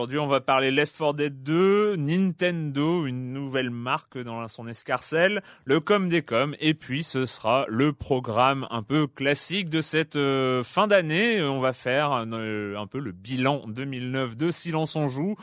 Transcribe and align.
Aujourd'hui, 0.00 0.18
on 0.18 0.28
va 0.28 0.40
parler 0.40 0.70
Left 0.70 0.96
4 0.96 1.12
Dead 1.12 1.42
2, 1.42 1.96
Nintendo, 1.96 3.04
une 3.04 3.34
nouvelle 3.34 3.68
marque 3.68 4.16
dans 4.16 4.48
son 4.48 4.66
escarcelle, 4.66 5.42
le 5.66 5.78
com 5.80 6.08
des 6.08 6.22
coms, 6.22 6.56
et 6.58 6.72
puis 6.72 7.02
ce 7.02 7.26
sera 7.26 7.66
le 7.68 7.92
programme 7.92 8.66
un 8.70 8.82
peu 8.82 9.06
classique 9.06 9.68
de 9.68 9.82
cette 9.82 10.16
euh, 10.16 10.62
fin 10.62 10.86
d'année. 10.86 11.42
On 11.42 11.60
va 11.60 11.74
faire 11.74 12.12
euh, 12.32 12.76
un 12.78 12.86
peu 12.86 12.98
le 12.98 13.12
bilan 13.12 13.64
2009 13.68 14.38
de 14.38 14.50
Silence 14.50 14.96
on 14.96 15.10
joue. 15.10 15.36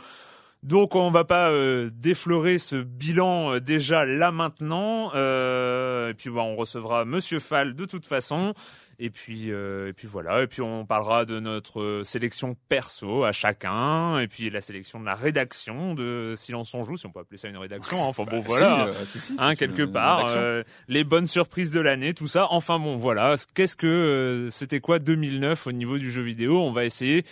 Donc 0.63 0.96
on 0.96 1.12
va 1.12 1.23
pas 1.23 1.51
euh, 1.51 1.91
déflorer 1.94 2.57
ce 2.57 2.78
bilan 2.78 3.59
déjà 3.59 4.06
là 4.06 4.31
maintenant. 4.31 5.09
et 5.09 6.16
puis 6.17 6.31
bah, 6.31 6.41
on 6.41 6.56
recevra 6.56 7.06
Monsieur 7.06 7.40
Fall 7.40 7.75
de 7.75 7.85
toute 7.85 8.07
façon. 8.07 8.56
Et 9.00 9.12
puis, 9.12 9.52
euh, 9.52 9.90
et 9.90 9.94
puis 9.94 10.08
voilà. 10.08 10.41
Et 10.41 10.47
puis 10.47 10.62
on 10.62 10.85
parlera 10.85 11.25
de 11.25 11.40
notre 11.40 12.02
sélection 12.03 12.56
perso 12.68 13.24
à 13.25 13.31
chacun. 13.31 14.18
Et 14.18 14.28
puis 14.28 14.50
la 14.50 14.59
sélection 14.62 15.00
de 15.00 15.06
la 15.06 15.13
rédaction 15.13 15.94
de 15.94 16.34
Silence 16.35 16.74
on 16.74 16.84
joue, 16.84 16.97
si 16.97 17.06
on 17.06 17.12
peut 17.12 17.19
appeler 17.19 17.38
ça 17.38 17.47
une 17.47 17.58
rédaction. 17.58 18.03
Hein. 18.03 18.08
Enfin 18.08 18.24
bon, 18.24 18.40
bah, 18.41 18.46
voilà. 18.47 19.06
Si, 19.06 19.34
euh, 19.34 19.35
hein, 19.38 19.56
quelque 19.56 19.84
part. 19.84 20.25
Euh, 20.30 20.63
les 20.88 21.03
bonnes 21.03 21.28
surprises 21.28 21.69
de 21.69 21.80
l'année, 21.80 22.16
tout 22.16 22.28
ça. 22.28 22.47
Enfin 22.50 22.80
bon, 22.80 22.97
voilà. 22.97 23.35
Qu'est-ce 23.53 23.75
que 23.75 24.50
c'était 24.52 24.80
quoi 24.80 24.97
2009 24.97 25.68
au 25.68 25.72
niveau 25.72 26.00
du 26.00 26.09
jeu 26.09 26.24
vidéo? 26.24 26.59
On 26.59 26.72
va 26.72 26.84
essayer 26.84 27.24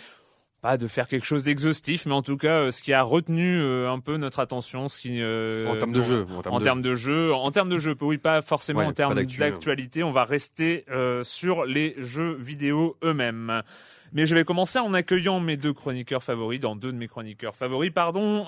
pas 0.60 0.76
de 0.76 0.86
faire 0.86 1.06
quelque 1.08 1.26
chose 1.26 1.44
d'exhaustif, 1.44 2.06
mais 2.06 2.14
en 2.14 2.22
tout 2.22 2.36
cas, 2.36 2.60
euh, 2.60 2.70
ce 2.70 2.82
qui 2.82 2.92
a 2.92 3.02
retenu 3.02 3.58
euh, 3.60 3.90
un 3.90 4.00
peu 4.00 4.16
notre 4.16 4.40
attention, 4.40 4.88
ce 4.88 4.98
qui 4.98 5.20
euh, 5.20 5.68
en 5.68 5.76
termes 5.76 5.92
de 5.92 6.02
jeu, 6.02 6.26
en 6.30 6.60
termes 6.60 6.82
de, 6.82 6.94
jeu, 6.94 7.34
en 7.34 7.50
termes 7.50 7.68
de 7.68 7.78
jeu, 7.78 7.96
oui, 8.00 8.18
pas 8.18 8.42
forcément 8.42 8.82
en 8.82 8.92
termes 8.92 9.14
d'actualité. 9.14 10.02
On 10.02 10.12
va 10.12 10.24
rester 10.24 10.84
sur 11.22 11.64
les 11.64 11.94
jeux 11.98 12.34
vidéo 12.34 12.96
eux-mêmes. 13.04 13.62
Mais 14.12 14.24
je 14.24 14.34
vais 14.34 14.44
commencer 14.44 14.78
en 14.78 14.94
accueillant 14.94 15.40
mes 15.40 15.56
deux 15.56 15.72
chroniqueurs 15.72 16.22
favoris, 16.22 16.60
dans 16.60 16.76
deux 16.76 16.92
de 16.92 16.96
mes 16.96 17.08
chroniqueurs 17.08 17.56
favoris, 17.56 17.90
pardon. 17.90 18.44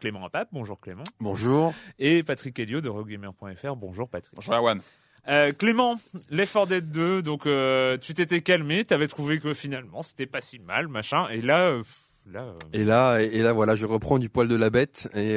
Clément 0.00 0.24
Apap, 0.24 0.48
bonjour 0.52 0.78
Clément. 0.80 1.04
Bonjour. 1.20 1.74
Et 1.98 2.22
Patrick 2.22 2.58
Elio 2.58 2.80
de 2.80 2.88
Rogamer.fr, 2.88 3.76
bonjour 3.76 4.08
Patrick. 4.08 4.34
Bonjour 4.34 4.54
Erwan. 4.54 4.80
Euh, 5.28 5.52
Clément, 5.52 6.00
Left 6.30 6.52
4 6.52 6.66
Dead 6.66 6.90
2, 6.90 7.22
donc 7.22 7.46
euh, 7.46 7.96
tu 7.96 8.12
t'étais 8.12 8.40
calmé, 8.40 8.84
t'avais 8.84 9.06
trouvé 9.06 9.38
que 9.38 9.54
finalement 9.54 10.02
c'était 10.02 10.26
pas 10.26 10.40
si 10.40 10.58
mal, 10.58 10.88
machin, 10.88 11.28
et 11.28 11.40
là, 11.40 11.68
euh, 11.70 11.82
là. 12.30 12.54
Et 12.72 12.84
là, 12.84 13.20
et 13.20 13.40
là, 13.40 13.52
voilà, 13.52 13.76
je 13.76 13.86
reprends 13.86 14.18
du 14.18 14.28
poil 14.28 14.48
de 14.48 14.56
la 14.56 14.70
bête. 14.70 15.08
Et 15.14 15.36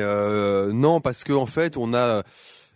non, 0.73 1.01
parce 1.01 1.23
que 1.23 1.33
en 1.33 1.45
fait, 1.45 1.77
on 1.77 1.93
a 1.93 2.23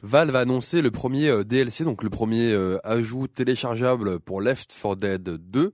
Valve 0.01 0.33
a 0.37 0.39
annoncé 0.39 0.81
le 0.81 0.91
premier 0.91 1.43
DLC, 1.43 1.83
donc 1.83 2.03
le 2.03 2.09
premier 2.09 2.55
ajout 2.83 3.27
téléchargeable 3.27 4.19
pour 4.19 4.39
Left 4.39 4.71
4 4.71 4.95
Dead 4.95 5.23
2. 5.23 5.73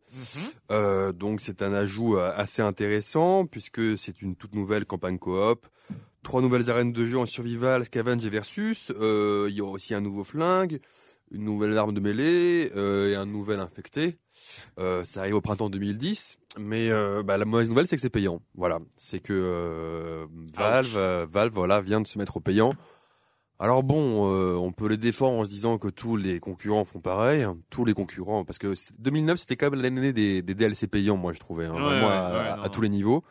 Mhm. 0.69 1.12
donc 1.12 1.41
c'est 1.41 1.62
un 1.62 1.73
ajout 1.73 2.17
assez 2.17 2.62
intéressant 2.62 3.46
puisque 3.46 3.97
c'est 3.97 4.22
une 4.22 4.35
toute 4.35 4.56
nouvelle 4.56 4.85
campagne 4.85 5.19
coop 5.19 5.67
trois 6.23 6.41
nouvelles 6.41 6.72
arènes 6.72 6.91
de 6.91 7.06
jeu 7.06 7.19
en 7.19 7.28
survival, 7.28 7.85
scavenge 7.85 8.25
et 8.25 8.29
versus. 8.29 8.91
Il 9.00 9.53
y 9.53 9.62
aura 9.62 9.73
aussi 9.73 9.94
un 9.94 10.02
nouveau 10.02 10.23
flingue, 10.23 10.79
une 11.31 11.44
nouvelle 11.44 11.78
arme 11.78 11.94
de 11.94 12.00
mêlée 12.00 12.72
euh, 12.75 13.12
et 13.12 13.16
un 13.16 13.25
nouvel 13.25 13.59
infecté. 13.59 14.18
Euh, 14.80 15.06
ça 15.06 15.22
arrive 15.22 15.36
au 15.36 15.41
printemps 15.41 15.69
2010, 15.69 16.38
mais 16.59 16.90
euh, 16.90 17.24
bah, 17.24 17.38
la 17.38 17.46
mauvaise 17.46 17.69
nouvelle 17.69 17.88
c'est 17.88 17.96
que 17.96 18.02
c'est 18.02 18.09
payant. 18.09 18.41
Voilà, 18.56 18.80
c'est 18.97 19.19
que 19.19 19.34
euh, 19.34 20.25
Valve, 20.53 20.97
euh, 20.97 21.25
Valve, 21.30 21.53
voilà, 21.53 21.81
vient 21.81 22.02
de 22.02 22.08
se 22.08 22.18
mettre 22.18 22.38
au 22.38 22.40
payant. 22.40 22.72
Alors 23.58 23.84
bon, 23.84 24.28
on 24.58 24.74
peut 24.74 24.90
les 24.90 24.97
défendre 24.97 25.40
en 25.40 25.46
se 25.46 25.50
disant 25.50 25.78
que 25.78 25.88
tous 25.88 26.18
les 26.18 26.41
concurrents 26.41 26.84
font 26.84 27.00
pareil, 27.00 27.47
tous 27.69 27.85
les 27.85 27.94
concurrents, 27.94 28.44
parce 28.44 28.58
que 28.58 28.74
2009 29.00 29.40
c'était 29.40 29.56
quand 29.56 29.72
même 29.72 29.81
l'année 29.81 30.12
des, 30.12 30.41
des, 30.41 30.53
DLC 30.53 30.88
payants, 30.88 31.16
moi 31.16 31.31
je 31.31 31.40
trouvais, 31.40 31.64
hein, 31.64 31.72
vraiment 31.72 32.09
à, 32.09 32.68
tous 32.69 32.81
les 32.81 32.90
niveaux. 32.90 33.24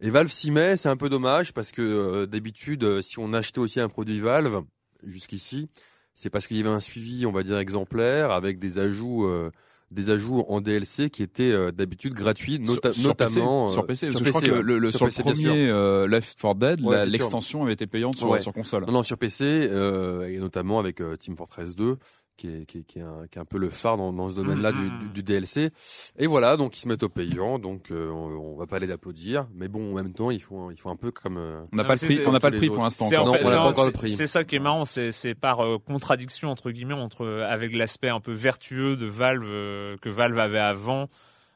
Et 0.00 0.10
Valve 0.10 0.28
s'y 0.28 0.50
met, 0.50 0.76
c'est 0.76 0.88
un 0.88 0.96
peu 0.96 1.08
dommage 1.08 1.52
parce 1.52 1.70
que 1.70 2.24
d'habitude, 2.24 3.00
si 3.00 3.20
on 3.20 3.32
achetait 3.32 3.60
aussi 3.60 3.78
un 3.78 3.88
produit 3.88 4.18
Valve 4.18 4.64
jusqu'ici, 5.04 5.68
c'est 6.14 6.30
parce 6.30 6.46
qu'il 6.46 6.56
y 6.56 6.60
avait 6.60 6.68
un 6.68 6.80
suivi, 6.80 7.26
on 7.26 7.32
va 7.32 7.42
dire, 7.42 7.58
exemplaire, 7.58 8.30
avec 8.30 8.58
des 8.58 8.78
ajouts, 8.78 9.26
euh, 9.26 9.50
des 9.90 10.10
ajouts 10.10 10.44
en 10.48 10.60
DLC 10.60 11.10
qui 11.10 11.22
étaient 11.22 11.50
euh, 11.50 11.72
d'habitude 11.72 12.14
gratuits, 12.14 12.58
notamment 12.58 13.70
sur 13.70 13.86
PC. 13.86 14.10
sur, 14.10 14.22
PC, 14.22 14.48
le, 14.62 14.90
sur, 14.90 15.06
le 15.06 15.22
premier 15.22 16.08
Left 16.08 16.38
4 16.40 16.54
Dead, 16.54 16.80
l'extension 17.06 17.62
avait 17.62 17.72
été 17.72 17.86
payante 17.86 18.16
sur, 18.16 18.42
sur 18.42 18.52
console. 18.52 18.84
Non, 18.86 18.92
non, 18.92 19.02
sur 19.02 19.18
PC, 19.18 19.44
et 19.44 20.38
notamment 20.38 20.78
avec 20.78 21.02
Team 21.18 21.36
Fortress 21.36 21.74
2 21.74 21.96
qui 22.40 22.48
est, 22.48 22.64
qui, 22.64 22.84
qui, 22.84 22.98
est 22.98 23.02
un, 23.02 23.26
qui 23.30 23.38
est 23.38 23.40
un 23.40 23.44
peu 23.44 23.58
le 23.58 23.68
phare 23.68 23.98
dans, 23.98 24.12
dans 24.12 24.30
ce 24.30 24.34
domaine-là 24.34 24.72
du, 24.72 24.90
du, 24.98 25.08
du, 25.10 25.22
DLC. 25.22 25.70
Et 26.18 26.26
voilà, 26.26 26.56
donc 26.56 26.76
ils 26.76 26.80
se 26.80 26.88
mettent 26.88 27.02
au 27.02 27.10
payant, 27.10 27.58
donc 27.58 27.90
euh, 27.90 28.10
on, 28.10 28.54
on, 28.54 28.56
va 28.56 28.66
pas 28.66 28.78
les 28.78 28.90
applaudir, 28.90 29.46
mais 29.54 29.68
bon, 29.68 29.92
en 29.92 29.94
même 29.94 30.14
temps, 30.14 30.30
il 30.30 30.40
faut, 30.40 30.70
il 30.70 30.78
faut 30.78 30.88
un 30.88 30.96
peu 30.96 31.10
comme. 31.10 31.36
Euh, 31.36 31.62
on 31.72 31.76
n'a 31.76 31.84
pas, 31.84 31.94
le 31.94 31.98
prix, 31.98 32.20
on 32.26 32.32
n'a 32.32 32.40
pas 32.40 32.48
le 32.48 32.56
prix 32.56 32.68
pour 32.68 32.82
l'instant. 32.82 33.08
C'est 34.06 34.26
ça 34.26 34.44
qui 34.44 34.56
est 34.56 34.60
marrant, 34.60 34.86
c'est 34.86 35.34
par 35.34 35.60
euh, 35.60 35.78
contradiction 35.78 36.48
entre 36.48 36.70
guillemets 36.70 36.94
entre 36.94 37.26
avec 37.26 37.74
l'aspect 37.76 38.08
un 38.08 38.20
peu 38.20 38.32
vertueux 38.32 38.96
de 38.96 39.06
Valve 39.06 39.98
que 40.00 40.08
Valve 40.08 40.38
avait 40.38 40.58
avant 40.58 41.08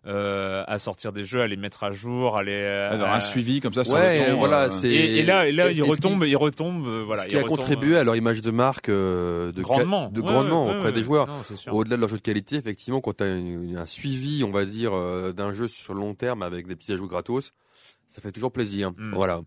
euh, 0.06 0.64
à 0.66 0.78
sortir 0.78 1.12
des 1.12 1.24
jeux, 1.24 1.40
à 1.40 1.46
les 1.46 1.56
mettre 1.56 1.84
à 1.84 1.92
jour, 1.92 2.36
à 2.36 2.42
les 2.42 2.64
avoir 2.64 3.12
un 3.12 3.20
suivi 3.20 3.60
comme 3.60 3.72
ça 3.72 3.84
sur 3.84 3.94
ouais, 3.94 4.32
voilà, 4.32 4.64
euh, 4.64 4.84
et, 4.84 5.18
et, 5.18 5.22
là, 5.22 5.48
et 5.48 5.52
là, 5.52 5.70
il 5.70 5.82
retombe, 5.82 6.24
il 6.24 6.36
retombe, 6.36 6.86
euh, 6.86 7.02
voilà. 7.04 7.22
Ce 7.22 7.28
qui 7.28 7.36
a 7.36 7.42
contribué 7.42 7.96
à 7.96 8.04
leur 8.04 8.16
image 8.16 8.42
de 8.42 8.50
marque 8.50 8.90
de 8.90 9.52
grandement, 9.62 10.10
de 10.10 10.20
grandement 10.20 10.70
auprès 10.70 10.92
des 10.92 11.02
joueurs. 11.02 11.28
Au-delà 11.70 11.96
de 11.96 12.00
leur 12.00 12.10
jeu 12.10 12.16
de 12.16 12.22
qualité, 12.22 12.56
effectivement, 12.56 13.00
quand 13.00 13.18
tu 13.18 13.24
as 13.24 13.26
un 13.26 13.86
suivi, 13.86 14.44
on 14.44 14.50
va 14.50 14.64
dire, 14.64 14.92
d'un 15.34 15.52
jeu 15.52 15.68
sur 15.68 15.94
le 15.94 16.00
long 16.00 16.14
terme 16.14 16.42
avec 16.42 16.66
des 16.66 16.76
petits 16.76 16.92
ajouts 16.92 17.08
gratos, 17.08 17.52
ça 18.06 18.20
fait 18.20 18.32
toujours 18.32 18.52
plaisir. 18.52 18.92
Mm. 18.92 19.14
Voilà. 19.14 19.40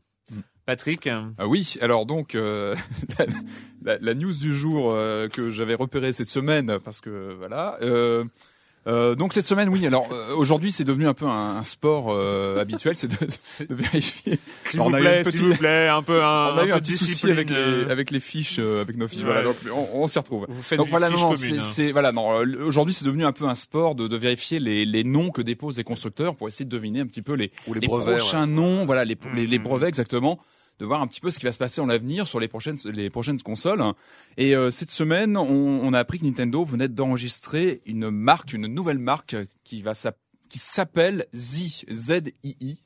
Patrick 0.68 1.08
ah 1.08 1.48
Oui, 1.48 1.76
alors 1.80 2.06
donc 2.06 2.36
euh, 2.36 2.76
la, 3.86 3.98
la, 4.00 4.14
news 4.14 4.34
du 4.34 4.54
jour 4.54 4.92
euh, 4.92 5.30
que 5.30 5.50
j'avais 5.50 5.76
repérée 5.76 6.12
cette 6.12 6.28
semaine, 6.28 6.78
parce 6.84 7.00
que 7.00 7.34
voilà, 7.38 7.78
euh, 7.82 8.26
euh, 8.88 9.16
donc 9.16 9.34
cette 9.34 9.48
semaine, 9.48 9.70
oui. 9.70 9.86
Alors 9.86 10.08
euh, 10.12 10.34
aujourd'hui, 10.36 10.72
c'est 10.72 10.84
devenu 10.84 11.08
un 11.08 11.14
peu 11.14 11.26
un, 11.26 11.58
un 11.58 11.64
sport 11.64 12.08
euh, 12.10 12.60
habituel, 12.60 12.96
c'est 12.96 13.08
de, 13.08 13.16
de, 13.66 13.74
vérifier. 13.76 14.40
S'il 14.64 14.80
vous 14.80 14.90
plaît, 14.90 15.24
s'il 15.24 15.42
vous 15.44 15.56
plaît, 15.56 15.88
un 15.90 16.02
peu 16.02 16.24
un. 16.24 16.54
On 16.54 16.58
a 16.58 16.66
eu 16.66 16.72
un 16.72 16.80
petit 16.80 16.94
souci 16.94 17.30
avec 17.30 17.50
les 17.50 17.86
avec 17.90 18.12
les 18.12 18.20
fiches, 18.20 18.60
avec 18.60 18.98
nos 18.98 19.08
fiches. 19.08 19.24
Voilà, 19.24 19.44
donc 19.44 19.58
on, 19.74 20.04
on 20.04 20.08
s'y 20.08 20.18
retrouve. 20.20 20.46
Vous 20.50 20.62
faites 20.62 20.78
donc 20.78 20.88
voilà, 20.90 21.10
non, 21.10 21.34
c'est 21.36 21.92
voilà, 21.92 22.12
non. 22.12 22.30
Aujourd'hui, 22.66 22.94
c'est 22.94 23.06
devenu 23.06 23.26
un 23.26 23.32
peu 23.34 23.46
un 23.46 23.56
sport 23.56 23.96
de, 23.96 24.08
de 24.08 24.18
vérifier 24.18 24.60
les, 24.60 24.86
les 24.86 25.04
noms 25.04 25.30
que 25.32 25.42
déposent 25.42 25.78
les 25.78 25.84
constructeurs 25.84 26.36
pour 26.36 26.48
essayer 26.48 26.66
de 26.66 26.70
deviner 26.72 27.02
un 27.02 27.08
petit 27.08 27.22
peu 27.22 27.34
les, 27.34 27.52
Ou 27.68 27.74
les, 27.74 27.82
les 27.82 27.88
brevets, 27.88 28.18
prochains 28.18 28.42
ouais. 28.48 28.54
noms, 28.54 28.86
voilà, 28.86 29.04
les, 29.06 29.18
les, 29.36 29.46
les 29.48 29.58
Mhm. 29.58 29.64
brevets 29.64 29.88
exactement 29.90 30.40
de 30.80 30.86
voir 30.86 31.02
un 31.02 31.08
petit 31.08 31.22
peu 31.22 31.32
ce 31.32 31.40
qui 31.40 31.46
va 31.46 31.52
se 31.52 31.58
passer 31.58 31.82
en 31.82 31.88
l'avenir 31.88 32.28
sur 32.28 32.40
les 32.40 32.48
prochaines 32.48 32.78
les 32.86 33.10
prochaines 33.10 33.42
consoles. 33.42 33.84
Et 34.38 34.56
euh, 34.56 34.72
cette 34.72 34.92
semaine, 34.92 35.38
on, 35.38 35.44
on, 35.44 35.94
a 35.94 36.00
appris 36.00 36.20
que 36.20 36.26
Nintendo 36.26 36.64
venait 36.64 36.88
d'enregistrer 36.88 37.82
une 37.86 38.10
marque, 38.10 38.54
une 38.54 38.68
nouvelle 38.68 39.00
marque 39.00 39.36
qui 39.64 39.82
va 39.82 39.94
qui 40.50 40.60
s'appelle 40.60 41.26
Z 41.36 41.86
Z 41.92 42.22
I 42.44 42.56
I. 42.62 42.78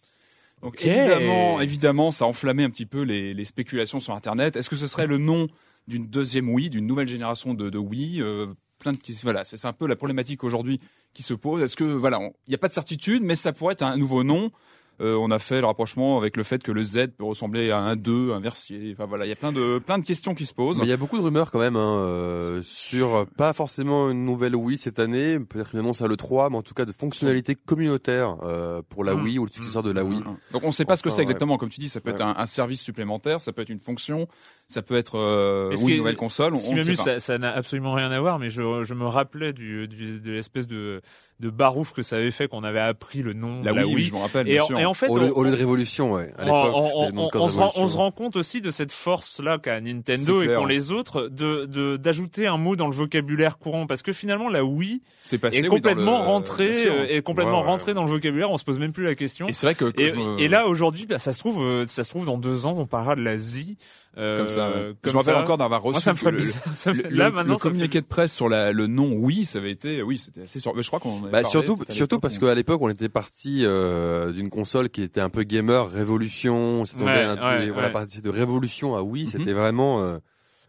Donc 0.61 0.75
Okay. 0.75 0.89
évidemment, 0.89 1.59
évidemment, 1.59 2.11
ça 2.11 2.25
a 2.25 2.27
enflammé 2.27 2.63
un 2.63 2.69
petit 2.69 2.85
peu 2.85 3.01
les, 3.01 3.33
les 3.33 3.45
spéculations 3.45 3.99
sur 3.99 4.13
Internet. 4.13 4.55
Est-ce 4.55 4.69
que 4.69 4.75
ce 4.75 4.85
serait 4.85 5.07
le 5.07 5.17
nom 5.17 5.47
d'une 5.88 6.07
deuxième 6.07 6.49
Wii, 6.49 6.69
d'une 6.69 6.85
nouvelle 6.85 7.07
génération 7.07 7.53
de, 7.53 7.69
de 7.69 7.77
Wii 7.77 8.21
euh, 8.21 8.47
Plein 8.77 8.93
de 8.93 8.99
voilà, 9.21 9.43
c'est 9.43 9.63
un 9.65 9.73
peu 9.73 9.88
la 9.88 9.95
problématique 9.95 10.43
aujourd'hui 10.43 10.79
qui 11.13 11.21
se 11.21 11.35
pose. 11.35 11.61
Est-ce 11.61 11.75
que 11.75 11.83
voilà, 11.83 12.19
il 12.19 12.49
n'y 12.49 12.55
a 12.55 12.57
pas 12.57 12.67
de 12.67 12.73
certitude, 12.73 13.21
mais 13.21 13.35
ça 13.35 13.53
pourrait 13.53 13.73
être 13.73 13.83
un 13.83 13.97
nouveau 13.97 14.23
nom. 14.23 14.51
Euh, 14.99 15.15
on 15.15 15.31
a 15.31 15.39
fait 15.39 15.61
le 15.61 15.65
rapprochement 15.65 16.17
avec 16.19 16.38
le 16.38 16.43
fait 16.43 16.61
que 16.61 16.71
le 16.71 16.83
Z 16.83 17.07
peut 17.17 17.23
ressembler 17.23 17.71
à 17.71 17.79
un 17.79 17.95
2, 17.95 18.33
un 18.33 18.39
versier. 18.39 18.93
Enfin 18.93 19.05
voilà, 19.07 19.25
il 19.25 19.29
y 19.29 19.31
a 19.31 19.35
plein 19.35 19.51
de 19.51 19.79
plein 19.79 19.97
de 19.97 20.05
questions 20.05 20.35
qui 20.35 20.45
se 20.45 20.53
posent. 20.53 20.77
Mais 20.77 20.85
il 20.85 20.89
y 20.89 20.93
a 20.93 20.97
beaucoup 20.97 21.17
de 21.17 21.23
rumeurs 21.23 21.49
quand 21.49 21.57
même 21.59 21.75
hein, 21.75 21.97
euh, 22.01 22.61
sur 22.63 23.25
pas 23.38 23.53
forcément 23.53 24.11
une 24.11 24.25
nouvelle 24.25 24.55
Wii 24.55 24.77
cette 24.77 24.99
année, 24.99 25.39
peut-être 25.39 25.73
une 25.73 25.79
annonce 25.79 26.01
à 26.03 26.07
l'E3, 26.07 26.51
mais 26.51 26.57
en 26.57 26.61
tout 26.61 26.75
cas 26.75 26.85
de 26.85 26.91
fonctionnalités 26.91 27.55
communautaires 27.55 28.38
euh, 28.43 28.81
pour 28.89 29.03
la 29.03 29.15
Mm. 29.15 29.23
Wii 29.23 29.39
ou 29.39 29.45
le 29.45 29.51
successeur 29.51 29.81
de 29.81 29.91
la 29.91 30.03
Wii. 30.03 30.21
Donc 30.51 30.63
on 30.63 30.67
ne 30.67 30.71
sait 30.71 30.85
pas 30.85 30.95
ce 30.97 31.03
que 31.03 31.09
c'est 31.09 31.21
exactement, 31.23 31.57
comme 31.57 31.69
tu 31.69 31.79
dis, 31.79 31.89
ça 31.89 31.99
peut 31.99 32.11
être 32.11 32.19
Ouais. 32.23 32.25
un, 32.27 32.35
un 32.38 32.45
service 32.45 32.81
supplémentaire, 32.81 33.41
ça 33.41 33.53
peut 33.53 33.61
être 33.63 33.69
une 33.69 33.79
fonction, 33.79 34.27
ça 34.67 34.81
peut 34.83 34.95
être 34.95 35.17
euh, 35.17 35.75
ou 35.81 35.89
une 35.89 35.97
nouvelle 35.97 36.15
console. 36.17 36.53
On, 36.53 36.57
Ce 36.57 36.67
qui 36.67 36.75
on 36.75 36.95
sait 36.95 37.11
pas. 37.13 37.19
ça 37.19 37.38
n'a 37.39 37.51
absolument 37.51 37.93
rien 37.93 38.11
à 38.11 38.19
voir, 38.19 38.38
mais 38.38 38.49
je, 38.51 38.83
je 38.83 38.93
me 38.93 39.05
rappelais 39.07 39.51
du, 39.53 39.88
du 39.88 40.19
de 40.19 40.31
l'espèce 40.31 40.67
de 40.67 41.01
de 41.41 41.49
barouf 41.49 41.91
que 41.91 42.03
ça 42.03 42.15
avait 42.15 42.31
fait 42.31 42.47
qu'on 42.47 42.63
avait 42.63 42.79
appris 42.79 43.21
le 43.23 43.33
nom 43.33 43.61
La 43.63 43.71
de 43.71 43.77
la 43.77 43.85
Wii, 43.85 43.95
Wii. 43.95 44.03
je 44.05 44.13
me 44.13 44.19
rappelle. 44.19 44.47
Et 44.47 44.53
bien 44.53 44.63
en, 44.63 44.67
sûr. 44.67 44.79
et 44.79 44.85
en 44.85 44.93
fait, 44.93 45.07
Au, 45.09 45.17
lieu, 45.17 45.31
on- 45.35 45.39
au 45.39 45.43
lieu 45.43 45.51
de 45.51 45.55
Révolution, 45.57 46.13
ouais. 46.13 46.31
À 46.38 46.43
on, 46.43 46.45
l'époque, 46.45 47.35
on- 47.35 47.41
on- 47.41 47.49
se 47.49 47.57
rend, 47.57 47.67
Révolution. 47.67 47.83
on 47.83 47.88
se 47.88 47.97
rend 47.97 48.11
compte 48.11 48.35
aussi 48.38 48.61
de 48.61 48.71
cette 48.71 48.91
force-là 48.93 49.57
qu'a 49.57 49.81
Nintendo 49.81 50.41
et 50.41 50.47
qu'ont 50.47 50.65
les 50.65 50.91
autres 50.91 51.27
de 51.27 51.65
de- 51.65 51.97
d'ajouter 51.97 52.47
un 52.47 52.57
mot 52.57 52.75
dans 52.75 52.88
le 52.88 52.93
vocabulaire 52.93 53.57
courant 53.57 53.88
parce 53.88 54.01
que 54.01 54.13
finalement 54.13 54.47
la 54.49 54.63
Wii 54.63 55.01
c'est 55.23 55.38
passé 55.38 55.57
est 55.59 55.63
oui, 55.63 55.69
complètement 55.69 56.19
le- 56.19 56.25
rentrée 56.25 56.85
euh, 56.88 57.07
est 57.09 57.21
complètement 57.21 57.53
Ouais, 57.53 57.59
ouais, 57.59 57.65
rentrée 57.65 57.93
dans 57.93 58.03
le 58.03 58.09
vocabulaire 58.11 58.51
on 58.51 58.57
se 58.57 58.63
pose 58.63 58.79
même 58.79 58.91
plus 58.93 59.03
la 59.03 59.15
question 59.15 59.47
Et 59.47 59.53
c'est 59.53 59.65
vrai 59.65 59.75
que, 59.75 59.85
que 59.85 60.01
et, 60.01 60.07
je 60.07 60.15
me- 60.15 60.39
et 60.39 60.47
là 60.47 60.67
aujourd'hui 60.67 61.05
bah, 61.05 61.17
ça 61.19 61.33
se 61.33 61.39
trouve 61.39 61.61
euh, 61.63 61.85
ça 61.88 62.03
se 62.03 62.09
trouve 62.09 62.25
dans 62.25 62.38
deux 62.38 62.65
ans 62.65 62.75
on 62.77 62.85
parlera 62.85 63.15
de 63.15 63.21
l'Asie 63.21 63.77
euh, 64.17 64.39
comme 64.39 64.49
ça, 64.49 64.69
ouais. 64.69 64.73
comme 64.73 64.95
je 65.03 65.09
me 65.13 65.17
rappelle 65.19 65.35
ça. 65.35 65.41
encore 65.41 65.57
d'avoir 65.57 65.81
reçu 65.81 65.93
moi 65.93 66.01
ça 66.01 66.11
me 66.11 66.17
ferait 66.17 66.31
le, 66.31 66.37
bizarre 66.37 66.63
ça 66.75 66.91
me 66.91 66.97
le- 66.97 67.03
fait- 67.03 67.09
là 67.11 67.29
maintenant 67.29 67.41
le 67.43 67.47
me 67.53 67.57
fait 67.57 67.61
communiqué 67.69 68.01
de 68.01 68.05
presse 68.05 68.33
sur 68.35 68.49
la, 68.49 68.71
le 68.73 68.87
nom 68.87 69.13
oui, 69.13 69.45
ça 69.45 69.59
avait 69.59 69.71
été 69.71 70.01
oui, 70.01 70.17
c'était 70.19 70.41
assez 70.43 70.59
sur. 70.59 70.75
Mais 70.75 70.83
je 70.83 70.87
crois 70.87 70.99
qu'on 70.99 71.19
Bah, 71.21 71.43
surtout, 71.45 71.77
surtout 71.89 72.19
parce 72.19 72.37
qu'à 72.37 72.53
l'époque, 72.53 72.81
on 72.81 72.89
était 72.89 73.07
parti 73.09 73.61
euh, 73.63 74.31
d'une 74.33 74.49
console 74.49 74.89
qui 74.89 75.01
était 75.01 75.21
un 75.21 75.29
peu 75.29 75.43
gamer, 75.43 75.89
Révolution. 75.89 76.83
C'était 76.85 77.03
Ouais, 77.03 77.23
un, 77.23 77.35
ouais, 77.35 77.69
voilà, 77.71 77.87
ouais. 77.87 77.93
parti 77.93 78.21
de 78.21 78.29
Révolution 78.29 78.95
à 78.95 79.01
Wii. 79.01 79.23
Mhm. 79.23 79.29
C'était 79.29 79.53
vraiment, 79.53 80.01
euh, 80.01 80.17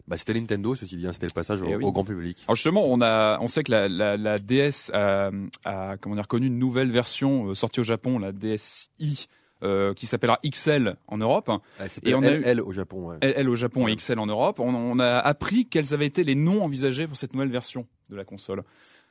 bah, 0.06 0.16
c'était 0.16 0.34
Nintendo, 0.34 0.74
ceci 0.74 0.96
dit. 0.96 1.06
hein, 1.06 1.12
C'était 1.12 1.26
le 1.26 1.32
passage 1.34 1.62
au, 1.62 1.66
Eh 1.68 1.76
oui. 1.76 1.84
au 1.84 1.90
grand 1.92 2.04
public. 2.04 2.38
Alors 2.46 2.54
justement, 2.56 2.84
on 2.86 3.00
a, 3.00 3.38
on 3.40 3.48
sait 3.48 3.62
que 3.64 3.72
la, 3.72 3.88
la, 3.88 4.16
la 4.16 4.38
DS 4.38 4.90
a, 4.94 5.30
a 5.64 5.96
comment 5.98 6.14
dire 6.14 6.28
connu 6.28 6.46
une 6.46 6.58
nouvelle 6.58 6.90
version 6.90 7.54
sortie 7.56 7.80
au 7.80 7.84
Japon, 7.84 8.18
la 8.20 8.30
DSi, 8.32 9.28
euh, 9.62 9.94
qui 9.94 10.06
s'appellera 10.06 10.38
XL 10.44 10.96
en 11.06 11.18
Europe. 11.18 11.50
Ah, 11.78 11.84
Et 12.04 12.14
on 12.14 12.22
a 12.22 12.32
eu- 12.32 12.42
elle 12.44 12.60
au 12.60 12.72
Japon. 12.72 13.08
Ouais. 13.10 13.16
Elle 13.20 13.48
au 13.48 13.56
Japon 13.56 13.84
Ouais. 13.84 13.92
et 13.92 13.96
XL 13.96 14.18
en 14.18 14.26
Europe. 14.26 14.58
On, 14.60 14.74
on 14.74 14.98
a 14.98 15.18
appris 15.18 15.66
quels 15.66 15.94
avaient 15.94 16.06
été 16.06 16.24
les 16.24 16.34
noms 16.34 16.62
envisagés 16.64 17.06
pour 17.06 17.16
cette 17.16 17.32
nouvelle 17.34 17.50
version 17.50 17.86
de 18.10 18.16
la 18.16 18.24
console. 18.24 18.62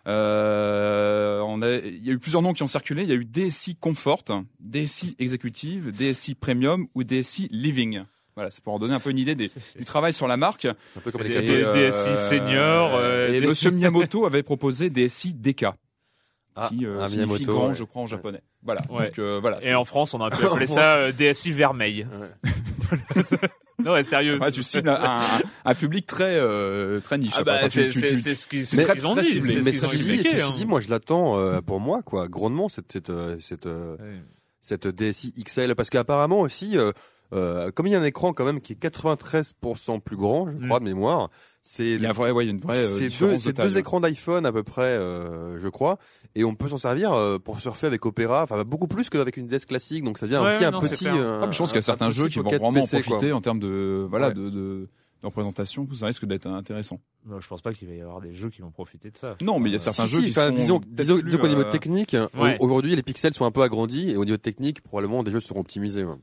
Euh, 0.08 1.40
on 1.42 1.62
a, 1.62 1.76
il 1.76 2.04
y 2.04 2.10
a 2.10 2.14
eu 2.14 2.20
plusieurs 2.20 2.42
noms 2.42 2.54
qui 2.54 2.64
ont 2.64 2.68
circulé. 2.68 3.04
Il 3.04 3.10
y 3.10 3.12
a 3.12 3.16
eu 3.16 3.26
DSi 3.26 3.76
Comfort, 3.76 4.24
DSi 4.60 5.16
Executive, 5.20 5.92
DSi 5.92 6.36
Premium 6.36 6.88
ou 6.96 7.04
DSi 7.04 7.48
Living. 7.52 8.04
Voilà, 8.36 8.50
c'est 8.50 8.64
pour 8.64 8.74
en 8.74 8.80
donner 8.80 8.94
un 8.94 9.00
peu 9.00 9.10
une 9.12 9.20
idée 9.20 9.36
des- 9.36 9.52
du 9.78 9.86
travail 9.86 10.14
sur 10.14 10.28
la 10.28 10.38
marque. 10.38 10.62
C'est 10.94 11.00
un 11.00 11.02
peu 11.02 11.12
comme 11.12 11.24
les 11.24 11.42
DSi 11.42 12.18
senior, 12.30 12.96
euh, 12.96 13.34
et 13.34 13.42
des- 13.42 13.48
Monsieur 13.48 13.72
Miyamoto 13.72 14.26
avait 14.26 14.44
proposé 14.44 14.90
DSi 14.90 15.34
DK, 15.34 15.66
Ah, 16.56 16.68
qui 16.70 16.86
euh, 16.86 17.00
un 17.02 17.08
signifie 17.08 17.28
Miyamoto, 17.30 17.54
grand, 17.54 17.68
ouais. 17.70 17.76
je 17.76 17.84
crois, 17.86 18.02
en 18.04 18.08
japonais. 18.08 18.42
Voilà. 18.64 18.82
Ouais. 18.90 19.08
Donc 19.08 19.20
euh, 19.20 19.40
voilà. 19.42 19.64
et 19.64 19.74
en 19.74 19.86
France 19.86 20.14
on 20.14 20.20
a 20.22 20.30
pu 20.30 20.46
appeler 20.46 20.70
En 20.70 20.74
ça 20.74 20.96
euh, 20.98 21.12
DSI 21.12 21.52
vermeil 21.52 22.06
Ouais. 22.20 22.50
non 23.84 23.94
ouais 23.94 24.04
sérieux 24.04 24.38
Ouais, 24.40 24.52
tu 24.52 24.62
cibles 24.64 24.90
un, 24.90 24.96
un- 25.02 25.42
un 25.66 25.76
public 25.76 26.06
très 26.06 26.36
euh, 26.36 27.00
très 27.00 27.18
niche. 27.18 27.34
ah 27.38 27.44
bah 27.44 27.56
Enfin, 27.60 27.70
c'est 27.70 27.90
ce 27.90 28.48
qu'ils 28.48 28.66
ce 28.68 29.06
ont 29.08 29.16
dit 29.16 29.24
ciblé. 29.26 29.54
c'est 29.54 29.60
ce 29.62 29.66
Mais 29.66 29.74
ceci 29.74 29.98
dit, 30.04 30.12
expliqué 30.12 30.38
ceci 30.38 30.50
hein. 30.52 30.54
dit, 30.58 30.66
moi 30.66 30.82
je 30.82 30.90
l'attends 30.90 31.40
euh, 31.40 31.62
pour 31.62 31.80
moi 31.80 32.02
quoi, 32.04 32.28
grandement 32.28 32.68
cette 32.70 32.92
cette 32.92 33.12
cette 33.40 33.68
cette 34.60 34.88
DSi 34.88 35.34
XL 35.44 35.74
parce 35.76 35.90
qu'apparemment 35.90 36.42
aussi 36.42 36.76
euh, 37.34 37.72
comme 37.72 37.88
il 37.88 37.92
y 37.94 37.96
a 37.96 38.00
un 38.00 38.04
écran 38.04 38.34
quand 38.34 38.46
même 38.46 38.60
qui 38.62 38.74
est 38.74 38.76
93% 38.82 40.00
plus 40.02 40.16
grand, 40.18 40.50
je 40.50 40.66
crois 40.66 40.80
de 40.80 40.86
mémoire, 40.86 41.30
c'est 41.62 41.92
Il 41.96 42.02
y 42.02 42.06
a 42.06 42.10
un 42.10 42.14
vrai, 42.14 42.32
ouais, 42.32 42.44
il 42.46 42.48
y 42.48 42.50
a 42.50 42.54
une 42.54 42.60
vraie 42.60 42.78
euh, 42.78 42.88
c'est 42.90 43.10
deux, 43.20 43.38
de 43.38 43.52
deux 43.52 43.78
écrans 43.78 44.00
d'iPhone 44.00 44.46
à 44.46 44.52
peu 44.52 44.64
près, 44.64 44.82
euh, 44.84 45.60
je 45.60 45.68
crois, 45.68 45.98
et 46.36 46.44
on 46.44 46.56
peut 46.56 46.70
s'en 46.70 46.78
servir 46.78 47.14
euh, 47.14 47.38
pour 47.40 47.60
surfer 47.60 47.88
avec 47.88 48.06
Opera, 48.06 48.44
enfin 48.44 48.64
beaucoup 48.64 48.88
plus 48.88 49.10
qu'avec 49.10 49.38
une 49.38 49.48
DS 49.48 49.66
classique, 49.68 50.04
donc 50.04 50.18
ça 50.18 50.26
devient 50.26 50.40
Ouais, 50.40 50.56
aussi 50.56 50.66
un 50.66 50.72
non, 50.72 50.80
petit. 50.80 50.96
clair. 51.06 51.16
euh, 51.16 51.42
Ah, 51.44 51.52
je 51.52 51.58
pense 51.58 51.72
qu'il 51.72 51.76
y 51.76 51.78
a 51.78 51.80
un- 51.80 51.82
certains 51.82 52.08
un 52.08 52.10
jeux 52.10 52.26
petit 52.26 52.34
qui 52.34 52.40
vont 52.40 52.50
vraiment 52.50 52.68
en 52.70 52.86
quoi. 52.86 53.00
profiter 53.02 53.32
en 53.32 53.42
termes 53.42 53.60
de 53.60 54.06
voilà 54.10 54.30
Ouais. 54.30 54.34
de, 54.34 54.50
de, 54.50 54.90
de 55.22 55.26
représentation. 55.28 55.88
Ça 55.94 56.08
risque 56.08 56.26
d'être 56.26 56.48
intéressant. 56.48 57.00
Non, 57.28 57.40
je 57.40 57.48
pense 57.48 57.62
pas 57.62 57.74
qu'il 57.74 57.88
va 57.88 57.94
y 57.94 58.02
avoir 58.02 58.22
des 58.22 58.32
jeux 58.34 58.50
qui 58.50 58.62
vont 58.64 58.72
profiter 58.72 59.12
de 59.12 59.18
ça 59.18 59.36
Non, 59.42 59.60
mais 59.60 59.70
il 59.70 59.74
y 59.74 59.76
a 59.76 59.80
certains 59.80 60.08
si, 60.08 60.16
jeux 60.16 60.22
qui 60.22 60.34
sont 60.34 60.50
disons, 60.50 60.82
disons, 60.88 61.20
qu'au 61.38 61.48
niveau 61.48 61.62
euh, 61.62 61.70
technique, 61.72 62.16
Ouais. 62.40 62.58
aujourd'hui 62.60 62.96
les 62.96 63.04
pixels 63.04 63.34
sont 63.36 63.46
un 63.46 63.52
peu 63.52 63.62
agrandis 63.62 64.10
et 64.10 64.18
au 64.18 64.26
niveau 64.26 64.38
technique, 64.38 64.82
probablement 64.82 65.22
des 65.22 65.30
jeux 65.32 65.40
seront 65.40 65.60
optimisés. 65.60 66.04
ouais. 66.04 66.16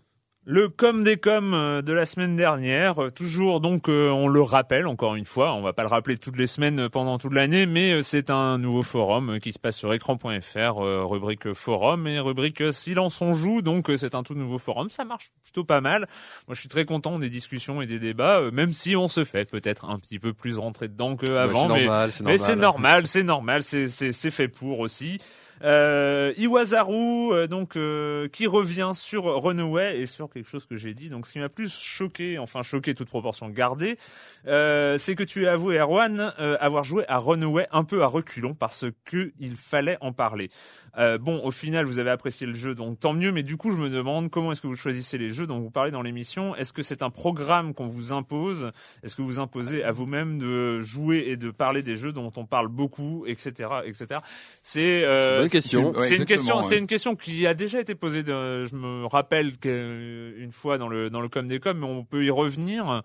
Le 0.50 0.70
com 0.70 1.04
des 1.04 1.18
com 1.18 1.52
euh, 1.52 1.82
de 1.82 1.92
la 1.92 2.06
semaine 2.06 2.34
dernière, 2.34 3.02
euh, 3.02 3.10
toujours 3.10 3.60
donc 3.60 3.90
euh, 3.90 4.08
on 4.08 4.28
le 4.28 4.40
rappelle 4.40 4.86
encore 4.86 5.14
une 5.14 5.26
fois, 5.26 5.52
on 5.52 5.60
va 5.60 5.74
pas 5.74 5.82
le 5.82 5.90
rappeler 5.90 6.16
toutes 6.16 6.38
les 6.38 6.46
semaines 6.46 6.88
pendant 6.88 7.18
toute 7.18 7.34
l'année, 7.34 7.66
mais 7.66 8.02
c'est 8.02 8.30
un 8.30 8.56
nouveau 8.56 8.80
forum 8.80 9.40
qui 9.40 9.52
se 9.52 9.58
passe 9.58 9.76
sur 9.76 9.92
écran.fr, 9.92 10.76
rubrique 11.06 11.52
forum 11.52 12.06
et 12.06 12.18
rubrique 12.18 12.72
silence 12.72 13.20
on 13.20 13.34
joue, 13.34 13.60
donc 13.60 13.90
c'est 13.98 14.14
un 14.14 14.22
tout 14.22 14.32
nouveau 14.32 14.56
forum, 14.56 14.88
ça 14.88 15.04
marche 15.04 15.32
plutôt 15.42 15.64
pas 15.64 15.82
mal. 15.82 16.08
Moi 16.46 16.54
je 16.54 16.60
suis 16.60 16.70
très 16.70 16.86
content 16.86 17.18
des 17.18 17.28
discussions 17.28 17.82
et 17.82 17.86
des 17.86 17.98
débats, 17.98 18.50
même 18.50 18.72
si 18.72 18.96
on 18.96 19.08
se 19.08 19.24
fait 19.24 19.50
peut-être 19.50 19.84
un 19.84 19.98
petit 19.98 20.18
peu 20.18 20.32
plus 20.32 20.56
rentrer 20.56 20.88
dedans 20.88 21.14
qu'avant, 21.14 21.68
Ouais, 21.68 21.86
mais 21.86 22.10
c'est 22.10 22.22
normal. 22.22 22.40
c'est 22.40 22.56
normal, 22.56 23.06
c'est 23.06 23.22
normal, 23.22 23.62
c'est 23.62 24.30
fait 24.30 24.48
pour 24.48 24.80
aussi. 24.80 25.20
Euh, 25.62 26.32
Iwasaru, 26.36 27.32
euh, 27.32 27.46
donc 27.46 27.76
euh, 27.76 28.28
qui 28.28 28.46
revient 28.46 28.92
sur 28.94 29.24
Runaway 29.24 30.00
et 30.00 30.06
sur 30.06 30.30
quelque 30.30 30.48
chose 30.48 30.66
que 30.66 30.76
j'ai 30.76 30.94
dit. 30.94 31.10
Donc, 31.10 31.26
ce 31.26 31.32
qui 31.32 31.38
m'a 31.38 31.48
plus 31.48 31.72
choqué, 31.72 32.38
enfin 32.38 32.62
choqué 32.62 32.94
toute 32.94 33.08
proportion 33.08 33.48
gardée, 33.48 33.98
euh, 34.46 34.98
c'est 34.98 35.14
que 35.14 35.24
tu 35.24 35.46
as 35.46 35.52
avoué 35.52 35.78
Erwan 35.78 36.32
euh, 36.38 36.56
avoir 36.60 36.84
joué 36.84 37.04
à 37.08 37.18
Runaway 37.18 37.66
un 37.72 37.84
peu 37.84 38.02
à 38.02 38.06
reculons 38.06 38.54
parce 38.54 38.86
que 39.04 39.32
il 39.40 39.56
fallait 39.56 39.98
en 40.00 40.12
parler. 40.12 40.50
Euh, 40.98 41.16
bon, 41.16 41.40
au 41.44 41.50
final, 41.50 41.84
vous 41.84 41.98
avez 41.98 42.10
apprécié 42.10 42.46
le 42.46 42.54
jeu, 42.54 42.74
donc 42.74 42.98
tant 42.98 43.12
mieux. 43.12 43.30
Mais 43.30 43.42
du 43.42 43.56
coup, 43.56 43.72
je 43.72 43.76
me 43.76 43.88
demande 43.88 44.30
comment 44.30 44.52
est-ce 44.52 44.60
que 44.60 44.66
vous 44.66 44.76
choisissez 44.76 45.18
les 45.18 45.30
jeux 45.30 45.46
dont 45.46 45.58
vous 45.60 45.70
parlez 45.70 45.90
dans 45.90 46.02
l'émission. 46.02 46.56
Est-ce 46.56 46.72
que 46.72 46.82
c'est 46.82 47.02
un 47.02 47.10
programme 47.10 47.72
qu'on 47.72 47.86
vous 47.86 48.12
impose? 48.12 48.72
Est-ce 49.02 49.14
que 49.14 49.22
vous 49.22 49.38
imposez 49.38 49.84
à 49.84 49.92
vous-même 49.92 50.38
de 50.38 50.80
jouer 50.80 51.24
et 51.28 51.36
de 51.36 51.50
parler 51.50 51.82
des 51.82 51.94
jeux 51.96 52.12
dont 52.12 52.32
on 52.36 52.46
parle 52.46 52.68
beaucoup, 52.68 53.24
etc., 53.26 53.70
etc. 53.84 54.20
C'est 54.62 55.04
euh, 55.04 55.47
bonne 55.48 55.60
question. 55.60 55.90
Ouais, 55.92 56.08
c'est 56.08 56.16
une 56.16 56.24
question, 56.24 56.56
ouais. 56.58 56.62
c'est 56.62 56.78
une 56.78 56.86
question 56.86 57.16
qui 57.16 57.46
a 57.46 57.54
déjà 57.54 57.80
été 57.80 57.94
posée. 57.94 58.22
de- 58.22 58.64
je 58.66 58.74
me 58.74 59.06
rappelle 59.06 59.56
qu'une 59.58 60.52
fois 60.52 60.78
dans 60.78 60.88
le 60.88 61.10
dans 61.10 61.20
le 61.20 61.28
com 61.28 61.46
des 61.48 61.58
com, 61.60 61.76
mais 61.78 61.86
on 61.86 62.04
peut 62.04 62.24
y 62.24 62.30
revenir. 62.30 63.02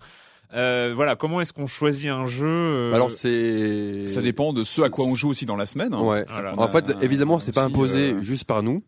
Euh, 0.55 0.93
voilà, 0.95 1.15
comment 1.15 1.41
est-ce 1.41 1.51
qu'on 1.51 1.65
choisit 1.65 2.09
un 2.09 2.27
jeu 2.27 2.45
euh, 2.47 2.93
Alors 2.93 3.11
c'est. 3.11 4.07
Ça 4.09 4.21
dépend 4.21 4.53
de 4.53 4.63
ce 4.63 4.83
à 4.83 4.89
quoi 4.89 5.05
on 5.05 5.15
joue 5.15 5.29
aussi 5.29 5.45
dans 5.47 5.55
la 5.55 5.65
semaine. 5.65 5.93
hein. 5.95 6.01
Ouais. 6.01 6.25
Voilà. 6.29 6.53
En 6.55 6.63
a 6.63 6.67
fait, 6.67 6.95
évidemment, 7.01 7.39
c'est 7.39 7.55
pas 7.55 7.63
imposé 7.63 8.11
euh, 8.11 8.21
juste 8.21 8.43
par 8.45 8.61
nous. 8.61 8.83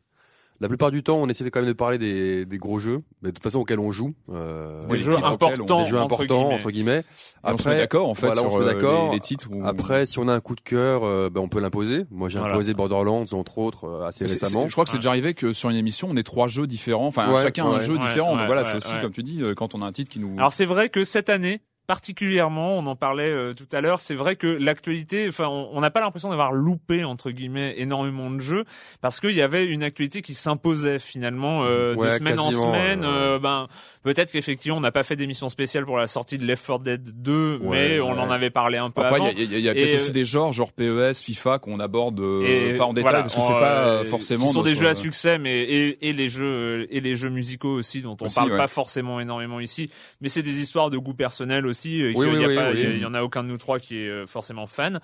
La 0.61 0.67
plupart 0.69 0.89
du 0.91 1.03
temps, 1.03 1.17
on 1.17 1.27
essaie 1.27 1.49
quand 1.51 1.59
même 1.59 1.67
de 1.67 1.73
parler 1.73 1.97
des, 1.97 2.45
des 2.45 2.57
gros 2.57 2.79
jeux, 2.79 3.01
mais 3.21 3.29
de 3.29 3.33
toute 3.35 3.43
façon 3.43 3.59
auxquels 3.59 3.79
on 3.79 3.91
joue. 3.91 4.13
Euh, 4.31 4.79
des 4.89 4.97
jeux 4.97 5.13
importants, 5.17 5.49
des 5.79 5.85
jeux 5.85 5.97
importants 5.99 6.51
entre 6.51 6.71
guillemets. 6.71 7.03
Après, 7.43 7.53
on 7.53 7.57
se 7.57 7.69
met 7.69 7.77
d'accord 7.77 8.09
en 8.09 8.15
fait 8.15 8.27
voilà, 8.27 8.41
sur 8.41 8.49
on 8.51 8.53
se 8.53 8.59
met 8.59 8.65
d'accord. 8.65 9.09
Les, 9.09 9.15
les, 9.15 9.19
titres. 9.19 9.49
Où... 9.51 9.65
Après, 9.65 10.05
si 10.05 10.17
on 10.19 10.27
a 10.29 10.33
un 10.33 10.39
coup 10.39 10.55
de 10.55 10.61
cœur, 10.61 11.03
euh, 11.03 11.29
ben, 11.29 11.41
on 11.41 11.49
peut 11.49 11.59
l'imposer. 11.59 12.05
Moi, 12.09 12.29
j'ai 12.29 12.39
Voilà. 12.39 12.53
imposé 12.53 12.73
Borderlands 12.73 13.25
entre 13.33 13.57
autres 13.57 13.85
euh, 13.85 14.07
assez 14.07 14.25
récemment. 14.25 14.67
Je 14.67 14.71
crois 14.71 14.85
que 14.85 14.89
c'est 14.91 14.95
Ouais. 14.95 14.99
déjà 14.99 15.09
arrivé 15.09 15.33
que 15.33 15.51
sur 15.53 15.69
une 15.69 15.75
émission, 15.77 16.07
on 16.11 16.15
ait 16.15 16.23
trois 16.23 16.47
jeux 16.47 16.67
différents. 16.67 17.07
Enfin, 17.07 17.29
Ouais, 17.31 17.41
chacun 17.41 17.65
un 17.65 17.79
jeu 17.79 17.93
Ouais, 17.93 17.99
différent. 17.99 18.31
ouais, 18.33 18.37
Donc 18.39 18.45
voilà, 18.47 18.61
ouais, 18.61 18.67
c'est 18.69 18.77
aussi 18.77 18.93
ouais. 18.93 19.01
comme 19.01 19.11
tu 19.13 19.23
dis, 19.23 19.41
euh, 19.43 19.53
quand 19.55 19.75
on 19.75 19.81
a 19.81 19.85
un 19.85 19.91
titre 19.91 20.09
qui 20.09 20.19
nous. 20.19 20.33
Alors 20.37 20.53
c'est 20.53 20.65
vrai 20.65 20.89
que 20.89 21.03
cette 21.03 21.29
année, 21.29 21.61
particulièrement, 21.87 22.77
on 22.77 22.85
en 22.87 22.95
parlait 22.95 23.29
euh, 23.31 23.53
tout 23.53 23.67
à 23.71 23.81
l'heure, 23.81 23.99
c'est 23.99 24.15
vrai 24.15 24.35
que 24.35 24.47
l'actualité, 24.47 25.27
enfin, 25.27 25.47
on 25.47 25.79
n'a 25.81 25.89
pas 25.89 26.01
l'impression 26.01 26.29
d'avoir 26.29 26.51
loupé 26.53 27.03
entre 27.03 27.31
guillemets 27.31 27.73
énormément 27.77 28.29
de 28.29 28.39
jeux 28.39 28.63
parce 29.01 29.19
qu'il 29.19 29.31
y 29.33 29.41
avait 29.41 29.65
une 29.65 29.83
actualité 29.83 30.21
qui 30.21 30.33
s'imposait 30.33 30.99
finalement 30.99 31.63
euh, 31.63 31.95
de 31.95 32.09
semaine 32.11 32.39
en 32.39 32.51
semaine. 32.51 33.01
euh, 33.03 33.39
ben 33.39 33.67
peut-être 34.03 34.31
qu'effectivement 34.31 34.77
on 34.77 34.81
n'a 34.81 34.91
pas 34.91 35.03
fait 35.03 35.15
d'émission 35.15 35.49
spéciale 35.49 35.85
pour 35.85 35.97
la 35.97 36.07
sortie 36.07 36.37
de 36.37 36.45
Left 36.45 36.65
4 36.65 36.79
Dead 36.83 37.21
2, 37.21 37.59
mais 37.63 37.99
on 37.99 38.13
ouais. 38.13 38.19
en 38.19 38.29
avait 38.31 38.49
parlé 38.49 38.77
un 38.77 38.89
peu 38.89 39.01
Après, 39.01 39.15
avant. 39.15 39.29
il 39.35 39.59
y 39.59 39.67
a, 39.67 39.69
a- 39.69 39.71
a 39.71 39.75
peut-être 39.75 39.95
aussi 39.95 40.09
euh, 40.09 40.13
des 40.13 40.25
genres, 40.25 40.53
genre 40.53 40.71
PES, 40.73 41.13
FIFA, 41.23 41.59
qu'on 41.59 41.79
aborde 41.79 42.19
euh, 42.19 42.77
pas 42.77 42.85
en 42.85 42.93
détail 42.93 43.03
voilà, 43.11 43.21
parce 43.23 43.35
que 43.35 43.41
c'est 43.41 43.47
pas 43.49 44.03
forcément. 44.05 44.45
qui 44.47 44.53
sont 44.53 44.63
des 44.63 44.75
jeux 44.75 44.87
à 44.87 44.93
succès 44.95 45.37
mais 45.37 45.61
et, 45.63 46.09
et 46.09 46.13
les 46.13 46.29
jeux 46.29 46.87
et 46.89 46.99
les 47.01 47.15
jeux 47.15 47.29
musicaux 47.29 47.73
aussi 47.73 48.01
dont 48.01 48.17
on 48.21 48.25
Aussi, 48.25 48.35
parle 48.35 48.55
pas 48.57 48.67
forcément 48.67 49.19
énormément 49.19 49.59
ici 49.59 49.89
mais 50.21 50.29
c'est 50.29 50.41
des 50.43 50.59
histoires 50.59 50.89
de 50.89 50.97
goût 50.97 51.13
personnel 51.13 51.65
aussi 51.65 51.74
et 52.01 52.13
Oui, 52.15 52.25
qu'il 52.27 52.35
oui, 52.35 52.41
y 52.41 52.45
a 52.45 52.47
oui, 52.47 52.55
pas 52.55 52.71
oui. 52.71 52.77
il 52.79 52.83
y 52.83 52.87
a- 52.87 52.89
il 52.91 52.99
y 53.01 53.05
en 53.05 53.13
a 53.13 53.21
aucun 53.21 53.43
de 53.43 53.49
nous 53.49 53.57
trois 53.57 53.79
qui 53.79 53.97
est 53.99 54.09
euh, 54.09 54.25
forcément 54.25 54.67
fan 54.67 54.99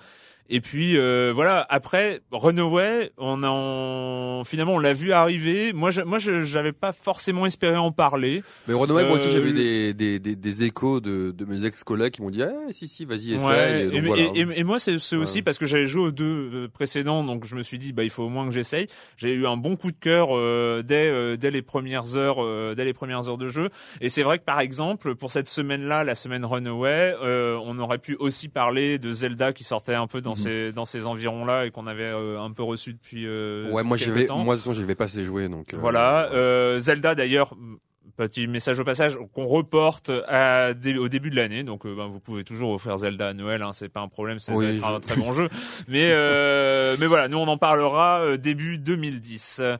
et 0.49 0.59
puis 0.61 0.97
euh, 0.97 1.31
voilà 1.33 1.65
après 1.69 2.21
Runaway 2.31 3.11
on 3.17 3.43
en 3.43 4.43
finalement 4.43 4.75
on 4.75 4.79
l'a 4.79 4.93
vu 4.93 5.11
arriver 5.11 5.73
moi 5.73 5.91
je, 5.91 6.01
moi 6.01 6.19
j'avais 6.19 6.71
pas 6.73 6.91
forcément 6.91 7.45
espéré 7.45 7.77
en 7.77 7.91
parler 7.91 8.43
Mais 8.67 8.73
Runaway, 8.73 9.05
moi 9.05 9.15
aussi, 9.17 9.27
Euh, 9.27 9.31
j'ai 9.31 9.37
eu 9.39 9.43
le- 9.45 9.51
des, 9.53 9.93
des, 9.93 10.19
des, 10.19 10.35
des 10.35 10.63
échos 10.63 10.99
de, 10.99 11.31
de 11.31 11.45
mes 11.45 11.65
ex-collègues 11.65 12.13
qui 12.13 12.21
m'ont 12.21 12.29
dit, 12.29 12.43
ah, 12.43 12.51
si, 12.71 12.87
si, 12.87 13.05
vas-y, 13.05 13.33
essaye. 13.33 13.47
Ouais, 13.49 13.81
et, 13.83 13.85
et, 13.87 13.89
donc, 14.01 14.05
voilà. 14.07 14.23
et- 14.23 14.39
et- 14.39 14.59
et 14.59 14.63
moi 14.63 14.79
c'est 14.79 14.95
aussi 14.95 15.15
Ouais. 15.37 15.41
parce 15.43 15.57
que 15.57 15.65
j'avais 15.65 15.85
joué 15.85 16.03
aux 16.07 16.11
deux 16.11 16.49
euh, 16.53 16.67
précédents 16.67 17.23
donc 17.23 17.45
je 17.45 17.55
me 17.55 17.63
suis 17.63 17.77
dit 17.77 17.93
bah 17.93 18.03
il 18.03 18.09
faut 18.09 18.23
au 18.23 18.29
moins 18.29 18.47
que 18.47 18.53
j'essaye 18.53 18.87
j'ai 19.17 19.33
eu 19.33 19.45
un 19.47 19.57
bon 19.57 19.75
coup 19.75 19.91
de 19.91 19.97
cœur 19.99 20.29
euh, 20.31 20.81
dès 20.83 21.07
euh, 21.09 21.37
dès 21.37 21.51
les 21.51 21.61
premières 21.61 22.17
heures 22.17 22.43
euh, 22.43 22.73
dès 22.75 22.85
les 22.85 22.93
premières 22.93 23.29
heures 23.29 23.37
de 23.37 23.47
jeu 23.47 23.69
et 24.01 24.09
c'est 24.09 24.23
vrai 24.23 24.39
que 24.39 24.43
par 24.43 24.59
exemple 24.59 25.15
pour 25.15 25.31
cette 25.31 25.47
semaine 25.49 25.83
là 25.83 26.03
la 26.03 26.15
semaine 26.15 26.45
Runaway 26.45 27.15
euh, 27.21 27.57
on 27.63 27.77
aurait 27.79 27.97
pu 27.99 28.15
aussi 28.19 28.47
parler 28.49 28.99
de 28.99 29.11
Zelda 29.11 29.53
qui 29.53 29.63
sortait 29.63 29.93
un 29.93 30.07
peu 30.07 30.21
dans 30.21 30.30
Mhm. 30.31 30.35
ces 30.37 30.71
dans 30.73 30.85
ces 30.85 31.05
environs 31.07 31.45
là 31.45 31.65
et 31.65 31.71
qu'on 31.71 31.87
avait 31.87 32.03
euh, 32.03 32.39
un 32.39 32.51
peu 32.51 32.63
reçu 32.63 32.93
depuis 32.93 33.25
euh, 33.27 33.69
ouais, 33.71 33.83
moi, 33.83 33.97
j'avais, 33.97 34.25
temps. 34.25 34.37
moi, 34.43 34.55
de 34.55 34.59
toute 34.59 34.67
façon, 34.69 34.79
je 34.79 34.85
vais 34.85 34.95
pas 34.95 35.05
assez 35.05 35.23
jouer, 35.23 35.47
donc. 35.49 35.73
euh, 35.73 35.77
Voilà, 35.79 36.31
euh, 36.33 36.79
Zelda 36.79 37.15
d'ailleurs, 37.15 37.53
petit 38.15 38.47
message 38.47 38.79
au 38.79 38.83
passage, 38.83 39.17
qu'on 39.33 39.45
reporte 39.45 40.11
à, 40.27 40.71
au 40.99 41.07
début 41.07 41.29
de 41.31 41.35
l'année. 41.35 41.63
Donc 41.63 41.85
euh, 41.85 41.95
ben, 41.95 42.07
vous 42.07 42.19
pouvez 42.19 42.43
toujours 42.43 42.71
offrir 42.71 42.97
Zelda 42.97 43.29
à 43.29 43.33
Noël, 43.33 43.61
hein, 43.61 43.71
c'est 43.73 43.89
pas 43.89 44.01
un 44.01 44.07
problème, 44.07 44.39
c'est 44.39 44.53
Oui, 44.53 44.81
un 44.83 44.99
très 44.99 45.15
bon 45.15 45.33
jeu. 45.33 45.49
Mais 45.87 46.09
euh, 46.11 46.95
mais 46.99 47.07
voilà, 47.07 47.27
nous 47.27 47.37
on 47.37 47.47
en 47.47 47.57
parlera 47.57 48.19
euh, 48.21 48.37
début 48.37 48.77
2010. 48.77 49.61
Euh, 49.61 49.77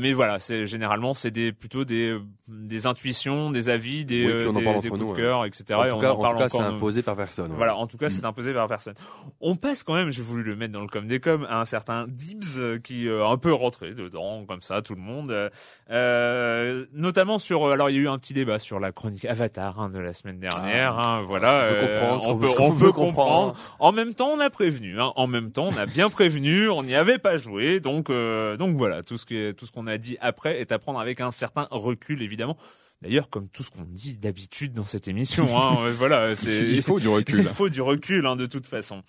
mais 0.00 0.12
voilà, 0.12 0.38
c'est 0.38 0.66
généralement 0.66 1.14
c'est 1.14 1.30
des 1.30 1.52
plutôt 1.52 1.84
des 1.84 2.18
des 2.48 2.86
intuitions, 2.86 3.50
des 3.50 3.70
avis, 3.70 4.04
des 4.04 4.26
Oui, 4.26 4.34
puis 4.38 4.46
on 4.46 4.50
en 4.50 4.52
des, 4.58 4.64
parle 4.64 4.80
des 4.80 4.88
coups 4.90 5.00
nous, 5.00 5.12
de 5.12 5.16
cœur, 5.16 5.44
etc. 5.46 5.64
En 5.74 5.84
et 5.84 5.88
tout 5.90 5.94
on 5.96 5.98
cas, 5.98 6.12
en 6.12 6.32
tout 6.32 6.38
cas, 6.38 6.48
c'est 6.48 6.58
imposé 6.60 7.02
par 7.02 7.16
personne. 7.16 7.50
ouais. 7.50 7.56
voilà, 7.56 7.76
en 7.76 7.86
tout 7.86 7.96
cas, 7.96 8.06
Mm. 8.06 8.10
c'est 8.10 8.24
imposé 8.26 8.52
par 8.52 8.68
personne. 8.68 8.94
On 9.40 9.54
passe 9.56 9.82
quand 9.82 9.94
même, 9.94 10.10
j'ai 10.10 10.22
voulu 10.22 10.42
le 10.42 10.54
mettre 10.56 10.72
dans 10.74 10.82
le 10.82 10.88
com 10.88 11.06
des 11.06 11.20
com, 11.20 11.46
à 11.48 11.60
un 11.60 11.64
certain 11.64 12.06
Dibs 12.06 12.80
qui 12.82 13.08
euh, 13.08 13.24
a 13.24 13.30
un 13.30 13.38
peu 13.38 13.52
rentré 13.52 13.94
dedans, 13.94 14.44
comme 14.46 14.60
ça, 14.60 14.82
tout 14.82 14.94
le 14.94 15.00
monde. 15.00 15.30
euh, 15.30 15.48
euh, 15.90 16.86
notamment 16.92 17.38
sur, 17.38 17.64
euh, 17.64 17.73
alors 17.74 17.90
il 17.90 17.96
y 17.96 17.98
a 17.98 18.02
eu 18.02 18.08
un 18.08 18.18
petit 18.18 18.32
débat 18.32 18.58
sur 18.58 18.80
la 18.80 18.92
chronique 18.92 19.24
Avatar 19.24 19.78
hein, 19.78 19.90
de 19.90 19.98
la 19.98 20.12
semaine 20.12 20.38
dernière. 20.38 20.98
hein, 20.98 21.22
voilà, 21.26 21.68
peut 21.68 21.76
euh, 21.76 21.98
comprendre, 22.00 22.28
on 22.28 22.38
peut, 22.38 22.48
ce 22.48 22.52
on 22.60 22.72
peut 22.72 22.92
comprendre. 22.92 23.52
comprendre. 23.52 23.56
En 23.78 23.92
même 23.92 24.14
temps, 24.14 24.30
on 24.30 24.40
a 24.40 24.50
prévenu. 24.50 25.00
Hein, 25.00 25.12
en 25.16 25.26
même 25.26 25.52
temps, 25.52 25.68
on 25.72 25.76
a 25.76 25.86
bien 25.86 26.08
prévenu. 26.10 26.70
On 26.70 26.82
n'y 26.82 26.94
avait 26.94 27.18
pas 27.18 27.36
joué, 27.36 27.80
donc 27.80 28.10
euh, 28.10 28.56
donc 28.56 28.76
voilà, 28.76 29.02
tout 29.02 29.18
ce 29.18 29.26
que 29.26 29.52
tout 29.52 29.66
ce 29.66 29.72
qu'on 29.72 29.86
a 29.86 29.98
dit 29.98 30.16
après 30.20 30.60
est 30.60 30.72
à 30.72 30.78
prendre 30.78 30.98
avec 30.98 31.20
un 31.20 31.30
certain 31.30 31.68
recul, 31.70 32.22
évidemment. 32.22 32.56
D'ailleurs, 33.02 33.28
comme 33.28 33.48
tout 33.48 33.62
ce 33.62 33.70
qu'on 33.70 33.84
dit 33.84 34.16
d'habitude 34.16 34.72
dans 34.72 34.84
cette 34.84 35.08
émission, 35.08 35.46
hein, 35.58 35.76
euh, 35.86 35.92
voilà, 35.98 36.34
c'est 36.36 36.60
Il 36.60 36.80
faut 36.80 36.98
du 36.98 37.08
recul. 37.08 37.40
il 37.42 37.48
faut 37.48 37.68
du 37.68 37.82
recul, 37.82 38.24
hein, 38.24 38.34
de 38.34 38.46
toute 38.46 38.66
façon. 38.66 39.02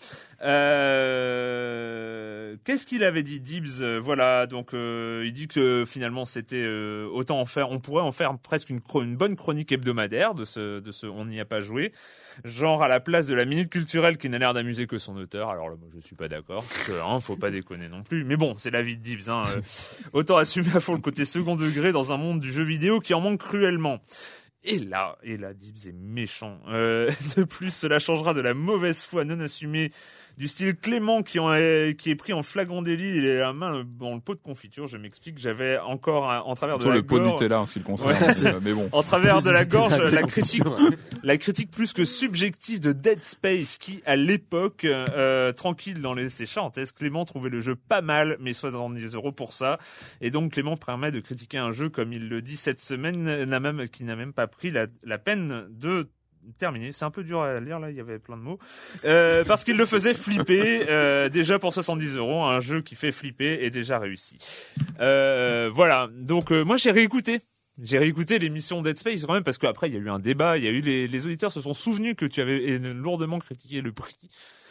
Euh, 0.45 2.05
Qu'est-ce 2.65 2.87
qu'il 2.87 3.03
avait 3.03 3.21
dit, 3.21 3.39
Dibs 3.39 3.83
Voilà, 4.01 4.47
donc 4.47 4.73
euh, 4.73 5.23
il 5.23 5.33
dit 5.33 5.47
que 5.47 5.83
finalement 5.85 6.25
c'était 6.25 6.63
euh, 6.63 7.07
autant 7.11 7.39
en 7.39 7.45
faire, 7.45 7.69
on 7.69 7.79
pourrait 7.79 8.01
en 8.01 8.11
faire 8.11 8.35
presque 8.39 8.71
une, 8.71 8.79
bonne 9.15 9.35
chronique 9.35 9.71
hebdomadaire 9.71 10.33
de 10.33 10.45
ce, 10.45 10.79
de 10.79 10.91
ce, 10.91 11.05
on 11.05 11.25
n'y 11.25 11.39
a 11.39 11.45
pas 11.45 11.61
joué, 11.61 11.91
genre 12.43 12.81
à 12.81 12.87
la 12.87 12.99
place 12.99 13.27
de 13.27 13.35
la 13.35 13.45
minute 13.45 13.69
culturelle 13.69 14.17
qui 14.17 14.29
n'a 14.29 14.39
l'air 14.39 14.55
d'amuser 14.55 14.87
que 14.87 14.97
son 14.97 15.15
auteur. 15.17 15.51
Alors 15.51 15.69
là, 15.69 15.75
moi 15.75 15.89
je 15.93 15.99
suis 15.99 16.15
pas 16.15 16.27
d'accord, 16.27 16.65
hein, 16.89 17.19
faut 17.19 17.35
pas 17.35 17.51
déconner 17.51 17.87
non 17.87 18.01
plus. 18.01 18.23
Mais 18.23 18.35
bon, 18.35 18.55
c'est 18.57 18.71
la 18.71 18.81
vie 18.81 18.97
de 18.97 19.03
Dibs. 19.03 19.29
Hein, 19.29 19.43
euh, 19.55 19.61
autant 20.13 20.37
assumer 20.37 20.75
à 20.75 20.79
fond 20.79 20.93
le 20.93 21.01
côté 21.01 21.25
second 21.25 21.55
degré 21.55 21.91
dans 21.91 22.13
un 22.13 22.17
monde 22.17 22.39
du 22.39 22.51
jeu 22.51 22.63
vidéo 22.63 22.99
qui 22.99 23.13
en 23.13 23.21
manque 23.21 23.41
cruellement. 23.41 23.99
Et 24.63 24.79
là, 24.79 25.19
et 25.21 25.37
là, 25.37 25.53
Dibs 25.53 25.87
est 25.87 25.93
méchant. 25.93 26.59
De 26.67 27.43
plus, 27.43 27.71
cela 27.71 27.99
changera 27.99 28.33
de 28.33 28.41
la 28.41 28.55
mauvaise 28.55 29.05
foi 29.05 29.23
non 29.23 29.39
assumée 29.39 29.91
du 30.37 30.47
style 30.47 30.75
Clément 30.75 31.23
qui, 31.23 31.39
en 31.39 31.53
est, 31.53 31.95
qui 31.97 32.09
est 32.09 32.15
pris 32.15 32.33
en 32.33 32.43
flagrant 32.43 32.81
délit 32.81 33.17
et 33.25 33.37
la 33.37 33.53
main 33.53 33.83
dans 33.99 34.13
le 34.13 34.19
pot 34.19 34.35
de 34.35 34.41
confiture. 34.41 34.87
Je 34.87 34.97
m'explique, 34.97 35.37
j'avais 35.37 35.77
encore 35.79 36.31
un- 36.31 36.41
en 36.41 36.55
travers 36.55 36.77
de 36.79 36.87
la 36.89 36.95
le 36.95 37.03
pot 37.03 37.19
de 37.19 37.23
gorge, 37.23 37.33
Nutella 37.41 37.61
en 37.61 37.65
ce 37.65 37.73
qui 37.73 37.79
le 37.79 37.85
concerne. 37.85 38.15
Ouais, 38.15 38.59
mais, 38.61 38.73
bon. 38.73 38.89
en 38.91 39.01
travers 39.01 39.41
de 39.41 39.49
la 39.49 39.65
gorge, 39.65 39.97
la 39.97 40.23
critique, 40.23 40.63
la 41.23 41.37
critique 41.37 41.71
plus 41.71 41.93
que 41.93 42.05
subjective 42.05 42.79
de 42.79 42.91
Dead 42.91 43.23
Space 43.23 43.77
qui, 43.77 44.01
à 44.05 44.15
l'époque, 44.15 44.85
euh, 44.85 45.51
tranquille 45.51 46.01
dans 46.01 46.13
les 46.13 46.29
ses 46.29 46.45
Clément 46.97 47.25
trouvait 47.25 47.49
le 47.49 47.59
jeu 47.61 47.75
pas 47.75 48.01
mal, 48.01 48.37
mais 48.39 48.53
70 48.53 49.15
euros 49.15 49.31
pour 49.31 49.53
ça. 49.53 49.79
Et 50.21 50.31
donc 50.31 50.53
Clément 50.53 50.77
permet 50.77 51.11
de 51.11 51.19
critiquer 51.19 51.57
un 51.57 51.71
jeu, 51.71 51.89
comme 51.89 52.13
il 52.13 52.29
le 52.29 52.41
dit 52.41 52.57
cette 52.57 52.79
semaine, 52.79 53.43
n'a 53.45 53.59
même, 53.59 53.87
qui 53.89 54.03
n'a 54.03 54.15
même 54.15 54.33
pas 54.33 54.47
pris 54.47 54.71
la, 54.71 54.87
la 55.03 55.17
peine 55.17 55.65
de 55.69 56.09
terminer. 56.57 56.91
C'est 56.91 57.05
un 57.05 57.11
peu 57.11 57.23
dur 57.23 57.41
à 57.41 57.59
lire 57.59 57.79
là, 57.79 57.89
il 57.91 57.97
y 57.97 57.99
avait 57.99 58.19
plein 58.19 58.37
de 58.37 58.41
mots. 58.41 58.59
Euh, 59.03 59.43
parce 59.43 59.63
qu'il 59.63 59.77
le 59.77 59.85
faisait 59.85 60.13
flipper 60.13 60.85
euh, 60.89 61.29
déjà 61.29 61.59
pour 61.59 61.73
70 61.73 62.15
euros, 62.15 62.43
un 62.43 62.59
jeu 62.59 62.81
qui 62.81 62.95
fait 62.95 63.11
flipper 63.11 63.65
est 63.65 63.69
déjà 63.69 63.99
réussi. 63.99 64.37
Euh, 64.99 65.69
voilà. 65.73 66.09
Donc 66.13 66.51
euh, 66.51 66.63
moi 66.63 66.77
j'ai 66.77 66.91
réécouté. 66.91 67.41
J'ai 67.81 67.97
réécouté 67.97 68.39
l'émission 68.39 68.81
Dead 68.81 68.97
Space 68.97 69.25
quand 69.25 69.33
même 69.33 69.43
parce 69.43 69.57
qu'après 69.57 69.89
il 69.89 69.93
y 69.93 69.97
a 69.97 69.99
eu 69.99 70.09
un 70.09 70.19
débat, 70.19 70.57
il 70.57 70.63
y 70.63 70.67
a 70.67 70.71
eu 70.71 70.79
les, 70.79 71.09
les 71.09 71.25
auditeurs 71.25 71.51
se 71.51 71.59
sont 71.59 71.73
souvenus 71.73 72.15
que 72.15 72.25
tu 72.25 72.39
avais 72.39 72.77
lourdement 72.79 73.39
critiqué 73.39 73.81
le 73.81 73.91
prix. 73.91 74.15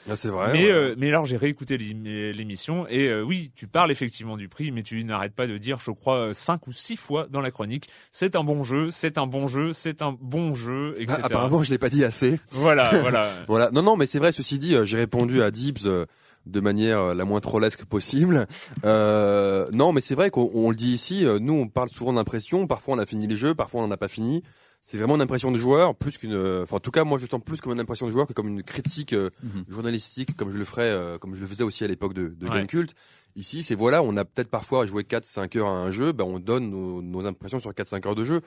Ah, 0.09 0.17
c'est 0.17 0.29
vrai. 0.29 0.53
mais 0.53 0.65
ouais. 0.65 0.71
euh, 0.71 0.95
mais 0.99 1.09
alors 1.09 1.25
j'ai 1.25 1.37
réécouté 1.37 1.79
l'é- 1.79 2.33
l'émission 2.33 2.87
et 2.89 3.09
euh, 3.09 3.23
oui, 3.23 3.51
tu 3.57 3.67
parles 3.67 3.91
effectivement 3.91 4.37
du 4.37 4.49
prix 4.49 4.71
mais 4.71 4.83
tu 4.83 5.03
n'arrêtes 5.05 5.35
pas 5.35 5.47
de 5.47 5.57
dire 5.57 5.79
je 5.79 5.91
crois 5.91 6.17
euh, 6.17 6.33
cinq 6.35 6.67
ou 6.67 6.73
six 6.73 6.97
fois 6.97 7.27
dans 7.31 7.41
la 7.41 7.51
chronique, 7.51 7.89
c'est 8.13 8.37
un 8.37 8.45
bon 8.45 8.65
jeu, 8.65 8.91
c'est 8.91 9.17
un 9.19 9.27
bon 9.27 9.47
jeu, 9.47 9.73
c'est 9.73 10.03
un 10.03 10.17
bon 10.21 10.55
jeu 10.55 10.93
etc. 10.99 11.19
Ah, 11.23 11.27
apparemment, 11.27 11.63
je 11.63 11.71
l'ai 11.71 11.79
pas 11.79 11.89
dit 11.89 12.05
assez. 12.05 12.39
Voilà, 12.53 12.91
voilà. 13.01 13.31
Voilà. 13.49 13.71
Non, 13.73 13.83
non, 13.83 13.97
mais 13.97 14.07
c'est 14.07 14.19
vrai. 14.19 14.33
Ceci 14.33 14.59
dit, 14.59 14.75
euh, 14.75 14.85
j'ai 14.85 14.99
répondu 14.99 15.43
à 15.43 15.51
Dibs 15.51 15.87
euh, 15.87 16.05
de 16.47 16.61
manière 16.61 17.15
la 17.15 17.25
moins 17.25 17.41
trollesque 17.41 17.85
possible. 17.87 18.47
Euh, 18.85 19.67
non, 19.73 19.93
mais 19.93 20.01
c'est 20.01 20.15
vrai 20.15 20.31
qu'on 20.31 20.51
on 20.55 20.71
le 20.71 20.77
dit 20.77 20.93
ici. 20.93 21.25
Nous, 21.41 21.53
on 21.55 21.69
parle 21.69 21.89
souvent 21.89 22.13
d'impression. 22.13 22.67
Parfois, 22.67 22.95
on 22.97 22.99
a 22.99 23.07
fini 23.07 23.27
les 23.27 23.37
jeux. 23.37 23.55
Parfois, 23.55 23.81
on 23.81 23.87
n'en 23.87 23.91
a 23.93 23.97
pas 23.97 24.09
fini. 24.09 24.43
C'est 24.87 24.99
vraiment 24.99 25.15
une 25.15 25.23
impression 25.23 25.51
de 25.51 25.57
joueur, 25.57 25.95
plus 25.95 26.19
qu'une. 26.19 26.35
euh, 26.35 26.63
Enfin, 26.65 26.77
en 26.77 26.81
tout 26.81 26.91
cas, 26.91 27.05
moi, 27.05 27.17
je 27.17 27.25
le 27.25 27.31
sens 27.31 27.41
plus 27.43 27.59
comme 27.63 27.73
une 27.73 27.81
impression 27.81 28.05
de 28.05 28.11
joueur 28.13 28.27
que 28.27 28.35
comme 28.35 28.49
une 28.49 28.63
critique 28.63 29.15
euh, 29.15 29.31
Mhm. 29.43 29.65
journalistique, 29.71 30.37
comme 30.37 30.53
je 30.53 30.59
le 30.59 30.65
ferais, 30.67 30.83
euh, 30.91 31.17
comme 31.17 31.35
je 31.35 31.41
le 31.41 31.47
faisais 31.47 31.63
aussi 31.65 31.85
à 31.85 31.87
l'époque 31.87 32.13
de, 32.13 32.29
de 32.29 32.47
Ouais. 32.47 32.53
Gamecult. 32.53 32.93
Ici, 33.37 33.65
c'est 33.65 33.75
voilà, 33.75 34.01
on 34.05 34.17
a 34.17 34.25
peut-être 34.25 34.49
parfois 34.49 34.87
joué 34.87 35.03
4-5 35.03 35.59
heures 35.59 35.67
à 35.67 35.73
un 35.73 35.91
jeu, 35.91 36.13
ben 36.13 36.23
on 36.25 36.39
donne 36.39 36.71
nos, 36.71 37.03
nos 37.03 37.27
impressions 37.27 37.59
sur 37.59 37.73
4-5 37.73 38.07
heures 38.07 38.15
de 38.15 38.25
jeu. 38.25 38.41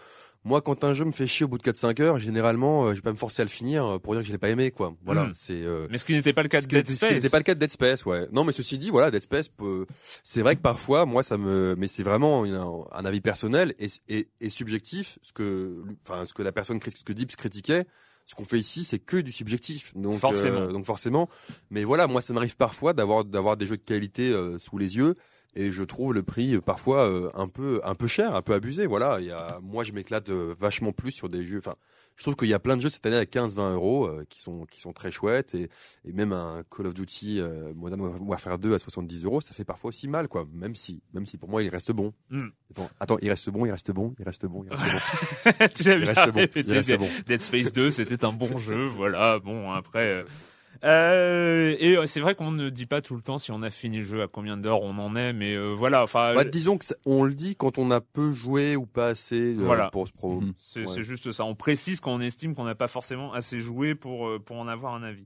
Moi, 0.46 0.62
quand 0.62 0.86
un 0.86 0.94
jeu 0.94 1.04
me 1.04 1.12
fait 1.12 1.28
chier 1.28 1.44
au 1.44 1.50
bout 1.50 1.58
de 1.58 1.64
4-5 1.64 2.02
heures, 2.02 2.18
généralement, 2.20 2.86
euh, 2.86 2.92
je 2.92 2.96
vais 2.96 3.02
pas 3.02 3.12
me 3.12 3.18
forcer 3.18 3.42
à 3.42 3.46
le 3.46 3.50
finir 3.50 3.86
euh, 3.86 4.00
pour 4.00 4.14
dire 4.14 4.22
que 4.22 4.28
je 4.28 4.32
l'ai 4.32 4.38
pas 4.38 4.48
aimé, 4.48 4.72
quoi. 4.72 4.96
Voilà, 5.04 5.26
Mhm. 5.26 5.34
c'est. 5.34 5.62
euh, 5.62 5.88
Mais 5.92 5.98
ce 5.98 6.06
qui 6.06 6.14
n'était 6.14 6.32
pas 6.32 6.42
le 6.44 6.48
cas 6.48 6.62
de 6.62 6.68
Dead 6.68 6.78
n'était- 6.78 6.94
ce 6.94 7.00
qui 7.00 7.06
n'était 7.06 7.20
Space. 7.20 7.32
pas 7.32 7.38
le 7.40 7.44
cas 7.44 7.56
de 7.56 7.60
Dead 7.60 7.72
Space, 7.72 8.06
ouais. 8.06 8.28
Non, 8.32 8.46
mais 8.46 8.54
ceci 8.54 8.78
dit, 8.78 8.90
voilà, 8.90 9.12
Dead 9.12 9.24
Space, 9.24 9.50
peut... 9.50 9.86
c'est 10.24 10.42
vrai 10.42 10.56
que 10.56 10.62
parfois, 10.62 11.06
moi, 11.06 11.22
ça 11.22 11.36
me, 11.38 11.76
mais 11.78 11.90
c'est 11.90 12.04
vraiment 12.04 12.46
une- 12.46 12.56
un 12.56 13.06
avis 13.06 13.20
personnel 13.20 13.76
et, 13.80 13.88
et, 14.08 14.30
et 14.40 14.50
subjectif. 14.50 15.20
Ce 15.22 15.34
que, 15.34 15.84
enfin, 16.08 16.24
ce 16.24 16.34
que 16.34 16.44
la 16.44 16.54
personne, 16.54 16.80
ce 16.82 17.04
que 17.04 17.12
Dips 17.12 17.36
critiquait, 17.36 17.86
ce 18.28 18.36
qu'on 18.36 18.46
fait 18.46 18.60
ici, 18.60 18.84
c'est 18.84 19.00
que 19.00 19.18
du 19.18 19.32
subjectif. 19.32 19.94
Donc, 19.96 20.20
Forcément. 20.20 20.60
euh, 20.60 20.72
donc 20.72 20.86
forcément. 20.86 21.28
Mais 21.72 21.84
voilà, 21.86 22.06
moi, 22.08 22.22
ça 22.22 22.34
m'arrive 22.34 22.58
parfois 22.58 22.94
d'avoir 22.94 23.24
d'avoir 23.26 23.56
des 23.58 23.66
jeux 23.66 23.78
de 23.78 23.82
qualité 23.84 24.30
euh, 24.30 24.60
sous 24.60 24.78
les 24.78 24.98
yeux 24.98 25.16
et 25.56 25.72
je 25.72 25.82
trouve 25.84 26.14
le 26.14 26.24
prix 26.24 26.60
parfois 26.60 27.10
euh, 27.10 27.30
un 27.34 27.48
peu 27.48 27.80
un 27.84 27.96
peu 27.96 28.06
cher, 28.08 28.36
un 28.36 28.42
peu 28.42 28.54
abusé. 28.54 28.86
Voilà, 28.86 29.20
il 29.22 29.28
y 29.28 29.32
a, 29.32 29.60
moi 29.64 29.84
je 29.86 29.94
m'éclate 29.94 30.30
euh, 30.30 30.54
vachement 30.60 30.92
plus 30.92 31.12
sur 31.12 31.30
des 31.30 31.44
jeux. 31.46 31.60
Enfin, 31.60 31.76
je 32.18 32.24
trouve 32.24 32.36
qu'il 32.36 32.50
y 32.50 32.54
a 32.54 32.60
plein 32.60 32.76
de 32.76 32.82
jeux 32.82 32.90
cette 32.90 33.06
année 33.06 33.16
à 33.16 33.24
15-20 33.24 33.74
euros 33.74 34.08
euh, 34.08 34.26
qui 34.28 34.42
sont 34.42 34.66
qui 34.66 34.82
sont 34.82 34.92
très 34.92 35.12
chouettes 35.12 35.56
et, 35.56 35.70
et 36.06 36.12
même 36.12 36.34
un 36.34 36.64
Call 36.70 36.88
of 36.88 36.94
Duty 36.94 37.42
Modern 37.76 38.02
Warfare 38.02 38.60
2 38.60 38.74
à 38.74 38.80
70 38.80 39.24
euros, 39.24 39.40
ça 39.40 39.54
fait 39.54 39.64
parfois 39.64 39.90
aussi 39.90 40.08
mal 40.08 40.28
quoi. 40.28 40.46
Même 40.52 40.76
si 40.76 41.02
même 41.14 41.26
si 41.26 41.38
pour 41.38 41.50
moi 41.50 41.64
il 41.64 41.70
reste 41.70 41.92
bon. 41.92 42.14
Mm. 42.30 42.48
Attends, 42.72 42.90
attends, 43.00 43.18
il 43.22 43.30
reste 43.30 43.50
bon, 43.50 43.66
il 43.66 43.72
reste 43.72 43.92
bon, 43.92 44.14
il 44.20 44.26
reste 44.26 44.46
bon, 44.46 44.66
il 44.66 44.74
reste 44.74 44.84
bon. 44.84 45.68
tu 45.76 45.84
l'as 45.84 45.98
bien 45.98 46.32
répété. 46.32 46.98
bon. 46.98 47.10
Dead 47.26 47.40
Space 47.40 47.72
2, 47.72 47.92
c'était 47.92 48.26
un 48.26 48.34
bon 48.34 48.58
jeu. 48.58 48.88
Voilà. 48.88 49.40
Bon, 49.40 49.72
après. 49.72 50.26
euh, 50.84 51.76
euh, 51.82 52.04
et 52.04 52.08
c'est 52.08 52.20
vrai 52.20 52.36
qu'on 52.36 52.52
ne 52.52 52.70
dit 52.70 52.86
pas 52.86 53.02
tout 53.02 53.16
le 53.16 53.22
temps 53.22 53.38
si 53.38 53.52
on 53.52 53.62
a 53.62 53.70
fini 53.70 54.00
le 54.00 54.04
jeu, 54.06 54.22
à 54.22 54.28
combien 54.28 54.58
d'heures 54.58 54.82
on 54.82 54.98
en 54.98 55.16
est, 55.16 55.34
mais 55.34 55.54
euh, 55.56 55.74
voilà. 55.74 56.04
Enfin, 56.04 56.34
Bah, 56.36 56.44
disons 56.44 56.78
que 56.78 56.86
ça- 56.86 56.96
on 57.06 57.24
le 57.24 57.34
dit 57.34 57.56
quand 57.56 57.78
on 57.78 57.92
a 57.92 58.02
peu 58.02 58.32
joué 58.34 58.76
ou 58.76 58.86
pas 58.86 59.08
assez 59.10 59.56
euh, 59.56 59.58
Voilà. 59.60 59.90
pour 59.90 60.08
ce 60.08 60.14
pro. 60.14 60.42
Mhm. 60.42 60.54
C'est 60.58 60.88
Ouais. 60.88 61.04
juste 61.04 61.32
ça. 61.32 61.44
On 61.46 61.56
précise 61.56 62.00
qu'on 62.00 62.20
estime 62.22 62.54
qu'on 62.56 62.66
n'a 62.66 62.76
pas 62.76 62.88
forcément 62.88 63.34
assez 63.34 63.60
joué 63.60 63.96
pour 63.96 64.28
euh, 64.28 64.40
pour 64.40 64.58
en 64.58 64.68
avoir 64.68 64.94
un 64.96 65.04
avis. 65.04 65.26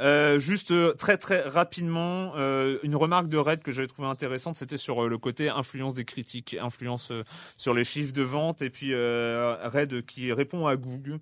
Euh, 0.00 0.38
juste 0.38 0.70
euh, 0.70 0.94
très 0.94 1.18
très 1.18 1.42
rapidement, 1.42 2.32
euh, 2.36 2.78
une 2.82 2.96
remarque 2.96 3.28
de 3.28 3.36
Red 3.36 3.62
que 3.62 3.70
j'avais 3.70 3.88
trouvé 3.88 4.08
intéressante, 4.08 4.56
c'était 4.56 4.78
sur 4.78 5.04
euh, 5.04 5.08
le 5.08 5.18
côté 5.18 5.50
influence 5.50 5.92
des 5.92 6.06
critiques, 6.06 6.56
influence 6.58 7.10
euh, 7.10 7.22
sur 7.58 7.74
les 7.74 7.84
chiffres 7.84 8.14
de 8.14 8.22
vente, 8.22 8.62
et 8.62 8.70
puis 8.70 8.94
Red 8.94 10.06
qui 10.06 10.32
répond 10.32 10.66
à 10.66 10.76
Google, 10.76 11.18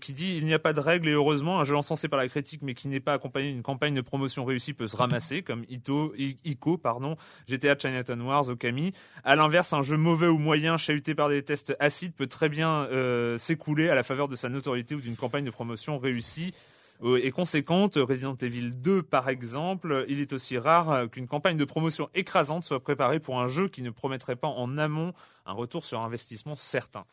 qui 0.00 0.12
dit 0.12 0.36
il 0.36 0.44
n'y 0.44 0.54
a 0.54 0.60
pas 0.60 0.72
de 0.72 0.78
règle 0.78 1.08
et 1.08 1.12
heureusement 1.12 1.58
un 1.58 1.64
jeu 1.64 1.76
encensé 1.76 2.06
par 2.08 2.18
la 2.18 2.28
critique 2.28 2.60
mais 2.62 2.74
qui 2.74 2.86
n'est 2.86 3.00
pas 3.00 3.14
accompagné 3.14 3.50
d'une 3.50 3.62
campagne 3.62 3.94
de 3.94 4.00
promotion 4.00 4.44
réussie 4.44 4.72
peut 4.72 4.86
se 4.86 4.96
ramasser 4.96 5.42
comme 5.42 5.64
Ito, 5.68 6.14
Ico, 6.16 6.78
pardon, 6.78 7.16
GTA 7.48 7.76
Chinatown 7.76 8.20
Wars, 8.22 8.48
Okami. 8.48 8.92
À 9.24 9.34
l'inverse, 9.34 9.72
un 9.72 9.82
jeu 9.82 9.96
mauvais 9.96 10.28
ou 10.28 10.38
moyen 10.38 10.76
chahuté 10.76 11.16
par 11.16 11.28
des 11.28 11.42
tests 11.42 11.74
acides 11.80 12.14
peut 12.14 12.28
très 12.28 12.48
bien 12.48 12.88
s'écouler 13.38 13.88
à 13.88 13.96
la 13.96 14.04
faveur 14.04 14.28
de 14.28 14.36
sa 14.36 14.48
notoriété 14.48 14.94
ou 14.94 15.00
d'une 15.00 15.16
campagne 15.16 15.44
de 15.44 15.50
promotion 15.50 15.98
réussie 15.98 16.54
euh, 17.02 17.20
et 17.22 17.30
conséquente. 17.30 17.96
Resident 17.96 18.36
Evil 18.40 18.70
2, 18.74 19.02
par 19.02 19.28
exemple, 19.28 20.04
il 20.08 20.20
est 20.20 20.32
aussi 20.32 20.58
rare 20.58 21.08
qu'une 21.10 21.26
campagne 21.26 21.56
de 21.56 21.64
promotion 21.64 22.08
écrasante 22.14 22.64
soit 22.64 22.80
préparée 22.80 23.20
pour 23.20 23.40
un 23.40 23.46
jeu 23.46 23.68
qui 23.68 23.82
ne 23.82 23.90
promettrait 23.90 24.36
pas 24.36 24.48
en 24.48 24.78
amont 24.78 25.12
un 25.46 25.52
retour 25.52 25.84
sur 25.84 26.00
investissement 26.00 26.56
certain. 26.56 27.04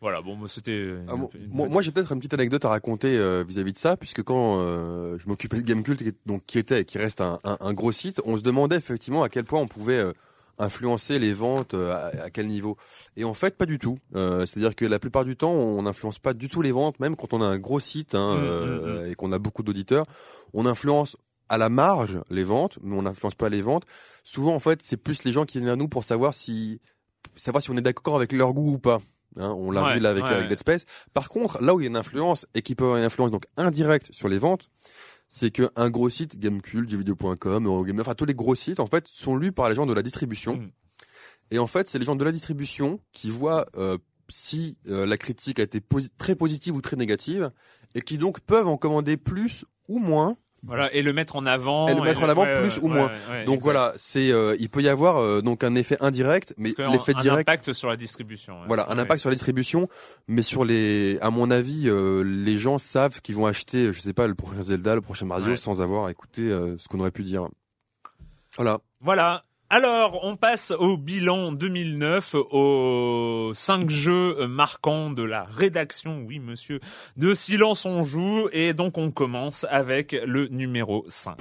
Voilà, 0.00 0.22
bon, 0.22 0.46
c'était. 0.46 0.94
Ah, 1.08 1.16
moi- 1.16 1.66
moi, 1.68 1.82
j'ai 1.82 1.90
peut-être 1.90 2.12
une 2.12 2.18
petite 2.18 2.34
anecdote 2.34 2.64
à 2.64 2.68
raconter 2.68 3.16
euh, 3.18 3.42
vis-à-vis 3.46 3.72
de 3.72 3.78
ça, 3.78 3.96
puisque 3.96 4.22
quand 4.22 4.58
euh, 4.60 5.18
je 5.18 5.26
m'occupais 5.28 5.56
de 5.56 5.62
Gamecult, 5.62 5.98
qui 5.98 6.08
est- 6.08 6.16
donc 6.26 6.44
qui 6.46 6.58
était 6.60 6.82
et 6.82 6.84
qui 6.84 6.98
reste 6.98 7.20
un, 7.20 7.40
un- 7.42 7.56
un 7.60 7.72
gros 7.74 7.90
site, 7.90 8.20
on 8.24 8.36
se 8.36 8.42
demandait 8.44 8.76
effectivement 8.76 9.24
à 9.24 9.28
quel 9.28 9.42
point 9.44 9.60
on 9.60 9.66
pouvait 9.66 9.98
euh, 9.98 10.12
influencer 10.58 11.18
les 11.18 11.32
ventes, 11.32 11.74
euh, 11.74 11.92
à, 11.92 12.24
à 12.24 12.30
quel 12.30 12.46
niveau? 12.48 12.76
Et 13.16 13.24
en 13.24 13.34
fait, 13.34 13.56
pas 13.56 13.66
du 13.66 13.78
tout. 13.78 13.98
Euh, 14.16 14.44
C'est-à-dire 14.46 14.74
que 14.74 14.84
la 14.84 14.98
plupart 14.98 15.24
du 15.24 15.36
temps, 15.36 15.52
on 15.52 15.82
n'influence 15.82 16.18
pas 16.18 16.34
du 16.34 16.48
tout 16.48 16.62
les 16.62 16.72
ventes, 16.72 16.98
même 17.00 17.16
quand 17.16 17.32
on 17.32 17.42
a 17.42 17.46
un 17.46 17.58
gros 17.58 17.80
site 17.80 18.14
hein, 18.14 18.36
Mm, 18.36 18.42
euh, 18.42 19.10
et 19.10 19.14
qu'on 19.14 19.32
a 19.32 19.38
beaucoup 19.38 19.62
d'auditeurs, 19.62 20.06
on 20.54 20.66
influence 20.66 21.16
à 21.48 21.56
la 21.58 21.68
marge 21.68 22.20
les 22.30 22.44
ventes, 22.44 22.78
mais 22.82 22.96
on 22.96 23.02
n'influence 23.02 23.34
pas 23.34 23.48
les 23.48 23.62
ventes. 23.62 23.84
Souvent, 24.24 24.54
en 24.54 24.58
fait, 24.58 24.80
c'est 24.82 24.98
plus 24.98 25.24
les 25.24 25.32
gens 25.32 25.44
qui 25.46 25.58
viennent 25.58 25.66
vers 25.66 25.76
nous 25.78 25.88
pour 25.88 26.04
savoir 26.04 26.34
si 26.34 26.80
savoir 27.36 27.62
si 27.62 27.70
on 27.70 27.76
est 27.76 27.82
d'accord 27.82 28.16
avec 28.16 28.32
leur 28.32 28.52
goût 28.52 28.72
ou 28.74 28.78
pas. 28.78 29.00
Hein, 29.38 29.54
on 29.56 29.70
l'a 29.70 29.84
Ouais, 29.84 29.94
vu 29.94 30.00
là 30.00 30.10
avec, 30.10 30.24
ouais, 30.24 30.30
avec. 30.30 30.48
Dead 30.48 30.58
Space. 30.58 30.84
Par 31.14 31.28
contre, 31.28 31.62
là 31.62 31.74
où 31.74 31.80
il 31.80 31.84
y 31.84 31.86
a 31.86 31.90
une 31.90 31.96
influence 31.96 32.46
et 32.54 32.62
qui 32.62 32.74
peut 32.74 32.84
avoir 32.84 32.98
une 32.98 33.04
influence 33.04 33.30
donc 33.30 33.44
indirecte 33.56 34.12
sur 34.12 34.28
les 34.28 34.38
ventes, 34.38 34.68
c'est 35.28 35.50
que 35.50 35.68
un 35.76 35.90
gros 35.90 36.08
site, 36.10 36.38
Gamecult, 36.38 36.88
jeuxvideo.com, 36.88 37.66
Eurogamer, 37.66 38.00
enfin 38.00 38.14
tous 38.14 38.24
les 38.24 38.34
gros 38.34 38.54
sites 38.54 38.80
en 38.80 38.86
fait 38.86 39.06
sont 39.06 39.36
lus 39.36 39.52
par 39.52 39.68
les 39.68 39.74
gens 39.74 39.86
de 39.86 39.92
la 39.92 40.02
distribution. 40.02 40.56
Mm. 40.56 40.70
Et 41.50 41.58
en 41.58 41.66
fait, 41.66 41.88
c'est 41.88 41.98
les 41.98 42.04
gens 42.04 42.16
de 42.16 42.24
la 42.24 42.32
distribution 42.32 43.00
qui 43.12 43.30
voient 43.30 43.66
euh, 43.76 43.96
si 44.28 44.76
euh, 44.88 45.06
la 45.06 45.16
critique 45.16 45.60
a 45.60 45.62
été 45.62 45.80
posi- 45.80 46.10
très 46.18 46.34
positive 46.34 46.74
ou 46.74 46.80
très 46.82 46.96
négative 46.96 47.50
et 47.94 48.02
qui 48.02 48.18
donc 48.18 48.40
peuvent 48.40 48.68
en 48.68 48.76
commander 48.76 49.16
plus 49.16 49.64
ou 49.88 49.98
moins. 49.98 50.36
Voilà, 50.66 50.92
et 50.92 51.02
le 51.02 51.12
mettre 51.12 51.36
en 51.36 51.46
avant. 51.46 51.86
Et 51.86 51.94
le 51.94 52.02
mettre 52.02 52.22
en 52.22 52.28
avant 52.28 52.44
plus 52.44 52.78
ou 52.78 52.88
moins. 52.88 53.06
ouais, 53.30 53.44
donc 53.44 53.56
exact. 53.56 53.62
voilà, 53.62 53.92
c'est 53.96 54.32
euh, 54.32 54.56
il 54.58 54.68
peut 54.68 54.82
y 54.82 54.88
avoir 54.88 55.18
euh, 55.18 55.40
donc 55.40 55.62
un 55.62 55.74
effet 55.76 55.96
indirect, 56.00 56.52
mais 56.58 56.70
l'effet 56.70 57.14
un, 57.14 57.18
un 57.18 57.22
direct. 57.22 57.48
impact 57.48 57.72
sur 57.72 57.88
la 57.88 57.96
distribution. 57.96 58.58
Voilà, 58.66 58.90
un 58.90 58.98
impact 58.98 59.20
sur 59.20 59.30
la 59.30 59.36
distribution, 59.36 59.88
mais 60.26 60.42
sur 60.42 60.64
les, 60.64 61.18
à 61.20 61.30
mon 61.30 61.50
avis, 61.50 61.88
euh, 61.88 62.22
les 62.22 62.58
gens 62.58 62.78
savent 62.78 63.20
qu'ils 63.20 63.36
vont 63.36 63.46
acheter, 63.46 63.92
je 63.92 64.00
sais 64.00 64.12
pas, 64.12 64.26
le 64.26 64.34
prochain 64.34 64.62
Zelda, 64.62 64.96
le 64.96 65.00
prochain 65.00 65.26
Mario, 65.26 65.54
sans 65.56 65.80
avoir 65.80 66.08
écouté 66.08 66.42
euh, 66.42 66.76
ce 66.76 66.88
qu'on 66.88 66.98
aurait 67.00 67.12
pu 67.12 67.22
dire. 67.22 67.46
Voilà. 68.56 68.80
Voilà. 69.00 69.44
Alors, 69.70 70.20
on 70.22 70.36
passe 70.36 70.70
au 70.70 70.96
bilan 70.96 71.52
2009, 71.52 72.36
aux 72.52 73.52
cinq 73.54 73.90
jeux 73.90 74.46
marquants 74.46 75.10
de 75.10 75.22
la 75.22 75.44
rédaction, 75.44 76.24
oui 76.26 76.38
monsieur, 76.38 76.80
de 77.18 77.34
Silence 77.34 77.84
on 77.84 78.02
joue, 78.02 78.48
et 78.52 78.72
donc 78.72 78.96
on 78.96 79.10
commence 79.10 79.66
avec 79.68 80.12
le 80.24 80.48
numéro 80.48 81.04
5. 81.08 81.36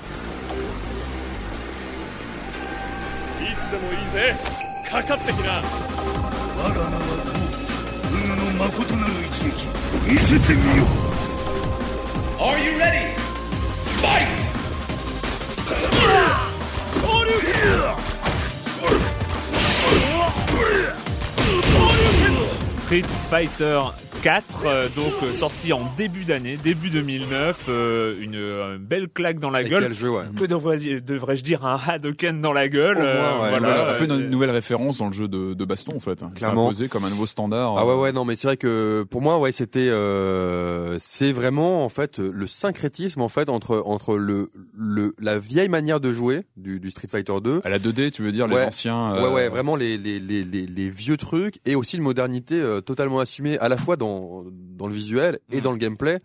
Are 12.40 12.58
you 12.60 12.78
ready? 12.78 13.18
Street 22.88 23.06
Fighter 23.06 24.07
4, 24.28 24.64
euh, 24.66 24.88
donc 24.94 25.14
euh, 25.24 25.32
sorti 25.32 25.72
en 25.72 25.90
début 25.98 26.26
d'année, 26.26 26.58
début 26.62 26.90
2009, 26.90 27.68
euh, 27.70 28.14
une 28.20 28.36
euh, 28.36 28.78
belle 28.78 29.08
claque 29.08 29.40
dans 29.40 29.50
la 29.50 29.62
Et 29.62 29.70
gueule. 29.70 29.84
quel 29.84 29.94
jeu, 29.94 30.10
ouais. 30.10 30.24
Que 30.38 30.44
devrais- 30.44 31.00
devrais-je 31.00 31.44
dire 31.44 31.66
un 31.66 31.80
Hadoken 31.88 32.42
dans 32.42 32.52
la 32.52 32.68
gueule 32.68 32.98
Au 32.98 33.00
moins, 33.00 33.08
ouais, 33.08 33.50
voilà, 33.52 33.60
Voilà, 33.60 33.94
un 33.94 33.98
peu 33.98 34.04
une 34.04 34.30
nouvelle 34.30 34.50
référence 34.50 34.98
dans 34.98 35.08
le 35.08 35.14
jeu 35.14 35.30
de, 35.30 35.54
de 35.54 35.64
baston 35.66 35.94
en 35.96 36.02
fait. 36.02 36.20
C'est 36.20 36.34
Clairement. 36.40 36.66
imposé 36.66 36.90
comme 36.90 37.06
un 37.06 37.10
nouveau 37.10 37.26
standard. 37.26 37.76
Ah 37.78 37.86
ouais 37.86 37.94
ouais 37.96 38.12
non 38.12 38.26
mais 38.26 38.36
c'est 38.36 38.48
vrai 38.48 38.58
que 38.58 39.06
pour 39.10 39.22
moi 39.22 39.40
ouais 39.40 39.54
c'était 39.54 39.88
euh, 39.90 40.98
c'est 41.00 41.32
vraiment 41.32 41.86
en 41.86 41.90
fait 41.90 42.20
le 42.20 42.48
syncrétisme 42.48 43.22
en 43.22 43.30
fait 43.30 43.48
entre 43.48 43.82
entre 43.86 44.18
le 44.18 44.50
le 44.78 45.16
la 45.22 45.40
vieille 45.40 45.70
manière 45.70 46.02
de 46.02 46.12
jouer 46.12 46.42
du, 46.58 46.82
du 46.82 46.92
Street 46.92 47.08
Fighter 47.10 47.36
2 47.42 47.62
À 47.64 47.70
la 47.70 47.80
2D, 47.80 48.12
tu 48.12 48.24
veux 48.24 48.34
dire 48.34 48.48
Ouais. 48.48 48.60
les 48.60 48.68
anciens. 48.68 49.14
Ouais, 49.14 49.20
euh, 49.24 49.32
ouais, 49.34 49.48
vraiment 49.48 49.78
les, 49.78 49.98
les, 49.98 50.20
les, 50.20 50.44
les, 50.44 50.66
les 50.66 50.90
vieux 50.90 51.16
trucs 51.16 51.60
et 51.66 51.76
aussi 51.76 51.96
une 51.96 52.04
modernité 52.04 52.56
euh, 52.62 52.82
totalement 52.82 53.20
assumée 53.22 53.58
à 53.60 53.70
la 53.70 53.78
fois 53.78 53.96
dans, 53.96 54.17
dans 54.52 54.88
le 54.88 54.94
visuel 54.94 55.40
et 55.52 55.62
dans 55.62 55.72
le 55.72 55.78
gameplay. 55.78 56.20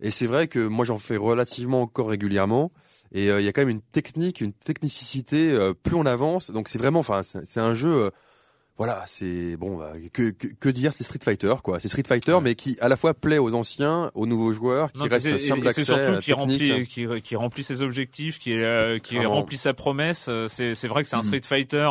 Et 0.00 0.10
c'est 0.10 0.26
vrai 0.26 0.46
que 0.48 0.58
moi 0.66 0.84
j'en 0.84 0.98
fais 0.98 1.16
relativement 1.16 1.82
encore 1.82 2.08
régulièrement. 2.08 2.70
Et 3.12 3.30
euh, 3.30 3.40
il 3.40 3.44
y 3.44 3.48
a 3.48 3.52
quand 3.52 3.62
même 3.62 3.68
une 3.70 3.80
technique, 3.82 4.40
une 4.40 4.52
technicité, 4.52 5.52
euh, 5.52 5.72
plus 5.74 5.94
on 5.94 6.04
avance. 6.06 6.50
Donc 6.50 6.68
c'est 6.68 6.78
vraiment, 6.78 7.00
enfin, 7.00 7.20
c'est 7.22 7.60
un 7.60 7.72
jeu, 7.74 8.06
euh, 8.06 8.10
voilà, 8.76 9.04
c'est 9.06 9.56
bon, 9.56 9.78
bah, 9.78 9.92
que, 10.12 10.30
que, 10.30 10.48
que 10.48 10.68
dire, 10.68 10.92
c'est 10.92 11.04
Street 11.04 11.20
Fighter, 11.24 11.54
quoi. 11.62 11.80
C'est 11.80 11.88
Street 11.88 12.02
Fighter, 12.06 12.36
mais 12.42 12.56
qui 12.56 12.76
à 12.80 12.88
la 12.88 12.96
fois 12.96 13.14
plaît 13.14 13.38
aux 13.38 13.54
anciens, 13.54 14.10
aux 14.14 14.26
nouveaux 14.26 14.52
joueurs, 14.52 14.92
qui 14.92 14.98
Non, 14.98 15.06
reste 15.08 15.38
simple 15.38 15.64
et 15.64 15.68
accès, 15.68 15.84
C'est 15.84 15.94
surtout 15.94 16.20
qui 16.20 16.32
remplit, 16.34 16.86
qui, 16.86 17.06
qui 17.22 17.36
remplit 17.36 17.62
ses 17.62 17.80
objectifs, 17.80 18.38
qui, 18.38 18.58
qui 19.02 19.18
remplit 19.24 19.56
sa 19.56 19.72
promesse. 19.72 20.28
C'est 20.48 20.74
c'est 20.74 20.88
vrai 20.88 21.04
que 21.04 21.08
c'est 21.08 21.16
un 21.16 21.20
Mhm. 21.20 21.24
Street 21.26 21.42
Fighter. 21.44 21.88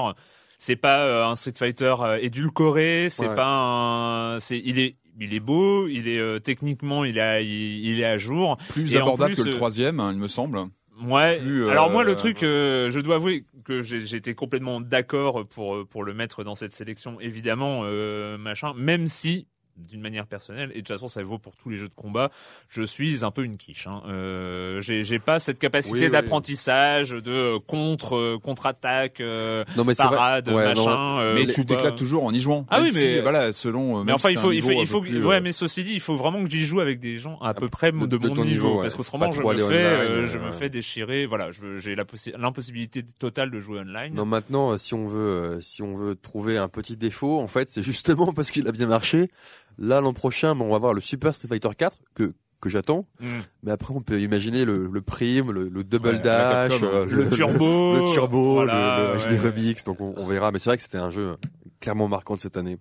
C'est 0.60 0.76
pas 0.76 1.26
un 1.28 1.36
Street 1.36 1.54
Fighter 1.58 1.96
édulcoré. 2.22 3.08
C'est 3.10 3.30
Ouais. 3.30 3.36
pas 3.36 3.48
un. 3.48 4.40
C'est 4.40 4.62
il 4.64 4.78
est 4.80 4.94
il 5.20 5.34
est 5.34 5.40
beau. 5.40 5.88
Il 5.88 6.08
est 6.08 6.20
euh, 6.20 6.40
techniquement 6.40 7.04
il 7.06 7.18
est 7.18 7.46
il, 7.46 7.86
il 7.88 8.00
est 8.00 8.06
à 8.06 8.18
jour. 8.18 8.58
Plus 8.70 8.96
Et 8.96 8.98
abordable 8.98 9.34
plus, 9.34 9.44
que 9.44 9.48
le 9.50 9.54
euh, 9.54 9.58
troisième, 9.58 10.00
hein, 10.00 10.12
il 10.14 10.20
me 10.20 10.28
semble. 10.28 10.60
Ouais. 11.06 11.40
Plus, 11.40 11.66
euh, 11.66 11.70
Alors 11.70 11.90
moi 11.92 12.04
le 12.04 12.16
truc, 12.16 12.42
euh, 12.44 12.90
je 12.90 13.00
dois 13.02 13.16
avouer 13.16 13.44
que 13.66 13.82
j'ai- 13.82 14.06
j'étais 14.06 14.34
complètement 14.34 14.80
d'accord 14.80 15.46
pour 15.48 15.86
pour 15.88 16.04
le 16.04 16.14
mettre 16.14 16.44
dans 16.44 16.56
cette 16.56 16.74
sélection, 16.74 17.20
évidemment, 17.20 17.82
euh, 17.84 18.38
machin. 18.38 18.74
Même 18.78 19.08
si 19.08 19.48
d'une 19.78 20.02
manière 20.02 20.26
personnelle 20.26 20.72
et 20.72 20.76
de 20.76 20.80
toute 20.80 20.90
façon 20.90 21.08
ça 21.08 21.22
vaut 21.24 21.38
pour 21.38 21.56
tous 21.56 21.70
les 21.70 21.78
jeux 21.78 21.90
de 21.90 21.94
combat 21.94 22.32
je 22.70 22.82
suis 22.82 23.24
un 23.26 23.32
peu 23.32 23.44
une 23.44 23.58
quiche 23.58 23.88
hein. 23.88 24.02
euh, 24.08 24.82
j'ai 24.82 25.20
pas 25.20 25.40
cette 25.40 25.60
capacité 25.60 25.98
Oui, 25.98 26.06
oui. 26.06 26.12
d'apprentissage 26.12 27.12
de 27.12 27.58
contre 27.58 28.16
euh, 28.16 28.40
contre-attaque 28.42 29.22
euh, 29.22 29.64
Non, 29.78 29.84
mais 29.84 29.96
parade 29.96 30.50
Ouais, 30.50 30.66
machin 30.66 31.20
euh, 31.20 31.36
mais 31.36 31.48
tu 31.48 31.66
t'écles 31.66 31.94
toujours 31.96 32.24
en 32.24 32.34
y 32.34 32.40
jouant. 32.40 32.66
Ah 32.70 32.82
oui, 32.82 32.92
si, 32.92 33.00
mais- 33.00 33.22
voilà, 33.22 33.54
selon. 33.54 34.04
mais 34.04 34.12
enfin 34.12 34.30
il 34.30 34.38
faut 34.38 34.52
il 34.52 34.62
faut 34.62 34.72
il 34.72 34.88
faut 34.88 35.02
plus, 35.02 35.24
ouais 35.24 35.42
mais 35.42 35.52
ceci 35.52 35.84
dit 35.84 35.94
il 35.94 36.00
faut 36.00 36.16
vraiment 36.16 36.44
que 36.44 36.50
j'y 36.50 36.64
joue 36.64 36.80
avec 36.80 37.00
des 37.00 37.18
gens 37.18 37.38
à 37.40 37.54
peu 37.54 37.68
près 37.68 37.92
de, 37.92 37.98
mon 37.98 38.06
niveau, 38.08 38.44
niveau, 38.44 38.76
ouais. 38.76 38.82
parce 38.84 38.94
qu'autrement 38.94 39.32
je 39.32 39.42
me 39.42 39.58
fais 39.58 40.28
je 40.28 40.38
me 40.38 40.52
fais 40.52 40.70
déchirer 40.70 41.26
voilà 41.26 41.50
j'ai 41.78 41.96
l'impossibilité 42.38 43.04
totale 43.20 43.52
de 43.52 43.60
jouer 43.60 43.80
online 43.80 44.14
Non, 44.14 44.26
maintenant, 44.26 44.78
si 44.78 44.94
on 44.94 45.06
veut, 45.06 45.60
si 45.62 45.82
on 45.82 45.96
veut 45.96 46.16
trouver 46.16 46.58
un 46.58 46.68
petit 46.68 46.98
défaut, 46.98 47.40
en 47.40 47.48
fait, 47.48 47.70
c'est 47.70 47.82
justement 47.82 48.34
parce 48.34 48.52
qu'il 48.52 48.68
a 48.68 48.72
bien 48.72 48.88
marché. 48.88 49.30
Là, 49.78 50.02
l'an 50.02 50.14
prochain, 50.14 50.56
bon, 50.56 50.66
on 50.66 50.72
va 50.72 50.80
voir 50.80 50.94
le 50.94 51.02
Super 51.02 51.34
Street 51.36 51.48
Fighter 51.48 51.70
4 51.78 51.98
que 52.16 52.34
que 52.62 52.70
j'attends. 52.70 53.06
Mm. 53.20 53.26
Mais 53.64 53.72
après, 53.72 53.94
on 53.94 54.02
peut 54.02 54.20
imaginer 54.20 54.66
le, 54.66 54.88
le 54.92 55.02
prime, 55.02 55.52
le, 55.52 55.68
le 55.70 55.84
double 55.84 56.10
Ouais, 56.16 56.20
dash, 56.22 56.72
Capcom, 56.72 56.86
euh, 56.88 57.06
Le 57.10 57.30
turbo. 57.30 57.96
le 58.08 58.12
turbo, 58.14 58.54
Voilà, 58.56 59.14
le, 59.14 59.14
le 59.14 59.20
HD 59.20 59.44
ouais. 59.44 59.50
remix. 59.52 59.84
Donc 59.84 60.02
on, 60.02 60.14
on 60.18 60.26
verra. 60.26 60.52
Mais 60.52 60.58
c'est 60.60 60.70
vrai 60.72 60.78
que 60.78 60.84
c'était 60.84 60.98
un 60.98 61.12
jeu 61.12 61.36
clairement 61.80 62.08
marquant 62.08 62.36
de 62.36 62.40
cette 62.40 62.58
année. 62.58 62.78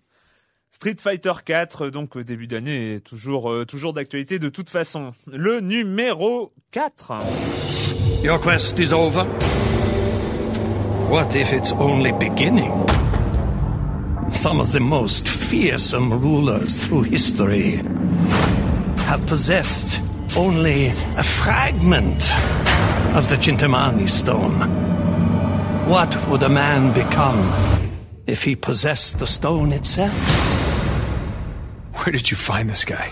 Street 0.71 0.97
Fighter 0.99 1.33
4, 1.45 1.91
donc 1.91 2.17
euh, 2.17 2.25
début 2.25 2.47
d'année, 2.47 2.99
toujours, 3.05 3.51
euh, 3.53 3.65
toujours 3.67 3.93
d'actualité 3.93 4.39
de 4.39 4.49
toute 4.49 4.71
façon. 4.71 5.13
Le 5.31 5.61
numéro 5.61 6.53
4. 6.71 7.13
Your 8.23 8.41
quest 8.41 8.79
is 8.79 8.93
over? 8.95 9.25
What 11.11 11.35
if 11.37 11.53
it's 11.53 11.73
only 11.73 12.13
beginning? 12.13 12.73
Some 14.35 14.61
of 14.61 14.73
the 14.73 14.81
most 14.81 15.27
fearsome 15.27 16.21
rulers 16.21 16.85
through 16.85 17.05
history 17.05 17.77
have 19.07 19.25
possessed 19.27 20.03
only 20.37 20.89
a 20.89 21.23
fragment 21.23 22.35
of 23.15 23.29
the 23.29 23.37
Chintamani 23.37 24.09
stone. 24.09 24.59
What 25.89 26.29
would 26.29 26.43
a 26.43 26.49
man 26.49 26.93
become 26.93 27.41
if 28.27 28.43
he 28.43 28.57
possessed 28.57 29.19
the 29.19 29.27
stone 29.27 29.73
itself? 29.73 30.13
Where 31.95 32.13
did 32.13 32.31
you 32.31 32.37
find 32.37 32.69
this 32.69 32.85
guy? 32.85 33.09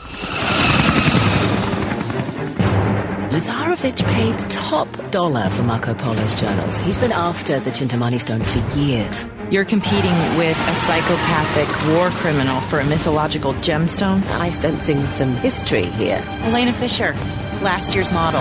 Lazarevich 3.31 4.05
paid 4.09 4.39
top 4.51 4.89
dollar 5.11 5.49
for 5.51 5.63
Marco 5.63 5.95
Polo's 5.95 6.39
journals. 6.39 6.79
He's 6.79 6.99
been 6.99 7.13
after 7.13 7.61
the 7.61 7.71
Chintamani 7.71 8.21
stone 8.21 8.43
for 8.43 8.59
years. 8.79 9.25
You're 9.53 9.67
competing 9.67 10.15
with 10.39 10.57
a 10.71 10.75
psychopathic 10.75 11.95
war 11.95 12.09
criminal 12.09 12.59
for 12.63 12.79
a 12.79 12.87
mythological 12.87 13.53
gemstone? 13.61 14.27
I'm 14.41 14.51
sensing 14.51 15.05
some 15.05 15.35
history 15.35 15.85
here. 15.85 16.25
Elena 16.45 16.73
Fisher, 16.73 17.13
last 17.61 17.95
year's 17.95 18.11
model. 18.13 18.41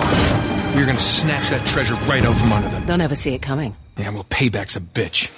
We're 0.74 0.86
gonna 0.86 0.98
snatch 0.98 1.50
that 1.50 1.66
treasure 1.66 1.96
right 2.06 2.24
out 2.24 2.34
from 2.36 2.50
under 2.50 2.70
them. 2.70 2.86
They'll 2.86 2.96
never 2.96 3.14
see 3.14 3.34
it 3.34 3.42
coming. 3.42 3.76
Yeah, 3.98 4.08
well, 4.08 4.24
payback's 4.24 4.74
a 4.74 4.80
bitch. 4.80 5.28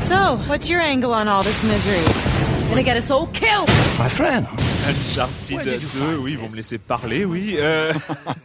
So, 0.00 0.38
what's 0.46 0.70
your 0.70 0.80
angle 0.80 1.12
on 1.12 1.28
all 1.28 1.42
this 1.42 1.62
misery? 1.62 2.41
Gonna 2.72 2.82
get 2.84 2.96
us 2.96 3.10
all 3.10 3.26
killed! 3.32 3.68
My 3.98 4.08
friend, 4.08 4.46
Uncharted 4.88 5.62
2, 5.62 6.16
oui, 6.20 6.32
ils 6.32 6.38
vont 6.38 6.48
me 6.48 6.56
laisser 6.56 6.78
parler, 6.78 7.26
oui. 7.26 7.56
Euh, 7.58 7.92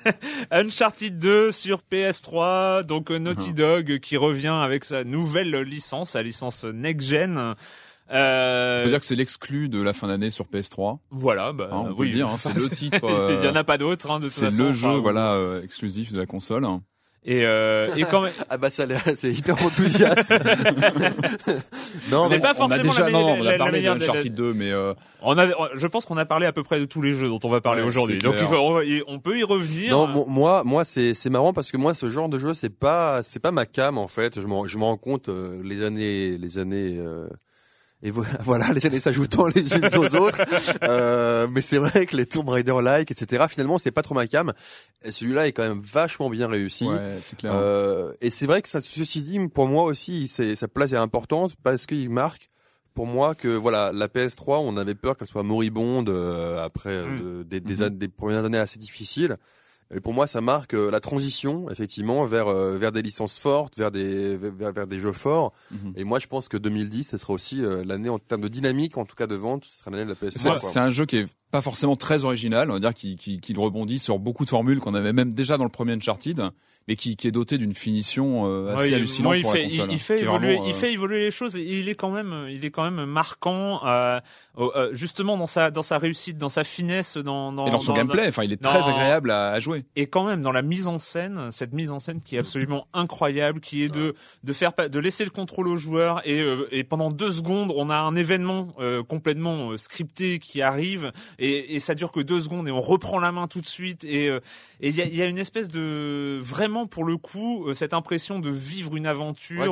Uncharted 0.51 1.17
2 1.17 1.53
sur 1.53 1.79
PS3, 1.89 2.83
donc 2.83 3.09
euh, 3.09 3.19
Naughty 3.19 3.53
Dog 3.53 3.99
qui 3.99 4.17
revient 4.17 4.47
avec 4.49 4.83
sa 4.83 5.05
nouvelle 5.05 5.55
licence, 5.61 6.11
sa 6.11 6.23
licence 6.23 6.65
Next 6.65 7.07
Gen. 7.07 7.37
On 7.37 7.55
Euh, 8.13 8.83
peut 8.83 8.89
dire 8.89 8.99
que 8.99 9.05
c'est 9.05 9.15
l'exclu 9.15 9.69
de 9.69 9.81
la 9.81 9.93
fin 9.93 10.07
d'année 10.07 10.29
sur 10.29 10.45
PS3. 10.45 10.97
voilà, 11.09 11.53
bah, 11.53 11.69
Hein, 11.71 11.77
on 11.77 11.85
peut 11.85 11.93
oui, 11.99 12.09
le 12.09 12.15
dire, 12.17 12.27
hein, 12.27 12.35
c'est 12.37 12.53
le 12.53 12.67
titre, 12.69 12.99
euh, 13.05 13.37
Il 13.41 13.45
y 13.45 13.49
en 13.49 13.55
a 13.55 13.63
pas 13.63 13.77
d'autres, 13.77 14.11
hein, 14.11 14.19
C'est 14.29 14.51
le 14.51 14.73
jeu, 14.73 14.89
Enfin, 14.89 14.99
voilà, 14.99 15.33
euh, 15.35 15.63
exclusif 15.63 16.11
de 16.11 16.19
la 16.19 16.25
console. 16.25 16.65
Et, 17.29 17.43
euh, 17.45 17.93
et 17.97 18.03
quand 18.03 18.21
même, 18.21 18.31
Ah 18.49 18.57
bah 18.57 18.69
ça, 18.69 18.83
a 18.83 18.85
l'air- 18.85 19.01
c'est 19.15 19.31
hyper 19.33 19.61
enthousiaste. 19.65 20.33
Non, 22.11 22.29
mais 22.29 22.39
pas 22.39 22.53
on 22.59 22.69
a 22.71 22.79
déjà, 22.79 23.03
la 23.03 23.09
non, 23.11 23.37
on 23.39 23.45
a 23.45 23.53
parlé 23.57 23.81
de 23.81 23.89
Uncharted 23.89 24.33
2, 24.33 24.53
mais 24.53 24.71
euh, 24.71 24.93
on 25.21 25.37
a, 25.37 25.47
je 25.75 25.87
pense 25.87 26.05
qu'on 26.05 26.17
a 26.17 26.25
parlé 26.25 26.45
à 26.45 26.51
peu 26.53 26.63
près 26.63 26.79
de 26.79 26.85
tous 26.85 27.01
les 27.01 27.13
jeux 27.13 27.27
dont 27.27 27.39
on 27.43 27.49
va 27.49 27.61
parler 27.61 27.81
Ouais, 27.81 27.87
aujourd'hui. 27.87 28.17
Donc 28.19 28.35
il 28.39 28.47
faut, 28.47 28.55
on, 28.55 28.81
on 29.07 29.19
peut 29.19 29.37
y 29.37 29.43
revenir. 29.43 29.91
Non, 29.91 30.07
mo- 30.07 30.25
moi, 30.27 30.63
moi, 30.63 30.85
c'est 30.85 31.13
c'est 31.13 31.29
marrant 31.29 31.53
parce 31.53 31.71
que 31.71 31.77
moi, 31.77 31.93
ce 31.93 32.09
genre 32.09 32.29
de 32.29 32.39
jeu, 32.39 32.53
c'est 32.53 32.69
pas, 32.77 33.23
c'est 33.23 33.39
pas 33.39 33.51
ma 33.51 33.65
cam 33.65 33.97
en 33.97 34.07
fait. 34.07 34.39
Je 34.39 34.47
me, 34.47 34.67
je 34.67 34.77
me 34.77 34.83
rends 34.83 34.97
compte 34.97 35.29
euh, 35.29 35.59
les 35.63 35.83
années, 35.83 36.37
les 36.37 36.57
années. 36.57 36.95
euh, 36.97 37.27
et 38.03 38.11
vo- 38.11 38.25
voilà, 38.43 38.71
les 38.73 38.85
années 38.85 38.99
s'ajoutant 38.99 39.47
les 39.47 39.73
unes 39.75 39.89
aux 39.97 40.15
autres. 40.15 40.41
Euh, 40.83 41.47
mais 41.51 41.61
c'est 41.61 41.77
vrai 41.77 42.05
que 42.05 42.15
les 42.15 42.25
Tomb 42.25 42.47
Raider-like, 42.49 43.09
etc. 43.11 43.45
Finalement, 43.49 43.77
c'est 43.77 43.91
pas 43.91 44.01
trop 44.03 44.15
ma 44.15 44.27
cam. 44.27 44.53
Celui-là 45.09 45.47
est 45.47 45.51
quand 45.51 45.67
même 45.67 45.79
vachement 45.81 46.29
bien 46.29 46.47
réussi. 46.47 46.85
ouais, 46.87 47.17
clair. 47.37 47.53
Euh, 47.55 48.13
et 48.21 48.29
c'est 48.29 48.45
vrai 48.45 48.61
que 48.61 48.69
ça, 48.69 48.81
ceci 48.81 49.23
dit, 49.23 49.39
pour 49.47 49.67
moi 49.67 49.83
aussi, 49.83 50.27
sa 50.27 50.67
place 50.67 50.93
est 50.93 50.97
importante 50.97 51.53
parce 51.63 51.85
qu'il 51.85 52.09
marque 52.09 52.49
pour 52.93 53.05
moi 53.05 53.35
que 53.35 53.47
voilà, 53.49 53.91
la 53.93 54.07
PS3, 54.07 54.57
on 54.63 54.75
avait 54.75 54.95
peur 54.95 55.15
qu'elle 55.17 55.27
soit 55.27 55.43
moribonde 55.43 56.09
euh, 56.09 56.63
après 56.65 56.89
euh, 56.89 57.05
Mm. 57.05 57.17
de- 57.19 57.43
des, 57.43 57.59
des, 57.59 57.83
an- 57.83 57.89
des 57.91 58.07
premières 58.07 58.43
années 58.45 58.57
assez 58.57 58.79
difficiles. 58.79 59.35
Et 59.93 60.01
pour 60.01 60.13
moi, 60.13 60.27
ça 60.27 60.41
marque 60.41 60.73
euh, 60.73 60.91
la 60.91 60.99
transition, 60.99 61.69
effectivement, 61.69 62.25
vers 62.25 62.47
euh, 62.47 62.77
vers 62.77 62.91
des 62.91 63.01
licences 63.01 63.37
fortes, 63.37 63.77
vers 63.77 63.91
des 63.91 64.35
vers, 64.37 64.73
vers 64.73 64.87
des 64.87 64.99
jeux 64.99 65.13
forts. 65.13 65.53
Mhm. 65.71 65.93
Et 65.95 66.03
moi, 66.03 66.19
je 66.19 66.27
pense 66.27 66.49
que 66.49 66.57
2010, 66.57 67.09
ce 67.09 67.17
sera 67.17 67.33
aussi 67.33 67.63
euh, 67.63 67.83
l'année 67.85 68.09
en 68.09 68.19
termes 68.19 68.41
de 68.41 68.47
dynamique, 68.49 68.97
en 68.97 69.05
tout 69.05 69.15
cas 69.15 69.27
de 69.27 69.35
vente, 69.35 69.65
ce 69.65 69.79
sera 69.79 69.91
l'année 69.91 70.03
de 70.03 70.09
la 70.09 70.15
PS3. 70.15 70.57
C'est 70.59 70.79
un 70.79 70.89
jeu 70.89 71.05
qui 71.05 71.17
est 71.17 71.27
pas 71.51 71.61
forcément 71.61 71.95
très 71.95 72.25
original, 72.25 72.69
on 72.69 72.73
va 72.73 72.79
dire 72.79 72.93
qu'il 72.93 73.17
qui, 73.17 73.39
qui 73.39 73.53
rebondit 73.53 73.99
sur 73.99 74.19
beaucoup 74.19 74.43
de 74.43 74.49
formules 74.49 74.79
qu'on 74.81 74.93
avait 74.93 75.13
même 75.13 75.33
déjà 75.33 75.57
dans 75.57 75.63
le 75.63 75.69
premier 75.69 75.93
Uncharted, 75.93 76.41
mais 76.87 76.95
qui, 76.95 77.15
qui 77.17 77.27
est 77.27 77.31
doté 77.31 77.57
d'une 77.57 77.73
finition 77.73 78.43
euh, 78.47 78.69
assez 78.73 78.77
Ouais, 78.83 78.89
il- 78.89 78.93
hallucinante 78.95 79.33
il 79.37 79.41
pour 79.41 79.51
fait, 79.53 79.59
la 79.63 79.65
console. 79.69 79.87
Il, 79.89 79.93
il 79.93 79.99
fait 79.99 80.21
évoluer, 80.21 80.47
vraiment, 80.53 80.65
il 80.67 80.71
euh, 80.71 80.73
fait 80.73 80.93
évoluer 80.93 81.23
les 81.25 81.31
choses. 81.31 81.57
Et 81.57 81.61
il 81.63 81.89
est 81.89 81.95
quand 81.95 82.11
même, 82.11 82.47
il 82.49 82.63
est 82.65 82.71
quand 82.71 82.89
même 82.89 83.05
marquant, 83.05 83.85
euh, 83.85 84.19
euh, 84.57 84.89
justement 84.93 85.37
dans 85.37 85.47
sa, 85.47 85.71
dans 85.71 85.81
sa 85.83 85.97
réussite, 85.97 86.37
dans 86.37 86.49
sa 86.49 86.63
finesse, 86.63 87.17
dans, 87.17 87.51
dans 87.51 87.67
et 87.67 87.71
dans 87.71 87.79
son 87.79 87.93
gameplay, 87.93 88.27
enfin, 88.27 88.43
il 88.43 88.53
est 88.53 88.61
très 88.61 88.87
agréable 88.87 89.31
à, 89.31 89.49
à 89.51 89.59
jouer. 89.59 89.83
et 89.95 90.07
quand 90.07 90.23
même 90.25 90.41
dans 90.41 90.51
la 90.51 90.61
mise 90.61 90.87
en 90.87 90.99
scène, 90.99 91.51
cette 91.51 91.73
mise 91.73 91.91
en 91.91 91.99
scène 91.99 92.21
qui 92.23 92.35
est 92.35 92.39
absolument 92.39 92.87
incroyable, 92.93 93.59
qui 93.59 93.83
est 93.83 93.93
de 93.93 94.13
de 94.43 94.53
faire 94.53 94.71
de 94.89 94.99
laisser 94.99 95.23
le 95.23 95.29
contrôle 95.29 95.67
au 95.67 95.77
joueur 95.77 96.21
et 96.27 96.39
euh, 96.41 96.67
et 96.71 96.83
pendant 96.83 97.11
deux 97.11 97.31
secondes 97.31 97.71
on 97.75 97.89
a 97.89 97.95
un 97.97 98.15
événement 98.15 98.73
euh, 98.79 99.03
complètement 99.03 99.77
scripté 99.77 100.39
qui 100.39 100.61
arrive 100.61 101.11
et 101.39 101.75
et 101.75 101.79
ça 101.79 101.95
dure 101.95 102.11
que 102.11 102.19
deux 102.19 102.39
secondes 102.41 102.67
et 102.67 102.71
on 102.71 102.81
reprend 102.81 103.19
la 103.19 103.31
main 103.31 103.47
tout 103.47 103.61
de 103.61 103.67
suite 103.67 104.03
et 104.05 104.29
euh, 104.29 104.39
et 104.79 104.89
il 104.89 104.95
y 104.95 105.01
a, 105.01 105.05
il 105.05 105.15
y 105.15 105.21
a 105.21 105.25
une 105.25 105.39
espèce 105.39 105.69
de 105.69 106.39
vraiment 106.41 106.76
pour 106.85 107.05
le 107.05 107.17
coup 107.17 107.65
euh, 107.67 107.73
cette 107.73 107.93
impression 107.93 108.39
de 108.39 108.49
vivre 108.51 108.95
une 108.95 109.07
aventure, 109.07 109.59
Ouais, 109.61 109.67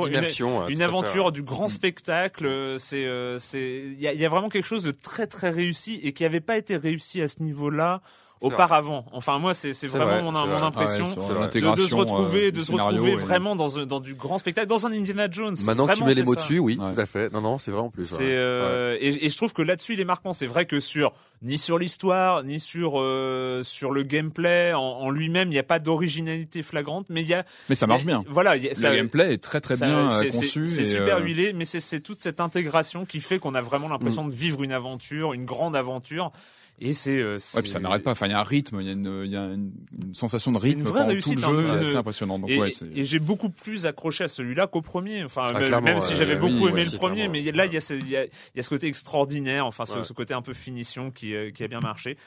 une- 0.68 0.82
aventure 0.82 1.30
du 1.30 1.42
grand 1.42 1.68
spectacle. 1.68 2.46
euh, 2.46 2.78
C'est, 2.78 3.04
euh, 3.06 3.38
c'est, 3.38 3.84
il 3.86 4.00
y 4.00 4.08
a, 4.08 4.12
il 4.14 4.20
y 4.20 4.24
a 4.24 4.28
vraiment 4.28 4.48
quelque 4.48 4.66
chose 4.66 4.82
de 4.84 4.90
très 4.90 5.26
très 5.26 5.50
réussi 5.50 6.00
et 6.02 6.12
qui 6.12 6.24
avait 6.24 6.40
pas 6.40 6.56
été 6.56 6.76
réussi 6.76 7.20
à 7.22 7.28
ce 7.28 7.42
niveau-là 7.42 8.00
Auparavant. 8.40 9.06
Enfin 9.12 9.38
moi 9.38 9.54
c'est 9.54 9.72
vraiment 9.86 10.06
vrai, 10.06 10.22
mon, 10.22 10.32
mon 10.32 10.44
vrai. 10.56 10.62
impression. 10.62 11.04
Ah 11.16 11.40
ouais, 11.40 11.48
de, 11.48 11.76
se 11.86 11.94
retrouver, 11.94 12.46
euh, 12.48 12.52
de 12.52 12.60
se 12.60 12.66
scénario 12.66 12.90
retrouver 13.02 13.12
et- 13.12 13.16
vraiment 13.16 13.56
dans, 13.56 13.86
dans 13.86 13.98
du 14.00 14.14
grand 14.14 14.38
spectacle, 14.38 14.66
dans 14.68 14.86
un 14.86 14.92
Indiana 14.92 15.26
Jones. 15.30 15.56
Maintenant 15.64 15.86
que 15.86 15.92
tu 15.92 15.96
Vraiment, 16.00 16.06
mets 16.08 16.14
les 16.14 16.22
mots 16.22 16.34
ça. 16.34 16.40
dessus, 16.40 16.58
oui, 16.58 16.78
Ouais. 16.78 16.94
tout 16.94 17.00
à 17.00 17.06
fait. 17.06 17.32
Non, 17.32 17.40
non, 17.40 17.58
c'est 17.58 17.70
vrai 17.70 17.80
en 17.80 17.88
plus. 17.90 18.14
Euh, 18.20 18.96
et, 19.00 19.24
et 19.26 19.28
je 19.30 19.36
trouve 19.36 19.52
que 19.54 19.62
là-dessus 19.62 19.94
il 19.94 20.00
est 20.00 20.04
marquant. 20.04 20.32
C'est 20.34 20.46
vrai 20.46 20.66
que 20.66 20.80
sur 20.80 21.12
ni 21.42 21.58
sur 21.58 21.78
l'histoire 21.78 22.44
ni 22.44 22.60
sur 22.60 23.00
euh, 23.00 23.62
sur 23.62 23.90
le 23.92 24.02
gameplay 24.02 24.72
en, 24.74 24.80
en 24.80 25.10
lui-même 25.10 25.48
il 25.48 25.52
n'y 25.52 25.58
a 25.58 25.62
pas 25.62 25.78
d'originalité 25.78 26.62
flagrante, 26.62 27.06
mais 27.08 27.22
il 27.22 27.28
y 27.28 27.34
a 27.34 27.44
Mais 27.68 27.74
ça 27.74 27.86
marche 27.86 28.04
bien. 28.04 28.22
Voilà, 28.28 28.56
il 28.56 28.64
y 28.64 28.68
a- 28.68 28.90
Le 28.90 28.96
gameplay 28.96 29.32
est 29.34 29.42
très 29.42 29.60
très 29.60 29.76
ça- 29.76 29.86
bien 29.86 30.10
euh, 30.10 30.30
conçu. 30.30 30.66
C'est 30.68 30.82
et, 30.82 30.84
super 30.84 31.16
euh, 31.16 31.20
huilé, 31.22 31.52
mais 31.54 31.64
c'est 31.64 31.80
c'est 31.80 32.00
toute 32.00 32.20
cette 32.20 32.40
intégration 32.40 33.06
qui 33.06 33.20
fait 33.20 33.38
qu'on 33.38 33.54
a 33.54 33.62
vraiment 33.62 33.88
l'impression 33.88 34.26
de 34.26 34.32
vivre 34.32 34.62
une 34.62 34.72
aventure, 34.72 35.32
une 35.32 35.44
grande 35.46 35.74
aventure. 35.76 36.32
Et 36.78 36.92
c'est 36.92 37.18
euh, 37.18 37.38
Ouais, 37.54 37.62
puis 37.62 37.70
ça 37.70 37.80
n'arrête 37.80 38.02
pas. 38.02 38.10
Enfin, 38.10 38.26
il 38.26 38.32
y 38.32 38.34
a 38.34 38.38
un 38.40 38.42
rythme, 38.42 38.80
il 38.82 38.86
y 38.86 38.90
a 38.90 38.92
une, 38.92 39.22
il 39.24 39.30
y 39.32 39.36
a 39.36 39.44
une, 39.44 39.72
une 40.04 40.14
sensation 40.14 40.52
de 40.52 40.58
rythme 40.58 40.82
pendant 40.84 41.08
tout 41.20 41.32
le 41.34 41.42
hein, 41.42 41.46
jeu, 41.48 41.62
de- 41.62 41.68
c'est 41.78 41.84
assez 41.88 41.96
impressionnant. 41.96 42.38
Donc 42.38 42.50
Et, 42.50 42.58
ouais, 42.58 42.70
c'est- 42.72 42.86
et 42.94 43.04
j'ai 43.04 43.18
beaucoup 43.18 43.48
plus 43.48 43.86
accroché 43.86 44.24
à 44.24 44.28
celui-là 44.28 44.66
qu'au 44.66 44.82
premier. 44.82 45.24
Enfin, 45.24 45.46
Ah, 45.54 45.80
même- 45.80 46.00
si 46.00 46.14
j'avais 46.16 46.36
beaucoup 46.36 46.64
oui, 46.66 46.70
aimé 46.72 46.84
le 46.84 46.98
premier, 46.98 47.28
mais 47.28 47.40
là 47.52 47.64
il 47.64 47.72
y 47.72 47.78
a 47.78 47.80
ce, 47.80 47.94
il 47.94 48.08
y 48.08 48.16
a, 48.16 48.24
il 48.24 48.30
y 48.56 48.60
a 48.60 48.62
ce 48.62 48.68
côté 48.68 48.88
extraordinaire, 48.88 49.64
enfin 49.64 49.86
ce, 49.86 50.12
côté 50.12 50.34
un 50.34 50.42
peu 50.42 50.52
finition 50.52 51.10
qui, 51.10 51.34
euh, 51.34 51.50
qui 51.50 51.64
a 51.64 51.68
bien 51.68 51.80
marché. 51.80 52.18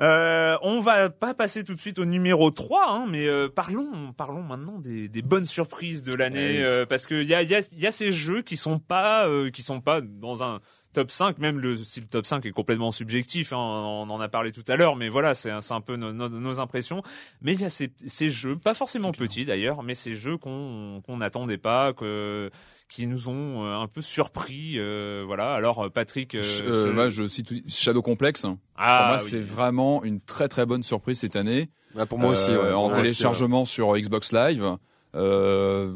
Euh, 0.00 0.56
on 0.62 0.80
va 0.80 1.08
pas 1.08 1.34
passer 1.34 1.62
tout 1.62 1.74
de 1.76 1.80
suite 1.80 2.00
au 2.00 2.04
numéro 2.04 2.50
3, 2.50 2.90
hein, 2.90 3.06
mais 3.08 3.28
euh, 3.28 3.48
parlons, 3.48 4.12
parlons 4.16 4.42
maintenant 4.42 4.80
des, 4.80 5.08
des 5.08 5.22
bonnes 5.22 5.46
surprises 5.46 6.02
de 6.02 6.12
l'année, 6.14 6.54
Eh 6.56 6.58
oui. 6.58 6.64
euh, 6.64 6.84
parce 6.84 7.06
que 7.06 7.14
il 7.22 7.28
y 7.28 7.34
a, 7.34 7.42
y, 7.44 7.54
a, 7.54 7.60
il 7.72 7.78
y 7.78 7.86
a 7.86 7.92
ces 7.92 8.10
jeux 8.12 8.42
qui 8.42 8.56
sont 8.56 8.80
pas, 8.80 9.28
euh, 9.28 9.50
qui 9.50 9.62
sont 9.62 9.80
pas 9.80 10.00
dans 10.00 10.42
un 10.42 10.60
top 10.94 11.10
5, 11.10 11.38
même 11.38 11.58
le, 11.60 11.76
si 11.76 12.00
le 12.00 12.06
top 12.06 12.24
5 12.24 12.46
est 12.46 12.50
complètement 12.52 12.90
subjectif, 12.92 13.52
hein, 13.52 13.56
on 13.58 14.08
en 14.08 14.20
a 14.20 14.28
parlé 14.28 14.50
tout 14.52 14.64
à 14.68 14.76
l'heure, 14.76 14.96
mais 14.96 15.10
voilà, 15.10 15.34
c'est 15.34 15.50
un, 15.50 15.80
peu 15.82 15.96
nos, 15.96 16.12
nos, 16.12 16.30
nos 16.30 16.60
impressions. 16.60 17.02
Mais 17.42 17.52
il 17.52 17.60
y 17.60 17.64
a 17.64 17.70
ces, 17.70 17.92
ces 18.06 18.30
jeux, 18.30 18.56
pas 18.56 18.72
forcément 18.74 19.12
petits 19.12 19.44
d'ailleurs, 19.44 19.82
mais 19.82 19.94
ces 19.94 20.14
jeux 20.14 20.38
qu'on 20.38 21.02
n'attendait 21.08 21.58
pas, 21.58 21.92
que 21.92 22.50
qui 22.88 23.06
nous 23.06 23.28
ont 23.28 23.64
euh, 23.66 23.78
un 23.78 23.88
peu 23.88 24.02
surpris, 24.02 24.74
euh, 24.76 25.24
voilà. 25.26 25.54
Alors 25.54 25.90
Patrick, 25.90 26.34
euh, 26.34 26.42
Ch- 26.42 26.64
je 26.66 26.70
euh, 26.72 26.92
te- 26.92 26.96
là, 26.96 27.10
je 27.10 27.26
cite 27.28 27.52
Shadow 27.68 28.02
Complex. 28.02 28.44
ah, 28.76 28.98
Pour 28.98 29.06
moi, 29.08 29.16
oui. 29.16 29.22
c'est 29.28 29.40
vraiment 29.40 30.04
une 30.04 30.20
très 30.20 30.48
très 30.48 30.64
bonne 30.66 30.82
surprise 30.82 31.18
cette 31.18 31.34
année. 31.36 31.70
Ah, 31.98 32.06
pour 32.06 32.18
moi 32.18 32.30
aussi, 32.30 32.50
ouais, 32.50 32.72
en 32.72 32.86
aussi, 32.86 32.94
téléchargement 32.96 33.64
sur 33.64 33.96
Xbox 33.96 34.32
Live, 34.32 34.76
euh, 35.14 35.94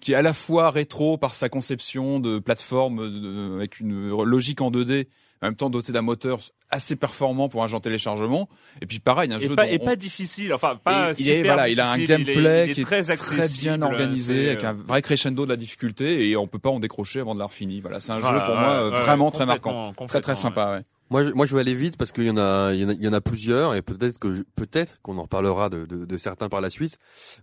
qui 0.00 0.12
est 0.12 0.16
à 0.16 0.22
la 0.22 0.32
fois 0.34 0.70
rétro 0.70 1.16
par 1.18 1.34
sa 1.34 1.48
conception 1.48 2.20
de 2.20 2.38
plateforme 2.38 3.08
de- 3.08 3.54
avec 3.56 3.80
une 3.80 4.08
logique 4.24 4.60
en 4.60 4.70
2D, 4.70 5.08
en 5.42 5.46
même 5.48 5.56
temps 5.56 5.70
doté 5.70 5.92
d'un 5.92 6.02
moteur 6.02 6.40
assez 6.70 6.96
performant 6.96 7.48
pour 7.48 7.62
un 7.64 7.66
jeu 7.66 7.76
en 7.76 7.80
téléchargement. 7.80 8.48
Et 8.80 8.86
puis 8.86 8.98
pareil, 9.00 9.32
un 9.32 9.38
et 9.38 9.40
jeu 9.42 9.54
pas, 9.54 9.66
dont 9.66 9.72
et 9.72 9.78
on- 9.80 9.84
pas 9.84 9.96
difficile, 9.96 10.54
enfin 10.54 10.78
pas 10.82 11.10
et 11.10 11.14
il 11.18 11.28
est 11.30 11.36
super 11.38 11.54
voilà, 11.54 11.68
il 11.68 11.80
a 11.80 11.90
un 11.90 11.96
il 11.96 12.02
est- 12.02 12.06
gameplay 12.06 12.34
il 12.66 12.70
est 12.70 12.74
qui 12.74 12.80
est 12.80 12.84
très, 12.84 13.48
bien 13.60 13.82
organisé, 13.82 14.50
avec 14.50 14.64
un 14.64 14.72
vrai 14.72 15.02
crescendo 15.02 15.44
de 15.44 15.50
la 15.50 15.56
difficulté 15.56 16.28
et 16.30 16.36
on 16.36 16.46
peut 16.46 16.58
pas 16.58 16.70
en 16.70 16.80
décrocher 16.80 17.20
avant 17.20 17.34
de 17.34 17.40
l'avoir 17.40 17.52
fini. 17.52 17.80
Voilà, 17.80 18.00
c'est 18.00 18.12
un 18.12 18.20
jeu 18.20 18.26
pour 18.26 18.54
moi 18.54 18.84
ouais, 18.88 18.90
ouais, 18.94 19.00
vraiment 19.02 19.30
très 19.30 19.46
marquant, 19.46 19.92
très 20.08 20.20
très 20.20 20.34
sympa. 20.34 20.72
Ouais. 20.76 20.82
Moi, 21.12 21.24
je, 21.24 21.30
moi, 21.32 21.46
je 21.46 21.54
vais 21.54 21.60
aller 21.60 21.74
vite 21.74 21.96
parce 21.96 22.10
qu'il 22.10 22.24
y 22.24 22.30
en 22.30 22.38
a, 22.38 22.72
il 22.72 22.80
y 22.80 22.84
en 22.84 22.88
a, 22.88 22.92
il 22.94 23.04
y 23.04 23.08
en 23.08 23.12
a 23.12 23.20
plusieurs 23.20 23.74
et 23.74 23.82
peut-être 23.82 24.18
que, 24.18 24.42
peut-être 24.56 25.00
qu'on 25.02 25.18
en 25.18 25.22
reparlera 25.22 25.68
de, 25.68 25.84
de, 25.86 26.04
de 26.06 26.16
certains 26.16 26.48
par 26.48 26.60
la 26.60 26.70
suite. 26.70 26.96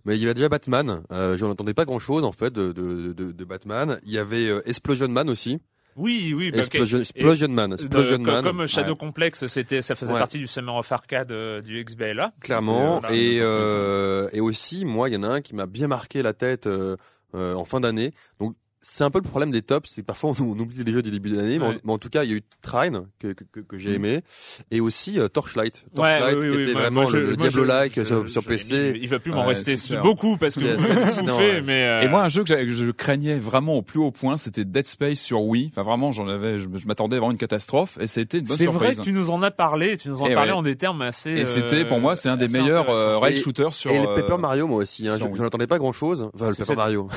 Mais 0.04 0.16
il 0.16 0.20
y 0.20 0.24
avait 0.24 0.34
déjà 0.34 0.48
Batman. 0.48 1.02
Euh, 1.12 1.36
je 1.38 1.44
n'entendais 1.46 1.72
pas 1.74 1.84
grand-chose 1.84 2.24
en 2.24 2.32
fait 2.32 2.52
de, 2.52 2.72
de, 2.72 3.12
de, 3.12 3.32
de 3.32 3.44
Batman. 3.44 3.98
Il 4.04 4.10
y 4.12 4.18
avait 4.18 4.48
euh, 4.48 4.60
Explosion 4.68 5.08
Man 5.08 5.30
aussi. 5.30 5.60
Oui, 5.96 6.32
oui. 6.36 6.50
bah, 6.50 6.58
Explosion. 6.58 6.98
Explosion 7.00 7.48
Man. 7.48 7.72
Explosion 7.72 8.14
euh, 8.16 8.18
Man. 8.18 8.44
comme, 8.44 8.56
comme 8.58 8.66
Shadow 8.66 8.92
Ouais. 8.92 8.98
Complex, 8.98 9.46
c'était, 9.46 9.82
ça 9.82 9.94
faisait 9.94 10.12
Ouais. 10.12 10.18
partie 10.18 10.38
du 10.38 10.46
Summer 10.46 10.74
of 10.74 10.90
Arcade 10.92 11.32
euh, 11.32 11.60
du 11.62 11.82
XBLA. 11.84 12.32
Clairement. 12.40 13.00
Voilà. 13.00 13.14
et, 13.16 13.38
euh, 13.40 14.28
et 14.32 14.40
aussi, 14.40 14.84
moi, 14.84 15.08
il 15.08 15.14
y 15.14 15.16
en 15.16 15.22
a 15.22 15.28
un 15.28 15.40
qui 15.40 15.54
m'a 15.54 15.66
bien 15.66 15.88
marqué 15.88 16.22
la 16.22 16.32
tête 16.32 16.66
euh, 16.66 16.96
euh, 17.34 17.54
en 17.54 17.64
fin 17.64 17.80
d'année. 17.80 18.12
Donc, 18.38 18.56
c'est 18.80 19.04
un 19.04 19.10
peu 19.10 19.18
le 19.18 19.28
problème 19.28 19.50
des 19.50 19.62
tops, 19.62 19.90
c'est 19.90 20.00
que 20.00 20.06
parfois 20.06 20.30
on, 20.30 20.42
on 20.44 20.58
oublie 20.58 20.82
les 20.84 20.92
jeux 20.92 21.02
du 21.02 21.10
début 21.10 21.30
en- 21.36 21.40
Ouais. 21.70 21.78
mais 21.84 21.92
en 21.92 21.98
tout 21.98 22.08
cas, 22.08 22.24
il 22.24 22.30
y 22.30 22.32
a 22.32 22.36
eu 22.36 22.42
Trine 22.62 23.02
que, 23.18 23.28
que, 23.32 23.44
que, 23.44 23.60
que 23.60 23.78
j'ai 23.78 23.92
aimé, 23.94 24.22
et 24.70 24.80
aussi 24.80 25.18
euh, 25.18 25.28
Torchlight. 25.28 25.84
Ouais, 25.96 26.18
Torchlight 26.18 26.36
oui, 26.38 26.42
oui, 26.44 26.50
qui 26.50 26.56
oui, 26.56 26.62
était 26.64 26.72
moi- 26.72 26.80
vraiment 26.82 27.02
moi, 27.02 27.10
je- 27.10 27.16
le, 27.18 27.30
le 27.30 27.36
Diablo-like 27.36 28.06
sur, 28.06 28.44
PC. 28.44 28.92
mis. 28.94 28.98
Il 29.02 29.08
va 29.08 29.18
plus 29.18 29.30
m'en 29.32 29.42
Ouais, 29.42 29.54
rester 29.54 29.76
beaucoup 30.02 30.36
parce 30.38 30.54
que 30.54 30.60
C'est- 30.78 31.20
vous, 31.20 31.26
vous 31.26 31.36
ouais. 31.36 31.62
mais 31.62 31.82
euh, 31.84 32.02
Et 32.02 32.08
moi, 32.08 32.22
un 32.24 32.28
jeu 32.28 32.42
que, 32.42 32.48
j'avais- 32.48 32.64
que 32.66 32.72
je 32.72 32.90
craignais 32.90 33.38
vraiment 33.38 33.74
au 33.76 33.82
plus 33.82 33.98
haut 34.00 34.10
point, 34.10 34.36
c'était 34.38 34.64
Dead 34.64 34.86
Space 34.86 35.20
sur 35.20 35.42
Wii. 35.42 35.68
Enfin, 35.72 35.82
vraiment, 35.82 36.10
j'en 36.12 36.26
avais, 36.28 36.58
je, 36.58 36.66
je 36.74 36.86
m'attendais 36.86 37.16
à 37.16 37.18
vraiment 37.20 37.32
une 37.32 37.38
catastrophe, 37.38 37.98
et 38.00 38.06
c'était 38.06 38.38
une 38.38 38.44
bonne 38.46 38.56
c'est 38.56 38.64
vrai 38.66 38.92
surprise. 38.92 38.98
que 39.00 39.04
tu 39.04 39.12
nous 39.12 39.30
en 39.30 39.42
as 39.42 39.50
parlé, 39.50 39.96
tu 39.98 40.08
nous 40.08 40.22
en 40.22 40.24
ouais. 40.24 40.50
en 40.50 40.62
des 40.62 40.76
termes 40.76 41.02
assez. 41.02 41.30
Et 41.30 41.44
c'était, 41.44 41.84
euh, 41.84 41.88
pour 41.88 42.00
moi, 42.00 42.16
c'est 42.16 42.28
un 42.28 42.36
des 42.36 42.48
meilleurs 42.48 42.88
euh, 42.90 43.18
rail 43.18 43.36
shooters 43.36 43.74
sur. 43.74 43.90
et 43.90 43.98
le 44.00 44.08
euh, 44.08 44.14
Paper 44.16 44.38
Mario, 44.38 44.66
moi 44.66 44.78
aussi, 44.78 45.06
hein, 45.06 45.16
sur 45.16 45.26
je, 45.26 45.30
Wii. 45.32 45.38
je 45.38 45.42
n'entendais 45.42 45.66
pas 45.66 45.78
grand 45.78 45.92
chose. 45.92 46.28
Enfin, 46.34 46.48
le 46.50 46.54
Paper 46.54 46.74
Mario. 46.76 47.08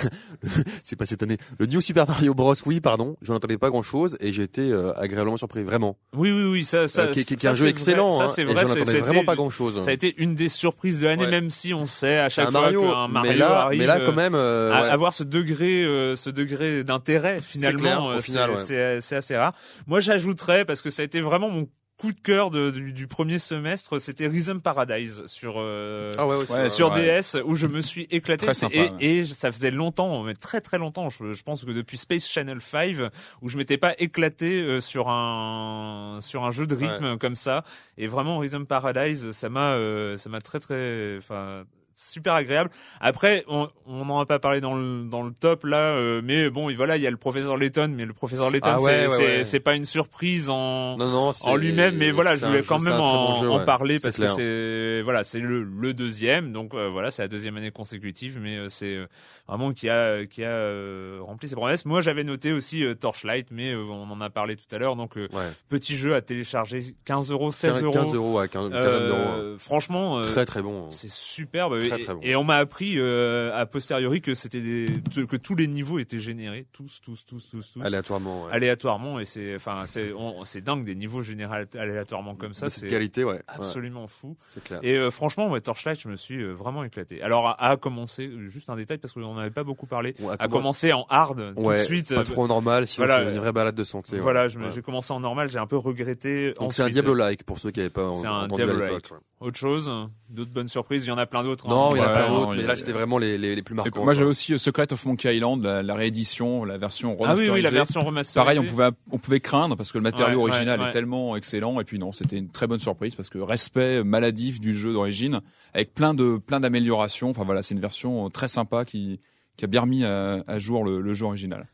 c'est 0.83 0.95
pas 0.95 1.05
cette 1.05 1.23
année. 1.23 1.37
Le 1.59 1.65
New 1.65 1.81
Super 1.81 2.07
Mario 2.07 2.33
Bros. 2.33 2.53
Oui, 2.65 2.79
pardon. 2.79 3.15
Je 3.21 3.31
n'entendais 3.31 3.57
pas 3.57 3.69
grand 3.69 3.83
chose 3.83 4.17
et 4.19 4.33
j'ai 4.33 4.43
été 4.43 4.71
euh, 4.71 4.91
agréablement 4.99 5.37
surpris, 5.37 5.63
vraiment. 5.63 5.97
Oui, 6.15 6.31
oui, 6.31 6.43
oui, 6.49 6.65
ça, 6.65 6.87
ça, 6.87 7.03
Euh, 7.03 7.07
qui, 7.11 7.25
qui- 7.25 7.35
qui 7.35 7.45
est 7.45 7.49
ça, 7.49 7.51
un 7.51 7.53
jeu 7.53 7.65
c'est 7.65 7.69
excellent, 7.71 8.09
vrai, 8.09 8.25
hein, 8.25 8.27
ça, 8.27 8.33
c'est 8.33 8.43
vrai, 8.43 8.53
je 8.53 8.59
c'est- 8.59 8.63
n'entendais 8.65 8.85
c'était- 8.85 8.99
vraiment 8.99 9.23
pas 9.23 9.35
grand 9.35 9.49
chose. 9.49 9.79
Ça 9.81 9.89
a 9.91 9.93
été 9.93 10.13
une 10.17 10.35
des 10.35 10.49
surprises 10.49 10.99
de 11.01 11.07
l'année, 11.07 11.25
Ouais. 11.25 11.31
même 11.31 11.49
si 11.49 11.73
on 11.73 11.85
sait 11.85 12.17
à 12.17 12.29
C'est 12.29 12.35
chaque 12.41 12.51
fois 12.51 12.61
Mario, 12.61 12.81
qu'un 12.81 13.07
Mario 13.07 13.31
mais 13.31 13.37
là, 13.37 13.59
arrive. 13.61 13.79
mais 13.79 13.85
là, 13.85 13.97
euh, 13.99 14.05
quand 14.05 14.13
même, 14.15 14.35
euh, 14.35 14.71
à- 14.73 14.81
ouais. 14.83 14.89
avoir 14.89 15.13
ce 15.13 15.23
degré, 15.23 15.83
euh, 15.83 16.15
ce 16.15 16.29
degré 16.29 16.83
d'intérêt 16.83 17.39
finalement, 17.41 18.11
euh, 18.11 18.19
final, 18.19 18.51
ouais. 18.51 18.57
c'est 18.57 19.01
c'est 19.01 19.15
assez 19.15 19.35
rare. 19.37 19.53
Moi, 19.87 19.99
j'ajouterais 19.99 20.65
parce 20.65 20.81
que 20.81 20.89
ça 20.89 21.01
a 21.01 21.05
été 21.05 21.21
vraiment 21.21 21.49
mon 21.49 21.67
coup 22.03 22.11
de 22.11 22.19
cœur 22.19 22.51
de- 22.51 22.69
du, 22.69 22.91
du 22.91 23.07
premier 23.07 23.39
semestre, 23.39 23.97
c'était 23.97 24.27
Rhythm 24.27 24.59
Paradise 24.59 25.23
sur 25.27 25.53
euh, 25.57 26.11
Ah 26.17 26.27
ouais, 26.27 26.35
aussi, 26.35 26.51
Ouais, 26.51 26.67
sur 26.67 26.91
ouais. 26.91 27.17
DS 27.21 27.37
où 27.45 27.55
je 27.55 27.67
me 27.67 27.79
suis 27.79 28.07
éclaté 28.11 28.45
Très 28.45 28.53
sympa, 28.53 28.75
et, 28.99 29.19
et 29.19 29.23
ça 29.23 29.53
faisait 29.53 29.71
longtemps, 29.71 30.21
mais 30.23 30.33
très 30.33 30.59
très 30.59 30.77
longtemps. 30.77 31.09
Je, 31.09 31.31
je 31.31 31.43
pense 31.43 31.63
que 31.63 31.71
depuis 31.71 31.95
Space 31.97 32.27
Channel 32.27 32.59
5 32.59 32.97
où 33.41 33.47
je 33.47 33.55
m'étais 33.57 33.77
pas 33.77 33.93
éclaté 33.99 34.61
euh, 34.61 34.81
sur 34.81 35.07
un 35.09 36.19
sur 36.21 36.43
un 36.43 36.51
jeu 36.51 36.67
de 36.67 36.75
rythme 36.75 37.17
comme 37.17 37.35
ça. 37.37 37.63
Et 37.97 38.07
vraiment 38.07 38.39
Rhythm 38.39 38.65
Paradise, 38.65 39.31
ça 39.31 39.47
m'a 39.47 39.71
euh, 39.75 40.17
ça 40.17 40.29
m'a 40.29 40.41
très 40.41 40.59
très 40.59 41.15
enfin 41.17 41.63
super 41.95 42.33
agréable. 42.33 42.69
Après, 42.99 43.43
on 43.47 43.69
on 43.85 44.05
n'en 44.05 44.19
a 44.19 44.25
pas 44.25 44.39
parlé 44.39 44.61
dans 44.61 44.75
le 44.75 45.03
dans 45.05 45.21
le 45.23 45.31
top 45.33 45.65
là, 45.65 45.93
euh, 45.95 46.21
mais 46.23 46.49
bon, 46.49 46.69
et 46.69 46.73
voilà, 46.75 46.95
il 46.97 47.03
y 47.03 47.07
a 47.07 47.11
le 47.11 47.17
professeur 47.17 47.57
Layton, 47.57 47.91
mais 47.95 48.05
le 48.05 48.13
professeur 48.13 48.49
Layton, 48.49 48.69
Ah 48.71 48.81
ouais, 48.81 49.07
c'est 49.43 49.57
ouais, 49.57 49.59
pas 49.59 49.75
une 49.75 49.85
surprise 49.85 50.49
en 50.49 50.97
Non, 50.97 51.07
non, 51.09 51.31
c'est- 51.33 51.47
en 51.49 51.55
lui-même, 51.55 51.95
mais 51.97 52.11
voilà, 52.11 52.35
je 52.35 52.45
voulais 52.45 52.61
jeu- 52.61 52.65
quand 52.67 52.79
même 52.79 52.93
en, 52.99 53.33
bon 53.33 53.41
jeu, 53.41 53.49
en 53.49 53.59
ouais. 53.59 53.65
parler 53.65 53.99
parce 53.99 54.17
que 54.17 54.27
c'est 54.27 55.01
voilà, 55.03 55.23
c'est 55.23 55.39
le, 55.39 55.63
le 55.63 55.93
deuxième, 55.93 56.51
donc 56.53 56.73
euh, 56.73 56.87
voilà, 56.89 57.11
c'est 57.11 57.21
la 57.23 57.27
deuxième 57.27 57.57
année 57.57 57.71
consécutive, 57.71 58.39
mais 58.41 58.57
euh, 58.57 58.69
c'est 58.69 58.95
euh, 58.95 59.05
vraiment 59.47 59.73
qui 59.73 59.89
a 59.89 60.25
qui 60.25 60.43
a 60.43 60.49
euh, 60.49 61.19
rempli 61.21 61.47
ses 61.49 61.55
promesses. 61.55 61.85
Moi, 61.85 62.01
j'avais 62.01 62.23
noté 62.23 62.51
aussi 62.53 62.83
Torchlight, 62.99 63.47
mais 63.51 63.75
on 63.75 64.03
en 64.11 64.21
a 64.21 64.29
parlé 64.29 64.55
tout 64.55 64.73
à 64.73 64.77
l'heure, 64.77 64.95
donc 64.95 65.17
euh, 65.17 65.27
Ouais. 65.33 65.49
petit 65.69 65.97
jeu 65.97 66.13
à 66.15 66.21
télécharger, 66.21 66.79
15 67.05 67.31
euros, 67.31 67.51
16 67.51 67.81
euros. 67.83 67.93
15 67.93 68.13
euros, 68.13 68.39
ouais, 68.39 68.47
15, 68.47 68.65
une 68.67 68.71
quinzaine 68.71 69.07
d'euros. 69.07 69.19
Euh, 69.19 69.57
franchement, 69.57 70.19
euh, 70.19 70.23
Très 70.23 70.45
très 70.45 70.61
bon. 70.61 70.87
c'est 70.91 71.09
superbe. 71.09 71.79
Très, 71.89 72.01
et, 72.01 72.03
très 72.03 72.13
bon. 72.13 72.19
et 72.23 72.35
on 72.35 72.43
m'a 72.43 72.57
appris 72.57 72.95
euh, 72.97 73.53
a 73.59 73.65
posteriori 73.65 74.21
que 74.21 74.35
c'était 74.35 74.61
des, 74.61 74.87
que 75.27 75.35
tous 75.35 75.55
les 75.55 75.67
niveaux 75.67 75.99
étaient 75.99 76.19
générés, 76.19 76.65
tous, 76.73 76.99
tous, 77.01 77.25
tous, 77.25 77.47
tous, 77.49 77.73
tous 77.73 77.81
Aléatoirement. 77.83 78.45
Ouais. 78.45 78.51
aléatoirement 78.53 79.19
et 79.19 79.25
c'est 79.25 79.55
enfin 79.55 79.83
c'est 79.87 80.13
c'est 80.45 80.63
dingue 80.63 80.83
des 80.85 80.95
niveaux 80.95 81.21
générés 81.23 81.65
aléatoirement 81.77 82.35
comme 82.35 82.53
ça 82.53 82.69
c'est 82.69 82.87
qualité, 82.87 83.23
ouais. 83.23 83.33
ouais. 83.33 83.41
absolument 83.47 84.07
fou 84.07 84.35
C'est 84.47 84.63
clair. 84.63 84.79
et 84.83 84.95
euh, 84.97 85.11
franchement 85.11 85.49
ouais, 85.49 85.61
Torchlight 85.61 85.99
je 85.99 86.07
me 86.09 86.15
suis 86.15 86.41
euh, 86.41 86.51
vraiment 86.53 86.83
éclaté 86.83 87.21
alors 87.21 87.47
à, 87.47 87.69
à 87.69 87.77
commencer 87.77 88.27
euh, 88.27 88.47
juste 88.47 88.69
un 88.69 88.75
détail 88.75 88.97
parce 88.97 89.13
qu'on 89.13 89.35
n'avait 89.35 89.51
pas 89.51 89.63
beaucoup 89.63 89.85
parlé 89.85 90.15
Ouais, 90.19 90.35
à 90.39 90.47
commencer 90.47 90.93
en 90.93 91.05
hard 91.09 91.53
tout 91.55 91.61
ouais, 91.61 91.79
de 91.79 91.83
suite 91.83 92.13
pas 92.13 92.21
euh, 92.21 92.23
trop 92.23 92.47
normal, 92.47 92.87
sinon 92.87 93.05
voilà, 93.07 93.23
c'est 93.23 93.33
une 93.35 93.39
vraie 93.41 93.51
balade 93.51 93.75
de 93.75 93.83
santé. 93.83 94.17
voilà 94.19 94.47
j'ai 94.47 94.81
commencé 94.81 95.11
en 95.13 95.19
normal 95.19 95.49
j'ai 95.49 95.59
un 95.59 95.67
peu 95.67 95.77
regretté 95.77 96.53
Donc 96.59 96.73
c'est 96.73 96.81
un 96.81 96.85
ensuite. 96.85 96.93
Diablo-like 96.93 97.43
pour 97.43 97.59
ceux 97.59 97.71
qui 97.71 97.79
n'avaient 97.79 97.89
pas 97.89 98.09
C'est 98.19 98.27
un 98.27 98.47
Diablo-like. 98.47 99.05
Autre 99.43 99.57
chose 99.57 99.91
d'autres 100.29 100.51
bonnes 100.51 100.67
surprises 100.67 101.05
il 101.05 101.09
y 101.09 101.11
en 101.11 101.17
a 101.17 101.25
plein 101.25 101.43
d'autres 101.43 101.67
hein. 101.67 101.69
Non, 101.69 101.95
il 101.95 101.99
y 101.99 102.01
en 102.01 102.05
a 102.05 102.07
Ouais, 102.07 102.13
plein 102.13 102.29
d'autres, 102.29 102.55
mais 102.55 102.63
là 102.63 102.75
c'était 102.75 102.91
vraiment 102.93 103.17
les, 103.17 103.37
les, 103.37 103.55
les 103.55 103.61
plus 103.61 103.75
marquants. 103.75 104.03
moi, 104.03 104.13
j'avais 104.13 104.29
aussi 104.29 104.53
euh, 104.53 104.57
Secret 104.57 104.91
of 104.93 105.05
Monkey 105.05 105.35
Island, 105.35 105.63
la, 105.63 105.83
la 105.83 105.93
réédition, 105.95 106.63
la 106.63 106.77
version 106.77 107.11
ah 107.11 107.15
oui 107.15 107.23
remasterisée. 107.23 107.51
oui 107.51 107.61
la 107.61 107.69
version 107.71 108.01
remasterisée 108.03 108.45
Pareil, 108.45 108.59
on 108.59 108.63
pouvait, 108.71 108.89
on 109.11 109.17
pouvait 109.19 109.39
craindre 109.41 109.75
parce 109.75 109.91
que 109.91 109.97
le 109.97 110.03
matériau 110.03 110.39
Ouais, 110.43 110.49
original 110.51 110.79
ouais, 110.81 110.87
est 110.87 110.91
tellement 110.91 111.35
excellent. 111.35 111.79
Et 111.79 111.83
puis 111.83 111.99
non, 111.99 112.11
c'était 112.11 112.37
une 112.37 112.49
très 112.49 112.67
bonne 112.67 112.79
surprise 112.79 113.15
parce 113.15 113.29
que 113.29 113.37
respect 113.39 114.03
maladif 114.03 114.59
du 114.59 114.73
jeu 114.75 114.93
d'origine 114.93 115.41
avec 115.73 115.93
plein 115.93 116.13
de 116.13 116.37
plein 116.37 116.59
d'améliorations. 116.59 117.29
Enfin 117.29 117.43
voilà, 117.43 117.61
c'est 117.61 117.75
une 117.75 117.81
version 117.81 118.25
euh, 118.25 118.29
très 118.29 118.47
sympa 118.47 118.85
qui 118.85 119.19
qui 119.57 119.65
a 119.65 119.67
bien 119.67 119.81
remis 119.81 120.03
à, 120.05 120.43
à 120.47 120.57
jour 120.57 120.83
le, 120.83 120.99
le 121.01 121.13
jeu 121.13 121.25
original. 121.25 121.67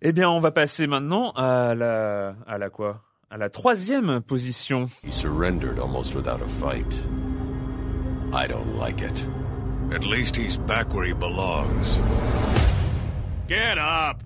eh 0.00 0.12
bien 0.12 0.30
on 0.30 0.40
va 0.40 0.50
passer 0.52 0.86
maintenant 0.86 1.32
à 1.32 1.74
la 1.74 2.34
à 2.46 2.56
la 2.58 2.70
quoi? 2.70 3.02
À 3.34 3.36
la 3.36 3.48
troisième 3.48 4.20
position 4.20 4.86
He 5.04 5.10
surrendered 5.10 5.80
almost 5.80 6.14
without 6.14 6.40
a 6.40 6.46
fight. 6.46 6.86
I 8.32 8.46
don't 8.46 8.78
like 8.78 9.02
it. 9.02 9.24
At 9.92 10.04
least 10.04 10.36
he's 10.36 10.56
back 10.56 10.94
where 10.94 11.04
he 11.04 11.12
belongs. 11.14 12.00
Get 13.48 13.76
up! 13.76 14.22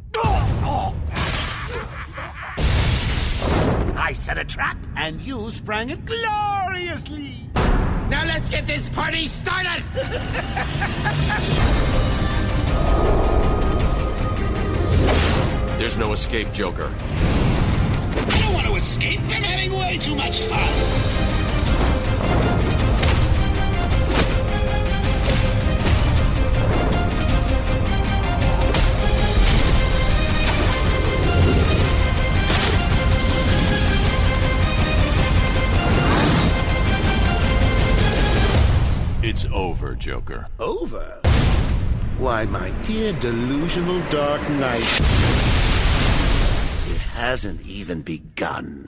I 3.97 4.13
set 4.13 4.37
a 4.37 4.45
trap, 4.45 4.77
and 4.97 5.19
you 5.23 5.49
sprang 5.49 5.89
it 5.89 6.05
gloriously. 6.05 7.49
Now 8.11 8.27
let's 8.27 8.51
get 8.51 8.67
this 8.67 8.91
party 8.91 9.25
started! 9.25 9.85
There's 15.79 15.97
no 15.97 16.13
escape, 16.13 16.53
Joker. 16.53 16.93
Escape. 18.79 19.19
I'm 19.23 19.43
having 19.43 19.73
way 19.73 19.99
too 19.99 20.15
much 20.15 20.41
fun. 20.43 20.59
It's 39.25 39.45
over, 39.53 39.97
Joker. 39.97 40.47
Over? 40.61 41.21
Why, 42.19 42.45
my 42.45 42.71
dear 42.85 43.13
delusional 43.15 44.01
Dark 44.09 44.41
Knight. 44.51 45.58
Hasn't 47.19 47.67
even 47.67 48.03
begun. 48.03 48.87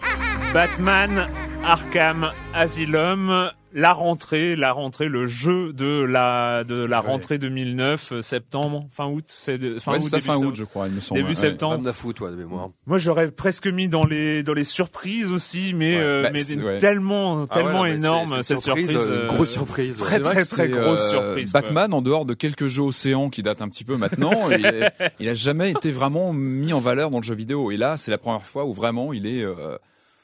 Batman 0.54 1.18
Arkham 1.62 2.32
Asylum, 2.54 3.50
la 3.72 3.92
rentrée, 3.92 4.56
la 4.56 4.72
rentrée, 4.72 5.08
le 5.08 5.26
jeu 5.26 5.72
de 5.72 6.02
la 6.02 6.64
de 6.64 6.82
la 6.82 7.00
rentrée 7.00 7.38
2009, 7.38 8.12
euh, 8.12 8.22
septembre, 8.22 8.86
fin 8.90 9.06
août, 9.06 9.24
c'est 9.28 9.58
fin 9.78 9.92
Ouais, 9.92 9.98
août, 9.98 10.10
début 10.10 10.22
fin 10.26 10.34
sept- 10.38 10.44
août, 10.46 10.54
je 10.56 10.64
crois, 10.64 10.86
il 10.88 10.94
me 10.94 11.00
semble. 11.00 11.20
Début 11.20 11.30
Ouais. 11.30 11.34
septembre. 11.34 11.76
29 11.76 12.04
août, 12.04 12.20
ouais, 12.20 12.30
de 12.30 12.36
mémoire. 12.36 12.70
Moi, 12.86 12.98
j'aurais 12.98 13.30
presque 13.30 13.66
mis 13.68 13.88
dans 13.88 14.04
les 14.04 14.42
dans 14.42 14.54
les 14.54 14.64
surprises 14.64 15.30
aussi, 15.30 15.72
mais 15.74 15.96
Ouais. 15.96 16.02
euh, 16.02 16.22
Bah, 16.24 16.30
mais 16.32 16.78
tellement 16.78 17.36
Ah 17.36 17.40
ouais, 17.42 17.46
tellement 17.62 17.78
non, 17.80 17.84
énorme 17.86 18.42
cette 18.42 18.60
surprise, 18.60 18.90
surprise, 18.90 18.96
euh, 18.96 19.18
euh, 19.18 19.22
une 19.22 19.26
grosse 19.34 19.50
surprise. 19.52 19.98
très 19.98 20.20
très 20.20 20.32
très 20.34 20.44
c'est, 20.44 20.68
grosse 20.68 21.00
euh, 21.00 21.10
surprise. 21.10 21.52
quoi. 21.52 21.60
Batman, 21.60 21.92
en 21.94 22.02
dehors 22.02 22.24
de 22.24 22.34
quelques 22.34 22.66
jeux 22.68 22.82
océans 22.82 23.30
qui 23.30 23.42
datent 23.42 23.62
un 23.62 23.68
petit 23.68 23.84
peu 23.84 23.96
maintenant, 23.96 24.32
il, 24.50 24.66
est- 24.66 24.92
il 25.20 25.28
a 25.28 25.34
jamais 25.34 25.70
été 25.70 25.92
vraiment 25.92 26.32
mis 26.32 26.72
en 26.72 26.80
valeur 26.80 27.10
dans 27.10 27.18
le 27.18 27.24
jeu 27.24 27.34
vidéo. 27.34 27.70
Et 27.70 27.76
là, 27.76 27.96
c'est 27.96 28.10
la 28.10 28.18
première 28.18 28.42
fois 28.42 28.64
où 28.64 28.74
vraiment 28.74 29.12
il 29.12 29.26
est. 29.26 29.44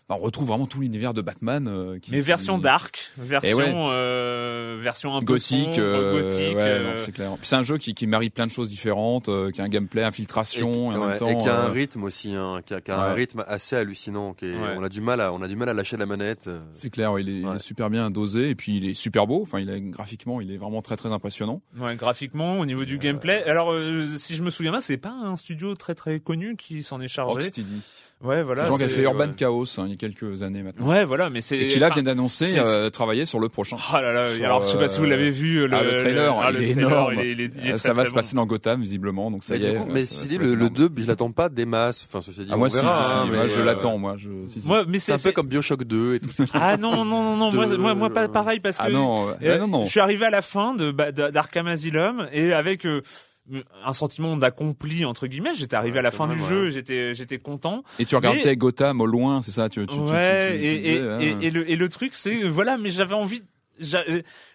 on 0.09 0.19
retrouve 0.19 0.47
vraiment 0.49 0.67
tout 0.67 0.81
l'univers 0.81 1.15
de 1.15 1.21
Batman. 1.21 1.67
euh, 1.69 1.99
qui, 1.99 2.13
Mais 2.13 2.21
version 2.21 2.57
qui- 2.57 2.63
dark, 2.63 3.11
version 3.19 3.57
ouais. 3.59 3.73
euh, 3.75 4.79
version 4.81 5.17
un 5.17 5.21
peu 5.21 5.25
gothique, 5.27 5.75
sombre, 5.75 5.79
euh, 5.81 6.23
gothique. 6.23 6.57
ouais, 6.57 6.63
euh, 6.63 6.91
non, 6.91 6.97
c'est 6.97 7.13
clair. 7.13 7.31
Puis 7.37 7.47
c'est 7.49 7.57
un 7.57 7.63
jeu 7.63 7.77
qui, 7.79 7.93
qui 7.95 8.07
marie 8.07 8.31
plein 8.31 8.47
de 8.47 8.51
choses 8.53 8.69
différentes, 8.69 9.29
euh, 9.29 9.51
qui 9.51 9.61
a 9.61 9.65
un 9.65 9.69
gameplay 9.69 10.05
infiltration, 10.05 10.93
et, 10.93 10.97
en 10.97 11.01
ouais, 11.01 11.09
même 11.09 11.17
temps, 11.19 11.29
et 11.29 11.37
qui 11.39 11.49
a 11.49 11.61
un 11.61 11.71
rythme 11.71 12.05
aussi, 12.05 12.35
hein, 12.35 12.61
qui 12.65 12.75
a, 12.75 12.81
qui 12.81 12.91
a 12.91 13.01
un 13.01 13.13
rythme 13.15 13.45
assez 13.49 13.75
hallucinant. 13.77 14.35
Qui 14.35 14.47
est- 14.47 14.57
Ouais. 14.57 14.75
On 14.79 14.83
a 14.85 14.89
du 14.89 15.01
mal 15.01 15.21
à, 15.21 15.33
on 15.33 15.43
a 15.43 15.49
du 15.49 15.57
mal 15.57 15.69
à 15.69 15.75
lâcher 15.75 15.97
la 15.97 16.07
manette. 16.07 16.49
c'est 16.73 16.91
clair, 16.91 17.13
ouais, 17.13 17.23
il, 17.23 17.29
est, 17.29 17.41
il 17.41 17.47
est 17.49 17.59
super 17.59 17.91
bien 17.91 18.11
dosé 18.11 18.51
et 18.51 18.55
puis 18.55 18.77
il 18.77 18.89
est 18.89 18.95
super 18.95 19.27
beau. 19.27 19.43
Enfin, 19.43 19.59
il 19.61 19.69
est 19.71 19.81
graphiquement, 19.81 20.41
il 20.41 20.51
est 20.53 20.57
vraiment 20.57 20.83
très 20.83 20.97
très 20.97 21.11
impressionnant. 21.13 21.63
Ouais, 21.79 21.97
graphiquement, 21.97 22.61
au 22.61 22.67
niveau 22.67 22.85
du 22.85 22.99
gameplay. 22.99 23.43
Alors, 23.45 23.73
euh, 23.73 24.07
si 24.17 24.37
je 24.37 24.43
me 24.43 24.51
souviens 24.51 24.71
bien, 24.71 24.81
c'est 24.81 24.97
pas 24.97 25.11
un 25.11 25.37
studio 25.37 25.75
très 25.75 25.95
très 25.95 26.21
connu 26.21 26.57
qui 26.57 26.83
s'en 26.83 27.01
est 27.01 27.09
chargé. 27.09 27.35
Rocksteady. 27.35 27.81
Ouais, 28.25 28.43
voilà. 28.43 28.65
C'est 28.65 28.71
gens 28.73 28.79
qui 28.79 28.85
a 28.85 28.89
fait 28.89 29.03
Urban 29.03 29.27
ouais. 29.27 29.35
Chaos 29.37 29.65
hein, 29.79 29.83
il 29.85 29.91
y 29.91 29.93
a 29.93 29.97
quelques 29.97 30.43
années 30.43 30.63
maintenant. 30.63 30.89
Ouais, 30.89 31.05
voilà, 31.05 31.29
mais 31.29 31.43
c'est 31.43 31.59
Et 31.59 31.67
qui 31.67 31.79
là 31.79 31.89
enfin, 31.89 31.97
vient 31.97 32.03
d'annoncer 32.05 32.59
euh, 32.59 32.89
travailler 32.89 33.27
sur 33.27 33.39
le 33.39 33.51
prochain. 33.51 33.77
Oh 33.93 33.97
là 33.97 34.11
là, 34.11 34.25
Sur, 34.25 34.43
alors 34.47 34.65
je 34.65 34.71
sais 34.71 34.79
pas 34.79 34.89
si 34.89 34.99
vous 35.01 35.05
euh, 35.05 35.09
l'avez 35.09 35.31
vu 35.31 35.69
le, 35.69 35.77
ah, 35.77 35.83
le 35.83 35.95
trailer, 35.95 36.35
ah, 36.41 36.49
il 36.51 36.57
le 36.57 36.63
est 36.63 36.73
trailer, 36.73 36.89
énorme. 36.91 37.13
il 37.15 37.21
est- 37.21 37.31
il 37.33 37.41
est- 37.43 37.45
il 37.57 37.61
est 37.61 37.67
Euh, 37.67 37.69
très, 37.73 37.79
ça 37.79 37.89
va 37.93 37.95
très 38.03 38.05
se 38.07 38.11
bon. 38.13 38.17
passer 38.17 38.35
dans 38.37 38.47
Gotham 38.47 38.81
visiblement, 38.81 39.31
donc 39.31 39.45
ça 39.45 39.53
Mais 39.59 39.61
y 39.61 39.67
est. 39.67 39.75
coup, 39.75 39.83
euh, 39.83 39.93
mais 39.93 40.07
ceci 40.07 40.29
dit, 40.29 40.39
le, 40.39 40.47
le 40.47 40.53
énorme. 40.55 40.69
2, 40.71 40.91
je 40.97 41.07
l'attends 41.07 41.31
pas 41.31 41.51
des 41.51 41.67
masses. 41.67 42.07
Enfin, 42.09 42.23
ceci 42.23 42.41
dit, 42.41 42.47
Ah 42.51 42.55
on 42.55 42.59
moi 42.59 42.71
si, 42.71 42.79
si, 42.79 42.83
verra, 42.85 43.05
si, 43.05 43.13
hein, 43.13 43.25
moi 43.27 43.37
mais, 43.45 43.49
je 43.51 43.61
euh, 43.61 43.65
l'attends, 43.65 43.99
moi. 43.99 44.15
Je, 44.17 44.29
si, 44.49 44.61
si. 44.63 44.67
Moi, 44.67 44.85
mais 44.89 44.99
C'est 44.99 45.13
un 45.13 45.19
peu 45.19 45.33
comme 45.33 45.49
Bioshock 45.49 45.85
2 45.85 46.15
et 46.15 46.21
tout. 46.21 46.31
Ah 46.55 46.79
non, 46.79 47.05
non, 47.05 47.23
non, 47.23 47.37
non, 47.37 47.53
moi, 47.53 47.67
moi, 47.77 47.95
moi, 47.95 48.09
pas 48.11 48.29
pareil 48.29 48.61
parce 48.61 48.79
que. 48.79 48.83
Ah 48.83 48.89
non, 48.89 49.29
euh, 49.29 49.33
euh, 49.43 49.55
ah 49.57 49.59
non, 49.59 49.69
non. 49.69 49.85
Je 49.85 49.91
suis 49.91 50.01
arrivé 50.01 50.25
à 50.25 50.31
la 50.31 50.41
fin 50.41 50.73
de 50.75 50.91
bah, 50.91 51.13
d'Arkham 51.13 51.67
Asylum 51.67 52.27
et 52.33 52.55
avec 52.55 52.87
euh, 52.87 53.03
un 53.85 53.93
sentiment 53.93 54.37
d'accompli 54.37 55.05
entre 55.05 55.27
guillemets. 55.27 55.55
J'étais 55.55 55.77
arrivé 55.77 55.95
Ouais, 55.95 55.99
à 56.01 56.03
la 56.03 56.11
fin 56.11 56.27
même, 56.27 56.37
du 56.37 56.43
ouais. 56.43 56.49
jeu, 56.49 56.71
j'étais 56.71 57.15
j'étais 57.15 57.39
content. 57.39 57.83
Et 57.99 58.05
tu 58.05 58.17
regardais 58.17 58.41
Mais- 58.45 58.57
Gotham 58.57 59.01
au 59.01 59.07
loin, 59.07 59.43
c'est 59.43 59.53
ça 59.53 59.69
tu, 59.69 59.81
tu, 59.81 59.87
tu- 59.87 59.95
tu- 59.95 60.01
ouais, 60.13 60.53
tu- 60.53 60.59
tu 60.59 60.65
et, 60.65 60.79
disais, 60.79 60.95
et, 60.95 61.01
hein. 61.01 61.19
et, 61.21 61.47
et 61.47 61.51
le, 61.51 61.71
et 61.71 61.77
le 61.77 61.89
truc, 61.89 62.15
c'est 62.15 62.43
voilà, 62.45 62.77
mais 62.79 62.91
j'avais 62.91 63.15
envie. 63.15 63.43
J'a- 63.79 64.05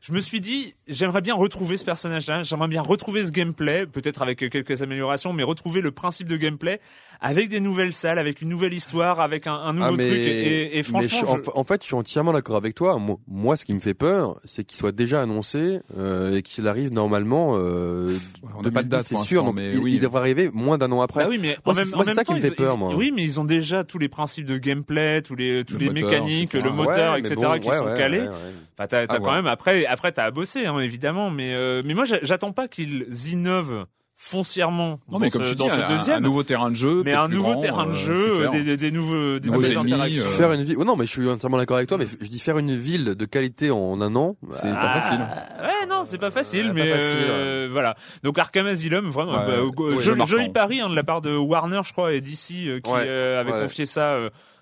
Je 0.01 0.13
me 0.13 0.19
suis 0.19 0.41
dit, 0.41 0.73
j'aimerais 0.87 1.21
bien 1.21 1.35
retrouver 1.35 1.77
ce 1.77 1.85
personnage-là, 1.85 2.41
j'aimerais 2.43 2.67
bien 2.67 2.81
retrouver 2.81 3.23
ce 3.25 3.31
gameplay, 3.31 3.85
peut-être 3.85 4.21
avec 4.21 4.41
euh, 4.43 4.49
quelques 4.49 4.81
améliorations, 4.81 5.31
mais 5.33 5.43
retrouver 5.43 5.81
le 5.81 5.91
principe 5.91 6.27
de 6.27 6.37
gameplay 6.37 6.79
avec 7.21 7.49
des 7.49 7.59
nouvelles 7.59 7.93
salles, 7.93 8.17
avec 8.19 8.41
une 8.41 8.49
nouvelle 8.49 8.73
histoire, 8.73 9.19
avec 9.19 9.45
un, 9.47 9.53
un 9.53 9.73
nouveau 9.73 9.85
Ah, 9.89 9.91
mais- 9.97 10.03
truc. 10.05 10.17
Et, 10.17 10.83
franchement, 10.83 11.19
je- 11.19 11.25
en, 11.25 11.37
je- 11.37 11.49
en 11.53 11.63
fait, 11.63 11.81
je 11.81 11.87
suis 11.87 11.95
entièrement 11.95 12.33
d'accord 12.33 12.55
avec 12.55 12.73
toi. 12.75 12.97
Moi, 12.97 13.17
moi, 13.27 13.55
ce 13.57 13.65
qui 13.65 13.73
me 13.73 13.79
fait 13.79 13.93
peur, 13.93 14.39
c'est 14.43 14.63
qu'il 14.63 14.77
soit 14.77 14.91
déjà 14.91 15.21
annoncé 15.21 15.79
euh, 15.97 16.35
et 16.37 16.41
qu'il 16.41 16.67
arrive 16.67 16.91
normalement. 16.91 17.55
Euh, 17.57 18.17
on 18.55 18.61
n'a 18.63 18.71
pas 18.71 18.81
de 18.83 18.87
2010, 18.87 18.89
date 18.89 19.03
c'est 19.03 19.17
sûr. 19.17 19.43
Donc, 19.43 19.55
mais 19.55 19.73
il, 19.73 19.79
oui. 19.79 19.93
il 19.95 19.99
devrait 19.99 20.19
arriver 20.21 20.49
moins 20.53 20.77
d'un 20.77 20.91
an 20.91 21.01
après. 21.01 21.23
Bah 21.23 21.29
oui, 21.29 21.37
mais 21.39 21.57
Moi, 21.65 21.73
en 21.73 21.75
même, 21.75 21.85
c'est- 21.85 21.91
ça 22.13 22.15
temps, 22.15 22.21
qui 22.23 22.33
me 22.33 22.37
ils- 22.37 22.41
fait 22.41 22.51
peur, 22.55 22.73
ils- 22.75 22.79
moi. 22.79 22.95
Oui, 22.95 23.11
mais 23.13 23.23
ils 23.23 23.39
ont 23.39 23.45
déjà 23.45 23.83
tous 23.83 23.99
les 23.99 24.09
principes 24.09 24.45
de 24.47 24.57
gameplay, 24.57 25.21
tous 25.21 25.35
les, 25.35 25.63
tous 25.63 25.73
Le 25.75 25.79
les 25.79 25.87
moteur, 25.89 26.09
mécaniques, 26.09 26.55
etc. 26.55 26.67
le 26.69 26.73
moteur, 26.75 27.13
Ouais, 27.13 27.19
etc. 27.19 27.35
bon, 27.35 27.59
qui 27.59 27.69
ouais, 27.69 27.77
sont 27.77 27.85
ouais, 27.85 27.97
calés. 27.97 28.19
ouais, 28.21 28.27
ouais. 28.27 28.33
Enfin, 28.79 29.10
t'as, 29.11 29.17
Ah, 29.17 29.23
quand 29.23 29.33
même 29.33 29.47
après, 29.47 29.85
après 29.85 30.11
t'as 30.11 30.25
à 30.25 30.31
bosser, 30.31 30.65
hein, 30.65 30.79
évidemment. 30.79 31.29
Mais, 31.29 31.53
euh, 31.55 31.81
mais 31.85 31.93
moi, 31.93 32.05
j'a- 32.05 32.19
j'attends 32.23 32.51
pas 32.51 32.67
qu'ils 32.67 33.05
innovent 33.31 33.85
foncièrement 34.15 34.99
Non 35.11 35.17
mais 35.17 35.29
dans 35.29 35.39
comme 35.39 35.45
ce, 35.45 35.49
tu 35.49 35.55
dis, 35.55 35.63
dans 35.67 35.69
ce 35.73 35.81
un, 35.81 35.87
deuxième. 35.87 36.17
un 36.17 36.19
nouveau 36.19 36.43
terrain 36.43 36.69
de 36.69 36.75
jeu, 36.75 37.01
mais 37.03 37.13
un 37.13 37.27
nouveau 37.27 37.53
grand, 37.53 37.61
terrain 37.61 37.85
de 37.87 37.91
euh, 37.91 37.93
jeu, 37.93 38.47
des, 38.49 38.63
des, 38.63 38.77
des 38.77 38.91
nouveaux, 38.91 39.39
des 39.39 39.49
Nouveaux 39.49 39.63
ennemis, 39.63 40.19
euh, 40.19 40.23
Faire 40.23 40.51
une 40.53 40.61
ville. 40.63 40.75
Oh 40.79 40.83
non, 40.85 40.95
mais 40.95 41.07
je 41.07 41.11
suis 41.11 41.27
entièrement 41.27 41.57
d'accord 41.57 41.77
avec 41.77 41.89
toi. 41.89 41.97
Mais 41.97 42.05
je 42.05 42.27
dis 42.27 42.37
faire 42.37 42.59
une 42.59 42.75
ville 42.75 43.15
de 43.15 43.25
qualité 43.25 43.71
en 43.71 43.99
un 43.99 44.15
an. 44.15 44.35
C'est 44.51 44.67
bah, 44.71 44.75
pas 44.79 44.99
facile. 45.01 45.19
Ouais, 45.59 45.87
non, 45.89 46.03
c'est 46.05 46.19
pas 46.19 46.29
facile, 46.29 46.61
Ouais, 46.61 46.67
pas 46.67 46.73
mais 46.73 46.87
facile, 46.91 47.17
euh, 47.19 47.69
voilà. 47.71 47.95
Donc 48.21 48.37
Arkham 48.37 48.67
Asylum, 48.67 49.09
vraiment, 49.09 49.39
Ouais, 49.43 49.71
bah, 49.75 49.83
ouais, 49.95 49.97
joli, 50.25 50.49
pari 50.49 50.81
hein, 50.81 50.89
de 50.89 50.95
la 50.95 51.03
part 51.03 51.21
de 51.21 51.35
Warner, 51.35 51.81
je 51.83 51.91
crois, 51.91 52.13
et 52.13 52.21
DC 52.21 52.67
euh, 52.67 52.79
qui 52.79 52.91
Ouais, 52.91 53.05
euh, 53.07 53.41
avait 53.41 53.51
ouais. 53.53 53.63
confié 53.63 53.87
ça. 53.87 54.19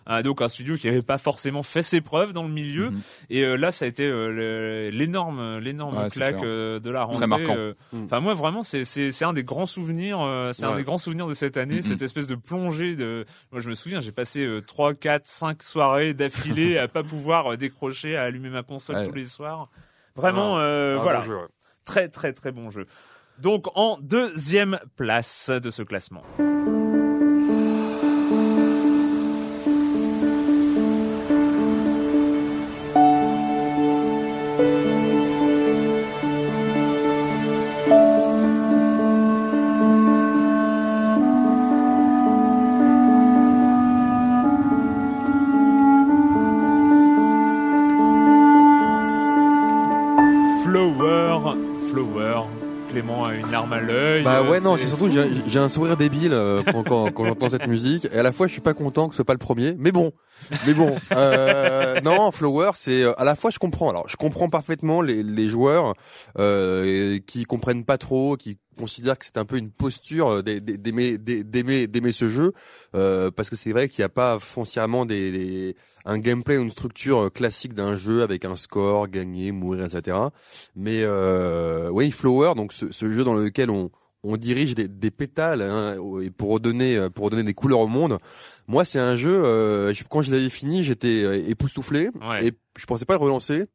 Euh, 0.10 0.22
donc 0.22 0.42
un 0.42 0.48
studio 0.48 0.78
qui 0.78 0.88
avait 0.88 1.02
pas 1.02 1.18
forcément 1.18 1.64
fait 1.64 1.82
ses 1.84 2.02
preuves 2.02 2.32
dans 2.34 2.44
le 2.44 2.50
milieu 2.50 2.90
Mhm. 2.92 3.02
et 3.30 3.44
euh, 3.44 3.56
là 3.58 3.72
ça 3.72 3.86
a 3.86 3.88
été 3.88 4.04
euh, 4.08 4.90
l'énorme 4.92 5.58
l'énorme 5.60 5.98
Ouais, 5.98 6.08
claque 6.10 6.42
euh, 6.44 6.80
de 6.80 6.90
la 6.90 7.04
rentrée 7.04 7.20
Très 7.20 7.28
marquant. 7.28 7.56
euh. 7.58 7.74
Mm. 7.94 8.06
enfin 8.06 8.20
moi 8.20 8.34
vraiment 8.34 8.64
c'est 8.64 9.24
un 9.24 9.34
des 9.34 9.44
grands 9.44 9.66
souvenirs 9.66 10.20
euh, 10.22 10.52
c'est 10.54 10.66
un 10.66 10.76
des 10.76 10.84
grands 10.84 10.98
souvenirs 10.98 11.28
de 11.28 11.34
cette 11.34 11.58
année 11.58 11.78
Mhm. 11.78 11.82
cette 11.84 12.02
espèce 12.02 12.28
de 12.28 12.36
plongée 12.36 12.96
de 12.96 13.26
moi 13.52 13.62
je 13.62 13.70
me 13.70 13.76
souviens 13.76 14.00
j'ai 14.00 14.12
passé 14.12 14.48
3 14.66 14.94
4 14.94 15.28
5 15.28 15.62
soirées 15.64 16.14
d'affilée 16.14 16.78
à 16.80 16.88
pas 16.88 17.04
pouvoir 17.04 17.58
décrocher 17.58 18.16
à 18.16 18.24
allumer 18.24 18.50
ma 18.50 18.64
console 18.64 18.98
Ouais. 18.98 19.08
tous 19.08 19.14
les 19.16 19.26
soirs 19.26 19.70
vraiment 20.16 20.58
un 20.60 20.96
voilà 20.98 21.20
bon 21.20 21.26
jeu, 21.26 21.36
ouais. 21.36 21.48
très 21.86 22.08
très 22.08 22.34
très 22.34 22.52
bon 22.52 22.70
jeu. 22.70 22.86
Donc 23.40 23.68
en 23.76 23.98
deuxième 24.02 24.80
place 24.98 25.50
de 25.50 25.70
ce 25.70 25.82
classement. 25.82 26.24
Flower, 34.60 34.89
Bah 54.30 54.50
ouais, 54.50 54.58
euh, 54.58 54.62
non, 54.62 54.78
c'est 54.78 54.88
surtout 54.88 55.10
j'ai 55.10 55.60
un 55.60 55.70
sourire 55.70 55.98
débile 55.98 56.34
euh, 56.34 56.64
quand, 56.64 56.84
quand, 56.84 57.12
quand 57.12 57.26
j'entends 57.26 57.50
cette 57.50 57.68
musique. 57.68 58.08
Et 58.12 58.18
à 58.18 58.24
la 58.24 58.32
fois, 58.32 58.48
je 58.48 58.54
suis 58.54 58.62
pas 58.62 58.74
content 58.74 59.08
que 59.08 59.14
ce 59.14 59.18
soit 59.18 59.26
pas 59.26 59.34
le 59.34 59.40
premier. 59.40 59.76
Mais 59.78 59.92
bon, 59.92 60.12
mais 60.66 60.74
bon. 60.74 60.96
Euh, 61.16 62.00
non, 62.02 62.32
Flower, 62.32 62.72
c'est 62.76 63.04
euh, 63.04 63.14
à 63.20 63.24
la 63.24 63.36
fois 63.36 63.52
je 63.52 63.60
comprends. 63.60 63.90
Alors, 63.90 64.08
je 64.08 64.16
comprends 64.16 64.50
parfaitement 64.50 65.02
les, 65.02 65.24
les 65.24 65.50
joueurs 65.50 65.94
euh, 66.38 67.20
qui 67.26 67.46
comprennent 67.46 67.86
pas 67.86 67.98
trop, 67.98 68.38
qui 68.38 68.58
considèrent 68.80 69.18
que 69.20 69.26
c'est 69.26 69.38
un 69.38 69.46
peu 69.46 69.58
une 69.58 69.70
posture 69.72 70.28
euh, 70.30 70.42
d'ai- 70.42 70.62
d'ai- 70.62 70.78
d'aimer 70.78 71.18
d'ai- 71.18 71.44
d'aimer 71.44 71.88
d'aimer 71.88 72.12
ce 72.12 72.30
jeu, 72.30 72.54
euh, 72.96 73.30
parce 73.32 73.50
que 73.50 73.56
c'est 73.56 73.72
vrai 73.72 73.90
qu'il 73.90 74.02
n'y 74.02 74.06
a 74.06 74.10
pas 74.10 74.40
foncièrement 74.40 75.06
des, 75.06 75.32
des- 75.32 75.76
un 76.06 76.18
gameplay 76.20 76.58
ou 76.58 76.62
une 76.64 76.72
structure 76.72 77.20
euh, 77.26 77.30
classique 77.30 77.74
d'un 77.74 77.96
jeu 77.96 78.22
avec 78.24 78.46
un 78.46 78.56
score, 78.56 79.08
gagner, 79.10 79.52
mourir, 79.52 79.84
etc. 79.86 80.18
Mais 80.76 81.02
euh, 81.04 81.90
oui, 81.92 82.12
Flower, 82.12 82.54
donc 82.56 82.72
ce, 82.74 82.92
ce 82.92 83.12
jeu 83.12 83.24
dans 83.24 83.36
lequel 83.36 83.70
on 83.70 83.92
on 84.24 84.36
dirige 84.36 84.76
des, 84.76 84.90
des 84.90 85.12
pétales 85.12 85.62
hein, 85.62 85.96
et 86.22 86.30
pour 86.30 86.50
redonner 86.52 86.98
euh, 86.98 87.10
pour 87.10 87.24
redonner 87.26 87.44
des 87.44 87.54
couleurs 87.54 87.80
au 87.80 87.88
monde. 87.88 88.18
Moi, 88.68 88.84
c'est 88.84 89.00
un 89.00 89.16
jeu. 89.16 89.32
euh, 89.34 89.94
je- 89.94 90.04
quand 90.10 90.22
je 90.22 90.32
l'avais 90.32 90.50
fini, 90.50 90.84
j'étais 90.84 91.50
époustouflé 91.50 92.10
Ouais. 92.30 92.48
et 92.48 92.52
je 92.78 92.86
pensais 92.86 93.06
pas 93.06 93.14
le 93.14 93.22
relancer. 93.22 93.66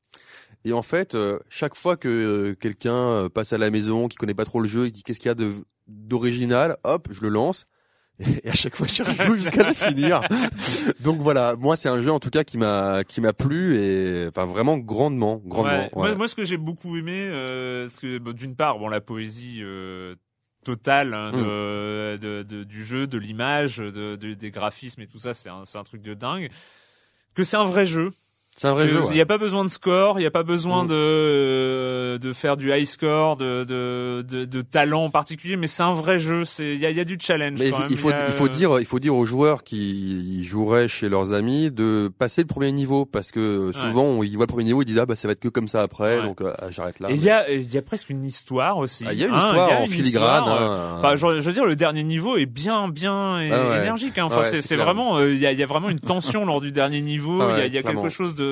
Et 0.65 0.73
en 0.73 0.83
fait, 0.83 1.15
euh, 1.15 1.39
chaque 1.49 1.75
fois 1.77 1.97
que 1.97 2.09
euh, 2.09 2.55
quelqu'un 2.55 2.95
euh, 2.95 3.29
passe 3.29 3.53
à 3.53 3.59
la 3.59 3.71
maison, 3.71 4.09
qui 4.09 4.17
connaît 4.17 4.35
pas 4.35 4.45
trop 4.47 4.61
le 4.61 4.69
jeu, 4.69 4.87
et 4.87 4.91
dit 4.91 5.03
qu'est-ce 5.03 5.21
qu'il 5.21 5.29
y 5.29 5.31
a 5.31 5.35
de 5.35 5.53
d'original, 5.87 6.77
hop, 6.85 7.09
je 7.13 7.21
le 7.21 7.29
lance. 7.29 7.67
Et 8.45 8.49
à 8.49 8.55
chaque 8.55 8.77
fois, 8.77 8.87
je 8.87 9.03
joue 9.25 9.35
jusqu'à 9.39 9.65
le 9.67 9.75
finir. 9.75 10.23
Donc 11.01 11.21
voilà, 11.21 11.57
moi 11.57 11.75
c'est 11.77 11.89
un 11.89 12.01
jeu 12.01 12.13
en 12.13 12.21
tout 12.21 12.31
cas 12.31 12.45
qui 12.45 12.57
m'a 12.59 13.03
qui 13.05 13.21
m'a 13.21 13.33
plu 13.33 13.77
et 13.77 14.27
enfin 14.29 14.47
vraiment 14.47 14.79
grandement, 14.79 15.43
grandement. 15.45 15.73
Ouais. 15.73 15.83
ouais. 15.95 16.09
Moi, 16.11 16.15
moi, 16.15 16.29
ce 16.29 16.35
que 16.37 16.45
j'ai 16.45 16.57
beaucoup 16.57 16.97
aimé, 16.97 17.27
euh, 17.29 17.89
que 18.01 18.19
bon, 18.19 18.33
d'une 18.33 18.55
part, 18.57 18.79
bon, 18.79 18.89
la 18.89 19.01
poésie 19.01 19.59
euh, 19.63 20.15
totale 20.65 21.13
hein, 21.13 21.33
Mm. 21.33 22.19
de, 22.19 22.43
de- 22.49 22.65
du 22.65 22.85
jeu, 22.85 23.07
de 23.07 23.19
l'image, 23.19 23.79
de, 23.79 24.17
de- 24.17 24.35
des 24.35 24.51
graphismes 24.51 25.03
et 25.03 25.07
tout 25.09 25.19
ça, 25.19 25.35
c'est 25.35 25.51
un, 25.51 25.65
c'est 25.67 25.77
un 25.79 25.85
truc 25.85 26.01
de 26.01 26.15
dingue. 26.15 26.51
Que 27.35 27.43
c'est 27.45 27.57
un 27.57 27.65
vrai 27.67 27.85
jeu. 27.85 28.11
C'est 28.57 28.69
un 28.69 28.73
vrai 28.75 28.89
jeu. 28.89 28.99
Il 29.03 29.09
ouais. 29.09 29.15
n'y 29.15 29.21
a 29.21 29.27
pas 29.27 29.39
besoin 29.39 29.65
de 29.65 29.71
score, 29.71 30.19
il 30.19 30.23
n'y 30.23 30.27
a 30.27 30.31
pas 30.31 30.43
besoin 30.45 30.85
Mm. 30.85 30.89
de 30.89 30.95
euh, 30.95 32.19
de 32.19 32.33
faire 32.33 32.57
du 32.57 32.73
high 32.73 32.85
score, 32.87 33.37
de 33.37 33.65
de, 33.65 34.23
de, 34.29 34.45
de 34.45 34.61
talent 34.63 35.05
en 35.05 35.11
particulier, 35.11 35.57
mais 35.57 35.67
c'est 35.67 35.83
un 35.83 35.93
vrai 35.95 36.19
jeu. 36.19 36.45
C'est 36.45 36.75
il 36.75 36.79
y 36.81 36.87
a, 36.87 36.91
il 36.91 36.97
y 36.97 37.01
a 37.01 37.05
du 37.05 37.17
challenge. 37.21 37.59
Mais 37.59 37.71
quand 37.71 37.79
il, 37.79 37.83
même. 37.83 37.89
il 37.91 37.97
faut 37.99 38.11
a- 38.11 38.27
il 38.27 38.33
faut 38.33 38.49
dire 38.49 38.79
il 38.81 38.87
faut 38.87 38.99
dire 39.01 39.15
aux 39.17 39.27
joueurs 39.27 39.65
qui 39.65 40.45
joueraient 40.45 40.89
chez 40.89 41.09
leurs 41.09 41.33
amis 41.33 41.71
de 41.71 42.11
passer 42.19 42.43
le 42.43 42.47
premier 42.47 42.73
niveau 42.73 43.05
parce 43.07 43.31
que 43.31 43.73
souvent 43.75 44.23
ils 44.23 44.37
voient 44.37 44.45
le 44.45 44.49
premier 44.53 44.65
niveau 44.65 44.83
ils 44.83 44.87
disent 44.87 44.99
ah 44.99 45.07
bah 45.07 45.17
ça 45.17 45.27
va 45.29 45.33
être 45.33 45.41
que 45.41 45.49
comme 45.49 45.69
ça 45.69 45.83
après 45.83 46.19
Ouais. 46.19 46.23
donc 46.23 46.41
euh, 46.41 46.53
j'arrête 46.71 47.01
là. 47.01 47.11
Et 47.11 47.15
il 47.15 47.21
mais- 47.21 47.27
y 47.27 47.31
a 47.31 47.51
il 47.53 47.73
y 47.75 47.79
a 47.79 47.83
presque 47.83 48.11
une 48.11 48.25
histoire 48.25 48.79
aussi. 48.79 49.05
Ah, 49.07 49.13
il 49.13 49.19
y 49.19 49.25
a 49.25 49.29
une 49.29 49.35
Hein, 49.35 49.39
histoire 49.39 49.71
a 49.71 49.77
en 49.79 49.83
une 49.83 49.89
filigrane. 49.89 50.39
histoire, 50.45 50.63
euh, 50.63 50.77
hein. 50.77 50.95
Enfin, 50.99 51.17
je, 51.17 51.39
je 51.41 51.47
veux 51.47 51.53
dire, 51.53 51.65
le 51.65 51.77
dernier 51.77 52.05
niveau 52.05 52.37
est 52.37 52.47
bien, 52.47 52.89
bien 52.89 53.35
Ah 53.51 53.81
énergique. 53.81 54.17
Hein. 54.19 54.25
Enfin, 54.27 54.43
Ouais, 54.43 54.61
c'est, 54.61 54.77
vraiment, 54.77 55.17
euh, 55.19 55.33
il 55.33 55.39
y, 55.41 55.47
a, 55.47 55.53
y 55.53 55.63
a 55.63 55.67
vraiment 55.67 55.89
une 55.89 55.99
tension 56.01 56.45
lors 56.45 56.61
du 56.61 56.71
dernier 56.73 57.01
niveau. 57.01 57.39
Il 57.39 57.55
Ah 57.55 57.59
y 57.67 57.77
a, 57.77 57.81
y 57.81 57.83
quelque 57.83 58.09
chose 58.11 58.35
de, 58.35 58.44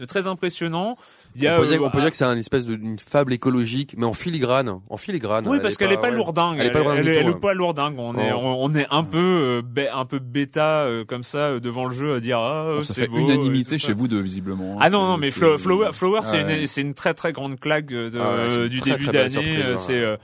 de 0.00 0.04
très 0.06 0.26
impressionnant. 0.26 0.96
Il 1.34 1.42
y 1.42 1.46
a, 1.48 1.56
on 1.58 1.60
peut, 1.60 1.66
dire, 1.66 1.82
euh, 1.82 1.86
on 1.86 1.90
peut 1.90 2.00
dire 2.00 2.10
que 2.10 2.16
c'est 2.16 2.24
une 2.24 2.38
espèce 2.38 2.64
d'une 2.64 2.98
fable 2.98 3.32
écologique, 3.34 3.94
mais 3.98 4.06
en 4.06 4.14
filigrane. 4.14 4.80
En 4.88 4.96
filigrane. 4.96 5.46
oui, 5.46 5.58
parce 5.60 5.76
qu'elle 5.76 5.92
est 5.92 5.96
pas 5.96 6.08
ouais. 6.10 6.16
lourdingue. 6.16 6.56
Elle 6.58 6.68
est 6.68 6.70
pas 6.70 6.78
lourdingue 6.78 7.02
du 7.02 7.08
elle, 7.10 7.14
tout, 7.14 7.20
elle 7.20 7.26
est 7.30 7.34
ouais. 7.34 7.40
pas 7.40 7.52
lourdingue. 7.54 7.98
On 7.98 8.16
est, 8.16 8.30
Non. 8.30 8.38
on, 8.38 8.64
on 8.64 8.74
est 8.74 8.86
un 8.90 9.04
peu, 9.04 9.62
euh, 9.76 9.86
un 9.92 10.04
peu 10.06 10.18
bêta 10.18 10.84
euh, 10.84 11.04
comme 11.04 11.22
ça 11.22 11.38
euh, 11.38 11.60
devant 11.60 11.84
le 11.84 11.92
jeu 11.94 12.14
à 12.14 12.20
dire 12.20 12.38
ah 12.38 12.72
Bon, 12.76 12.82
ça 12.82 12.94
c'est 12.94 13.02
fait 13.02 13.08
beau, 13.08 13.18
unanimité 13.18 13.76
chez 13.78 13.88
ça. 13.88 13.92
vous 13.94 14.08
deux 14.08 14.20
visiblement. 14.20 14.78
Ah 14.80 14.88
non 14.88 15.06
non 15.06 15.16
mais 15.18 15.30
Flower, 15.30 15.90
Flower 15.92 16.20
c'est 16.22 16.40
Ah 16.42 16.46
ouais. 16.46 16.60
une 16.62 16.66
c'est 16.66 16.80
une 16.80 16.94
très 16.94 17.12
très 17.12 17.32
grande 17.32 17.60
claque 17.60 17.86
de, 17.86 18.10
Ah 18.18 18.48
ouais, 18.60 18.68
du 18.70 18.80
très, 18.80 18.92
début 18.92 19.06
d'année. 19.08 19.74
C'est 19.76 20.00
euh, 20.00 20.16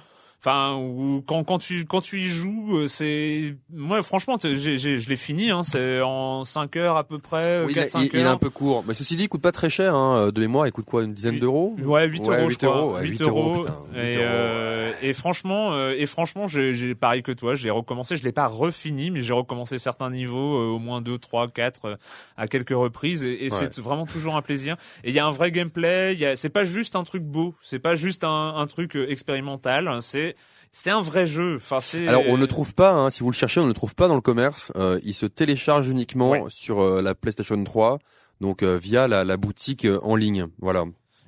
Enfin, 0.45 0.75
ou 0.77 1.23
quand 1.25 1.45
quand 1.45 1.59
tu 1.59 1.85
quand 1.85 2.01
tu 2.01 2.21
y 2.21 2.29
joues, 2.29 2.79
euh, 2.79 2.87
c'est 2.89 3.55
moi 3.73 4.03
franchement, 4.03 4.39
t- 4.39 4.57
j'ai 4.57 4.77
j'ai 4.77 4.99
je 4.99 5.09
l'ai 5.09 5.17
fini. 5.17 5.51
Hein, 5.51 5.63
c'est 5.63 6.01
en 6.01 6.45
5 6.45 6.75
heures 6.77 6.97
à 6.97 7.05
peu 7.05 7.19
près, 7.19 7.63
Oui, 7.65 7.71
il, 7.71 7.75
4 7.77 7.85
est- 7.87 7.89
5 7.91 8.01
il- 8.03 8.11
il 8.15 8.19
est 8.21 8.25
heures. 8.25 8.33
un 8.33 8.37
peu 8.39 8.51
court. 8.51 8.83
Mais 8.89 8.95
ceci 8.95 9.15
dit, 9.15 9.25
il 9.25 9.29
coûte 9.29 9.41
pas 9.41 9.53
très 9.53 9.71
cher. 9.71 9.95
Hein. 9.95 10.31
De 10.35 10.41
mémoire, 10.41 10.67
il 10.67 10.73
coûte 10.73 10.85
quoi 10.85 11.05
Une 11.05 11.13
dizaine 11.15 11.39
d'euros? 11.39 11.77
Ouais, 11.81 12.09
8 12.09 12.23
euros, 12.27 12.33
je 12.41 12.49
8 12.49 12.57
crois. 12.57 12.77
euros, 12.77 12.95
ouais, 12.97 13.03
8 13.03 13.11
8 13.11 13.23
euros, 13.23 13.39
euros. 13.55 13.61
putain, 13.61 13.79
8 13.95 13.99
et, 14.01 14.15
euros. 14.17 14.25
euh, 14.27 14.93
et 15.01 15.13
franchement, 15.13 15.75
euh, 15.75 15.95
et 15.97 16.07
franchement, 16.07 16.49
j'ai, 16.49 16.75
j'ai 16.75 16.97
pareil 16.97 17.23
que 17.23 17.31
toi, 17.31 17.55
je 17.55 17.63
l'ai 17.63 17.71
recommencé. 17.71 18.17
Je 18.17 18.25
l'ai 18.25 18.33
pas 18.33 18.49
refini, 18.49 19.13
mais 19.13 19.21
j'ai 19.23 19.33
recommencé 19.35 19.79
certains 19.79 20.11
niveaux, 20.11 20.57
euh, 20.59 20.67
au 20.75 20.81
moins 20.81 21.01
2, 21.03 21.19
3, 21.19 21.47
4, 21.49 21.85
euh, 21.85 21.97
à 22.37 22.49
quelques 22.49 22.71
reprises. 22.71 23.23
Et, 23.23 23.45
et 23.47 23.51
c'est 23.51 23.79
vraiment 23.79 24.07
toujours 24.07 24.35
un 24.37 24.43
plaisir. 24.43 24.77
Et 25.05 25.11
il 25.11 25.15
y 25.15 25.21
a 25.21 25.25
un 25.27 25.31
vrai 25.31 25.53
gameplay. 25.53 26.15
Il 26.15 26.19
y 26.19 26.27
a, 26.27 26.35
c'est 26.35 26.49
pas 26.49 26.65
juste 26.65 26.97
un 26.97 27.05
truc 27.05 27.23
beau. 27.23 27.55
C'est 27.63 27.79
pas 27.79 27.95
juste 27.95 28.25
un, 28.25 28.55
un 28.57 28.67
truc 28.67 28.97
euh, 28.97 29.09
expérimental. 29.09 29.89
C'est 30.01 30.32
c'est 30.73 30.91
un 30.91 31.01
vrai 31.03 31.27
jeu. 31.27 31.57
Enfin, 31.57 31.81
c'est. 31.81 32.09
Alors 32.09 32.25
on 32.29 32.37
ne 32.39 32.47
trouve 32.47 32.75
pas, 32.75 32.93
hein, 32.93 33.11
si 33.11 33.21
vous 33.21 33.31
le 33.31 33.37
cherchez, 33.37 33.61
on 33.61 33.65
ne 33.65 33.69
le 33.69 33.75
trouve 33.75 33.95
pas 33.95 34.09
dans 34.09 34.15
le 34.15 34.21
commerce. 34.21 34.73
Euh, 34.77 34.99
il 35.05 35.15
se 35.15 35.27
télécharge 35.27 35.89
uniquement 35.89 36.31
Ouais. 36.31 36.43
sur 36.49 36.81
euh, 36.81 37.03
la 37.03 37.15
PlayStation 37.15 37.63
3, 37.63 37.99
donc 38.41 38.63
euh, 38.63 38.77
via 38.77 39.07
la, 39.07 39.23
la 39.25 39.37
boutique 39.37 39.87
en 40.03 40.17
ligne. 40.17 40.46
Voilà. 40.61 40.85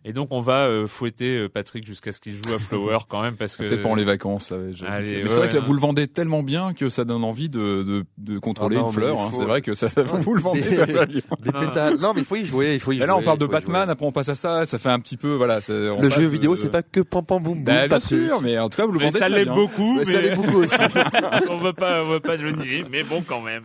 Et 0.06 0.12
donc 0.12 0.28
on 0.32 0.40
va 0.40 0.66
euh, 0.66 0.86
fouetter 0.86 1.38
euh, 1.38 1.48
Patrick 1.48 1.86
jusqu'à 1.86 2.12
ce 2.12 2.20
qu'il 2.20 2.34
joue 2.34 2.52
à 2.54 2.58
Flower 2.58 2.98
quand 3.08 3.22
même 3.22 3.36
parce 3.36 3.56
que. 3.56 3.64
Peut-être 3.64 3.80
pendant 3.80 3.94
les 3.94 4.04
vacances. 4.04 4.48
ça, 4.48 4.56
Allez, 4.86 5.16
ouais, 5.16 5.22
Mais 5.22 5.28
c'est 5.30 5.36
vrai 5.36 5.48
que 5.48 5.54
là, 5.54 5.60
vous 5.60 5.72
le 5.72 5.80
vendez 5.80 6.08
tellement 6.08 6.42
bien 6.42 6.74
que 6.74 6.90
ça 6.90 7.04
donne 7.06 7.24
envie 7.24 7.48
de, 7.48 7.82
de, 7.82 8.04
de 8.18 8.38
contrôler 8.38 8.76
Ah 8.78 8.80
non, 8.80 8.86
une 8.88 8.92
fleur. 8.92 9.18
hein. 9.18 9.28
faut- 9.32 9.38
C'est 9.38 9.44
vrai 9.46 9.62
que 9.62 9.72
ça, 9.74 9.86
vous 10.04 10.34
le 10.34 10.42
vendez 10.42 10.60
Des-. 10.60 11.22
Des 11.42 11.52
pétales. 11.52 11.96
Non, 12.00 12.12
mais 12.14 12.20
il 12.20 12.26
faut 12.26 12.36
y 12.36 12.44
jouer, 12.44 12.74
il 12.74 12.80
faut 12.80 12.92
y 12.92 12.96
Et 12.96 12.98
jouer. 12.98 13.06
là, 13.06 13.16
on 13.16 13.22
parle 13.22 13.38
de 13.38 13.46
Batman, 13.46 13.88
après 13.88 14.04
on 14.04 14.12
passe 14.12 14.28
à 14.28 14.34
ça, 14.34 14.66
ça 14.66 14.78
fait 14.78 14.90
un 14.90 15.00
petit 15.00 15.16
peu, 15.16 15.34
voilà. 15.36 15.60
on 15.68 16.00
Le 16.02 16.10
jeu 16.10 16.22
de- 16.22 16.28
vidéo, 16.28 16.54
c'est 16.56 16.70
pas 16.70 16.82
que 16.82 17.00
pam 17.00 17.24
pam 17.24 17.42
boum 17.42 17.54
boum. 17.54 17.64
Bah, 17.64 17.88
bien 17.88 18.00
sûr, 18.00 18.42
mais 18.42 18.58
en 18.58 18.68
tout 18.68 18.76
cas, 18.76 18.84
vous 18.84 18.92
le 18.92 18.98
Mais 18.98 19.06
vendez 19.06 19.18
ça 19.18 19.26
très 19.26 19.38
l'est 19.38 19.44
bien. 19.44 19.54
beaucoup, 19.54 19.94
Mais 19.94 20.04
mais 20.06 20.12
ça 20.12 20.20
l'est 20.20 20.34
beaucoup 20.36 20.58
aussi. 20.58 20.74
on 21.48 21.56
va 21.58 21.72
pas, 21.72 22.02
on 22.04 22.08
va 22.10 22.20
pas 22.20 22.36
le 22.36 22.52
nier, 22.52 22.84
mais 22.90 23.02
bon 23.02 23.22
quand 23.26 23.40
même. 23.40 23.62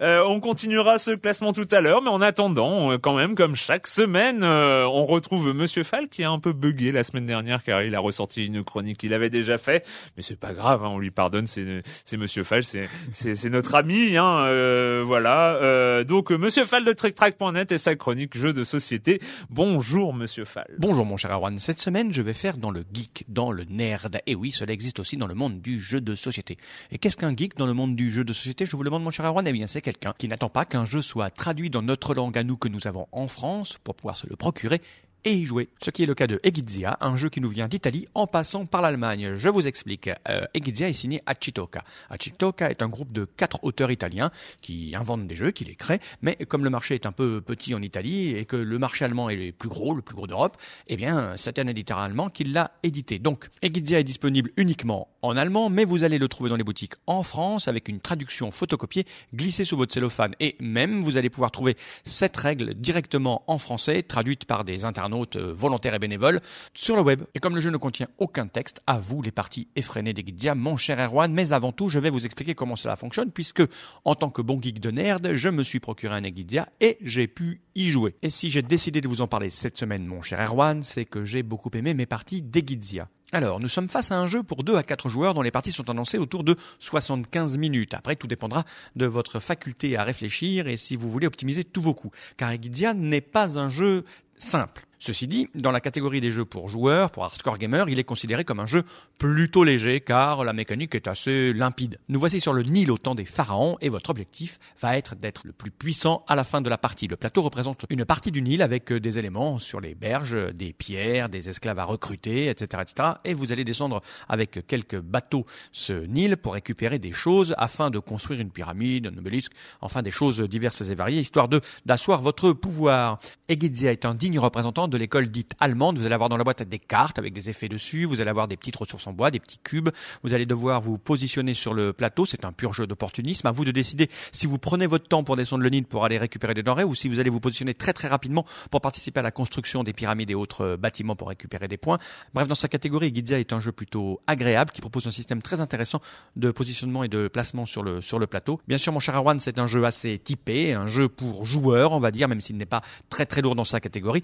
Euh, 0.00 0.22
on 0.26 0.40
continuera 0.40 0.98
ce 0.98 1.12
classement 1.12 1.52
tout 1.52 1.68
à 1.70 1.80
l'heure, 1.80 2.02
mais 2.02 2.10
en 2.10 2.20
attendant, 2.20 2.92
euh, 2.92 2.98
quand 2.98 3.14
même, 3.14 3.34
comme 3.34 3.56
chaque 3.56 3.86
semaine, 3.86 4.42
euh, 4.42 4.86
on 4.86 5.06
retrouve 5.06 5.52
Monsieur 5.54 5.84
Fall 5.84 6.08
qui 6.08 6.24
a 6.24 6.30
un 6.30 6.38
peu 6.38 6.52
bugué 6.52 6.92
la 6.92 7.04
semaine 7.04 7.26
dernière 7.26 7.62
car 7.62 7.82
il 7.82 7.94
a 7.94 8.00
ressorti 8.00 8.46
une 8.46 8.64
chronique 8.64 8.98
qu'il 8.98 9.14
avait 9.14 9.30
déjà 9.30 9.58
fait, 9.58 9.86
mais 10.16 10.22
c'est 10.22 10.38
pas 10.38 10.52
grave, 10.52 10.84
hein, 10.84 10.88
on 10.88 10.98
lui 10.98 11.10
pardonne, 11.10 11.46
c'est 11.46 11.82
c'est 12.04 12.16
Monsieur 12.16 12.44
Fall, 12.44 12.62
c'est 12.64 13.50
notre 13.50 13.74
ami, 13.74 14.16
hein, 14.16 14.44
euh, 14.46 15.02
voilà. 15.04 15.54
Euh, 15.56 16.04
donc 16.04 16.30
Monsieur 16.30 16.64
Fall 16.64 16.84
de 16.84 16.92
TrickTrack.net 16.92 17.72
et 17.72 17.78
sa 17.78 17.94
chronique 17.94 18.36
jeux 18.36 18.52
de 18.52 18.64
société. 18.64 19.20
Bonjour 19.50 20.14
Monsieur 20.14 20.44
Fall. 20.44 20.68
Bonjour 20.78 21.04
mon 21.04 21.16
cher 21.16 21.32
Erwan, 21.32 21.58
cette 21.58 21.80
semaine 21.80 22.12
je 22.12 22.22
vais 22.22 22.32
faire 22.32 22.56
dans 22.56 22.70
le 22.70 22.84
geek, 22.92 23.24
dans 23.28 23.52
le 23.52 23.64
nerd. 23.64 24.18
Et 24.26 24.34
oui, 24.34 24.50
cela 24.50 24.72
existe 24.72 24.98
aussi 24.98 25.16
dans 25.16 25.26
le 25.26 25.34
monde 25.34 25.60
du 25.60 25.78
jeu 25.78 26.00
de 26.00 26.14
société. 26.14 26.56
Et 26.90 26.98
qu'est-ce 26.98 27.16
qu'un 27.16 27.34
geek 27.34 27.56
dans 27.56 27.66
le 27.66 27.74
monde 27.74 27.96
du 27.96 28.10
jeu 28.10 28.24
de 28.24 28.32
société? 28.32 28.66
Je 28.66 28.76
vous 28.76 28.82
le 28.82 28.90
demande 28.90 29.04
mon 29.04 29.10
cher 29.10 29.24
Erwan, 29.24 29.46
eh 29.46 29.52
bien 29.52 29.66
c'est 29.66 29.80
quelqu'un 29.84 30.14
qui 30.16 30.26
n'attend 30.26 30.48
pas 30.48 30.64
qu'un 30.64 30.84
jeu 30.84 31.02
soit 31.02 31.30
traduit 31.30 31.70
dans 31.70 31.82
notre 31.82 32.14
langue 32.14 32.36
à 32.36 32.42
nous 32.42 32.56
que 32.56 32.68
nous 32.68 32.88
avons 32.88 33.06
en 33.12 33.28
France 33.28 33.78
pour 33.84 33.94
pouvoir 33.94 34.16
se 34.16 34.26
le 34.26 34.34
procurer 34.34 34.80
et 35.24 35.34
y 35.34 35.44
jouer. 35.44 35.68
Ce 35.82 35.90
qui 35.90 36.02
est 36.02 36.06
le 36.06 36.14
cas 36.14 36.26
de 36.26 36.38
Egizia, 36.42 36.98
un 37.00 37.16
jeu 37.16 37.28
qui 37.28 37.40
nous 37.40 37.48
vient 37.48 37.68
d'Italie 37.68 38.06
en 38.14 38.26
passant 38.26 38.66
par 38.66 38.82
l'Allemagne. 38.82 39.34
Je 39.36 39.48
vous 39.48 39.66
explique. 39.66 40.10
Euh, 40.28 40.44
Egizia 40.52 40.88
est 40.88 40.92
signé 40.92 41.22
Achitoka. 41.26 41.82
Achitoka 42.10 42.70
est 42.70 42.82
un 42.82 42.88
groupe 42.88 43.12
de 43.12 43.24
quatre 43.24 43.62
auteurs 43.62 43.90
italiens 43.90 44.30
qui 44.60 44.94
inventent 44.94 45.26
des 45.26 45.36
jeux, 45.36 45.50
qui 45.50 45.64
les 45.64 45.74
créent, 45.74 46.00
mais 46.20 46.36
comme 46.36 46.64
le 46.64 46.70
marché 46.70 46.94
est 46.94 47.06
un 47.06 47.12
peu 47.12 47.40
petit 47.40 47.74
en 47.74 47.80
Italie 47.80 48.36
et 48.36 48.44
que 48.44 48.56
le 48.56 48.78
marché 48.78 49.04
allemand 49.04 49.30
est 49.30 49.36
le 49.36 49.52
plus 49.52 49.68
gros, 49.68 49.94
le 49.94 50.02
plus 50.02 50.14
gros 50.14 50.26
d'Europe, 50.26 50.56
eh 50.88 50.96
bien, 50.96 51.32
c'est 51.36 51.58
un 51.58 51.66
éditeur 51.66 51.98
allemand 51.98 52.28
qui 52.28 52.44
l'a 52.44 52.72
édité. 52.82 53.18
Donc, 53.18 53.48
Egizia 53.62 54.00
est 54.00 54.04
disponible 54.04 54.50
uniquement 54.56 55.08
en 55.22 55.36
allemand, 55.36 55.70
mais 55.70 55.86
vous 55.86 56.04
allez 56.04 56.18
le 56.18 56.28
trouver 56.28 56.50
dans 56.50 56.56
les 56.56 56.64
boutiques 56.64 56.94
en 57.06 57.22
France 57.22 57.66
avec 57.68 57.88
une 57.88 58.00
traduction 58.00 58.50
photocopiée 58.50 59.06
glissée 59.34 59.64
sous 59.64 59.76
votre 59.76 59.94
cellophane. 59.94 60.34
Et 60.40 60.56
même, 60.60 61.00
vous 61.00 61.16
allez 61.16 61.30
pouvoir 61.30 61.50
trouver 61.50 61.76
cette 62.04 62.36
règle 62.36 62.74
directement 62.74 63.42
en 63.46 63.56
français, 63.56 64.02
traduite 64.02 64.44
par 64.44 64.64
des 64.64 64.84
internautes 64.84 65.13
euh, 65.36 65.52
volontaires 65.52 65.94
et 65.94 65.98
bénévoles 65.98 66.40
sur 66.74 66.96
le 66.96 67.02
web. 67.02 67.22
Et 67.34 67.40
comme 67.40 67.54
le 67.54 67.60
jeu 67.60 67.70
ne 67.70 67.76
contient 67.76 68.08
aucun 68.18 68.46
texte, 68.46 68.80
à 68.86 68.98
vous 68.98 69.22
les 69.22 69.30
parties 69.30 69.68
effrénées 69.76 70.12
d'Egizia, 70.12 70.54
mon 70.54 70.76
cher 70.76 70.98
Erwan. 70.98 71.32
Mais 71.32 71.52
avant 71.52 71.72
tout, 71.72 71.88
je 71.88 71.98
vais 71.98 72.10
vous 72.10 72.24
expliquer 72.24 72.54
comment 72.54 72.76
cela 72.76 72.96
fonctionne, 72.96 73.30
puisque 73.30 73.62
en 74.04 74.14
tant 74.14 74.30
que 74.30 74.42
bon 74.42 74.60
geek 74.60 74.80
de 74.80 74.90
nerd, 74.90 75.34
je 75.34 75.48
me 75.48 75.62
suis 75.62 75.80
procuré 75.80 76.14
un 76.14 76.24
Egizia 76.24 76.68
et 76.80 76.98
j'ai 77.02 77.26
pu 77.26 77.60
y 77.74 77.90
jouer. 77.90 78.14
Et 78.22 78.30
si 78.30 78.50
j'ai 78.50 78.62
décidé 78.62 79.00
de 79.00 79.08
vous 79.08 79.20
en 79.20 79.28
parler 79.28 79.50
cette 79.50 79.78
semaine, 79.78 80.06
mon 80.06 80.22
cher 80.22 80.40
Erwan, 80.40 80.82
c'est 80.82 81.04
que 81.04 81.24
j'ai 81.24 81.42
beaucoup 81.42 81.70
aimé 81.74 81.94
mes 81.94 82.06
parties 82.06 82.42
d'Egizia. 82.42 83.08
Alors, 83.34 83.58
nous 83.58 83.68
sommes 83.68 83.88
face 83.88 84.12
à 84.12 84.18
un 84.20 84.28
jeu 84.28 84.44
pour 84.44 84.62
2 84.62 84.76
à 84.76 84.84
4 84.84 85.08
joueurs 85.08 85.34
dont 85.34 85.42
les 85.42 85.50
parties 85.50 85.72
sont 85.72 85.90
annoncées 85.90 86.18
autour 86.18 86.44
de 86.44 86.54
75 86.78 87.58
minutes. 87.58 87.92
Après, 87.94 88.14
tout 88.14 88.28
dépendra 88.28 88.62
de 88.94 89.06
votre 89.06 89.40
faculté 89.40 89.96
à 89.96 90.04
réfléchir 90.04 90.68
et 90.68 90.76
si 90.76 90.94
vous 90.94 91.10
voulez 91.10 91.26
optimiser 91.26 91.64
tous 91.64 91.82
vos 91.82 91.94
coups. 91.94 92.16
Car 92.36 92.52
Egizia 92.52 92.94
n'est 92.94 93.20
pas 93.20 93.58
un 93.58 93.68
jeu 93.68 94.04
simple. 94.38 94.86
Ceci 95.06 95.28
dit, 95.28 95.50
dans 95.54 95.70
la 95.70 95.82
catégorie 95.82 96.22
des 96.22 96.30
jeux 96.30 96.46
pour 96.46 96.70
joueurs, 96.70 97.10
pour 97.10 97.24
hardcore 97.24 97.58
gamer, 97.58 97.90
il 97.90 97.98
est 97.98 98.04
considéré 98.04 98.42
comme 98.42 98.58
un 98.58 98.64
jeu 98.64 98.84
plutôt 99.18 99.62
léger 99.62 100.00
car 100.00 100.44
la 100.44 100.54
mécanique 100.54 100.94
est 100.94 101.06
assez 101.08 101.52
limpide. 101.52 101.98
Nous 102.08 102.18
voici 102.18 102.40
sur 102.40 102.54
le 102.54 102.62
Nil 102.62 102.90
au 102.90 102.96
temps 102.96 103.14
des 103.14 103.26
pharaons 103.26 103.76
et 103.82 103.90
votre 103.90 104.08
objectif 104.08 104.58
va 104.80 104.96
être 104.96 105.14
d'être 105.14 105.42
le 105.44 105.52
plus 105.52 105.70
puissant 105.70 106.24
à 106.26 106.34
la 106.34 106.42
fin 106.42 106.62
de 106.62 106.70
la 106.70 106.78
partie. 106.78 107.06
Le 107.06 107.16
plateau 107.16 107.42
représente 107.42 107.84
une 107.90 108.06
partie 108.06 108.32
du 108.32 108.40
Nil 108.40 108.62
avec 108.62 108.92
euh, 108.92 108.98
des 108.98 109.18
éléments 109.18 109.58
sur 109.58 109.78
les 109.78 109.94
berges, 109.94 110.38
des 110.54 110.72
pierres, 110.72 111.28
des 111.28 111.50
esclaves 111.50 111.78
à 111.78 111.84
recruter, 111.84 112.48
etc., 112.48 112.82
etc. 112.88 113.10
Et 113.26 113.34
vous 113.34 113.52
allez 113.52 113.64
descendre 113.64 114.00
avec 114.26 114.66
quelques 114.66 114.98
bateaux 114.98 115.44
ce 115.72 115.92
Nil 115.92 116.38
pour 116.38 116.54
récupérer 116.54 116.98
des 116.98 117.12
choses 117.12 117.54
afin 117.58 117.90
de 117.90 117.98
construire 117.98 118.40
une 118.40 118.50
pyramide, 118.50 119.08
un 119.08 119.18
obélisque, 119.18 119.52
enfin 119.82 120.00
des 120.00 120.10
choses 120.10 120.40
diverses 120.40 120.80
et 120.80 120.94
variées, 120.94 121.20
histoire 121.20 121.50
de 121.50 121.60
d'asseoir 121.84 122.22
votre 122.22 122.52
pouvoir. 122.52 123.18
Egizia 123.50 123.92
est 123.92 124.06
un 124.06 124.14
digne 124.14 124.38
représentant 124.38 124.88
l'école 124.96 125.28
dite 125.28 125.52
allemande. 125.60 125.98
Vous 125.98 126.06
allez 126.06 126.14
avoir 126.14 126.28
dans 126.28 126.36
la 126.36 126.44
boîte 126.44 126.62
des 126.62 126.78
cartes 126.78 127.18
avec 127.18 127.32
des 127.32 127.50
effets 127.50 127.68
dessus. 127.68 128.04
Vous 128.04 128.20
allez 128.20 128.30
avoir 128.30 128.48
des 128.48 128.56
petites 128.56 128.76
ressources 128.76 129.06
en 129.06 129.12
bois, 129.12 129.30
des 129.30 129.40
petits 129.40 129.58
cubes. 129.62 129.90
Vous 130.22 130.34
allez 130.34 130.46
devoir 130.46 130.80
vous 130.80 130.98
positionner 130.98 131.54
sur 131.54 131.74
le 131.74 131.92
plateau. 131.92 132.26
C'est 132.26 132.44
un 132.44 132.52
pur 132.52 132.72
jeu 132.72 132.86
d'opportunisme. 132.86 133.46
À 133.46 133.52
vous 133.52 133.64
de 133.64 133.70
décider 133.70 134.08
si 134.32 134.46
vous 134.46 134.58
prenez 134.58 134.86
votre 134.86 135.08
temps 135.08 135.24
pour 135.24 135.36
descendre 135.36 135.62
le 135.62 135.70
Nil 135.70 135.84
pour 135.84 136.04
aller 136.04 136.18
récupérer 136.18 136.54
des 136.54 136.62
denrées 136.62 136.84
ou 136.84 136.94
si 136.94 137.08
vous 137.08 137.20
allez 137.20 137.30
vous 137.30 137.40
positionner 137.40 137.74
très 137.74 137.92
très 137.92 138.08
rapidement 138.08 138.44
pour 138.70 138.80
participer 138.80 139.20
à 139.20 139.22
la 139.22 139.30
construction 139.30 139.84
des 139.84 139.92
pyramides 139.92 140.30
et 140.30 140.34
autres 140.34 140.62
euh, 140.62 140.76
bâtiments 140.76 141.16
pour 141.16 141.28
récupérer 141.28 141.68
des 141.68 141.76
points. 141.76 141.98
Bref, 142.32 142.48
dans 142.48 142.54
sa 142.54 142.68
catégorie, 142.68 143.08
Egizia 143.08 143.38
est 143.38 143.52
un 143.52 143.60
jeu 143.60 143.72
plutôt 143.72 144.20
agréable 144.26 144.70
qui 144.70 144.80
propose 144.80 145.06
un 145.06 145.10
système 145.10 145.42
très 145.42 145.60
intéressant 145.60 146.00
de 146.36 146.50
positionnement 146.50 147.04
et 147.04 147.08
de 147.08 147.28
placement 147.28 147.66
sur 147.66 147.82
le, 147.82 148.00
sur 148.00 148.18
le 148.18 148.26
plateau. 148.26 148.60
Bien 148.68 148.78
sûr, 148.78 148.92
mon 148.92 149.00
cher 149.00 149.14
Arwan, 149.14 149.40
c'est 149.40 149.58
un 149.58 149.66
jeu 149.66 149.84
assez 149.84 150.18
typé, 150.18 150.72
un 150.72 150.86
jeu 150.86 151.08
pour 151.08 151.44
joueurs, 151.44 151.92
on 151.92 152.00
va 152.00 152.10
dire, 152.10 152.28
même 152.28 152.40
s'il 152.40 152.56
n'est 152.56 152.66
pas 152.66 152.82
très 153.10 153.26
très 153.26 153.42
lourd 153.42 153.54
dans 153.54 153.64
sa 153.64 153.80
catégorie. 153.80 154.22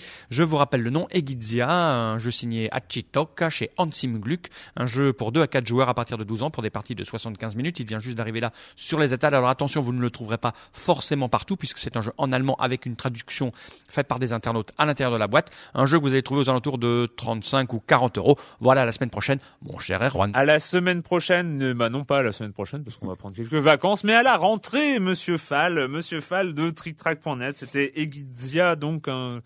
Vous 0.51 0.57
rappelle 0.57 0.83
le 0.83 0.91
nom, 0.91 1.07
Egizia, 1.11 1.71
un 1.71 2.19
jeu 2.19 2.31
signé 2.31 2.69
Achitoka 2.73 3.49
chez 3.51 3.71
Hansim 3.79 4.19
Gluck, 4.19 4.49
un 4.77 4.87
jeu 4.87 5.13
pour 5.13 5.33
2 5.33 5.43
à 5.43 5.47
4 5.47 5.67
joueurs 5.67 5.89
à 5.89 5.95
partir 5.95 6.19
de 6.19 6.25
12 6.25 6.43
ans 6.43 6.51
pour 6.51 6.63
des 6.63 6.71
parties 6.71 6.95
de 6.95 7.05
75 7.05 7.57
minutes. 7.57 7.79
Il 7.81 7.87
vient 7.87 8.01
juste 8.01 8.19
d'arriver 8.19 8.41
là 8.41 8.53
sur 8.77 8.99
les 8.99 9.15
étals. 9.15 9.35
Alors 9.35 9.49
attention, 9.49 9.81
vous 9.81 9.93
ne 9.93 10.01
le 10.01 10.11
trouverez 10.11 10.39
pas 10.39 10.53
forcément 10.73 11.29
partout 11.29 11.57
puisque 11.57 11.79
c'est 11.79 11.97
un 11.97 12.03
jeu 12.03 12.13
en 12.19 12.33
allemand 12.33 12.57
avec 12.57 12.85
une 12.85 12.97
traduction 12.97 13.53
faite 13.89 14.09
par 14.09 14.19
des 14.19 14.33
internautes 14.33 14.73
à 14.77 14.87
l'intérieur 14.87 15.13
de 15.13 15.19
la 15.19 15.29
boîte. 15.29 15.51
Un 15.73 15.87
jeu 15.87 15.99
que 15.99 16.03
vous 16.03 16.13
allez 16.13 16.23
trouver 16.23 16.43
aux 16.43 16.51
alentours 16.51 16.79
de 16.79 17.09
35 17.17 17.73
ou 17.73 17.81
40 17.81 18.19
euros. 18.19 18.37
Voilà 18.59 18.85
la 18.85 18.93
semaine 18.93 19.11
prochaine, 19.11 19.39
mon 19.63 19.79
cher 19.79 20.03
Erwan. 20.03 20.33
À 20.35 20.45
la 20.45 20.59
semaine 20.59 21.03
prochaine, 21.03 21.63
euh, 21.63 21.75
bah 21.75 21.91
non 21.91 22.05
pas 22.05 22.19
à 22.19 22.23
la 22.23 22.33
semaine 22.33 22.53
prochaine 22.53 22.83
parce 22.83 22.97
qu'on 22.97 23.07
va 23.07 23.17
prendre 23.17 23.37
quelques 23.37 23.55
vacances, 23.55 24.03
mais 24.03 24.15
à 24.15 24.25
la 24.25 24.37
rentrée, 24.37 24.99
Monsieur 24.99 25.37
Fall, 25.37 25.87
Monsieur 25.87 26.21
Fall 26.21 26.55
de 26.55 26.71
TrickTrack.net, 26.71 27.57
c'était 27.57 27.93
Egizia, 27.95 28.75
donc 28.75 29.07
un, 29.07 29.41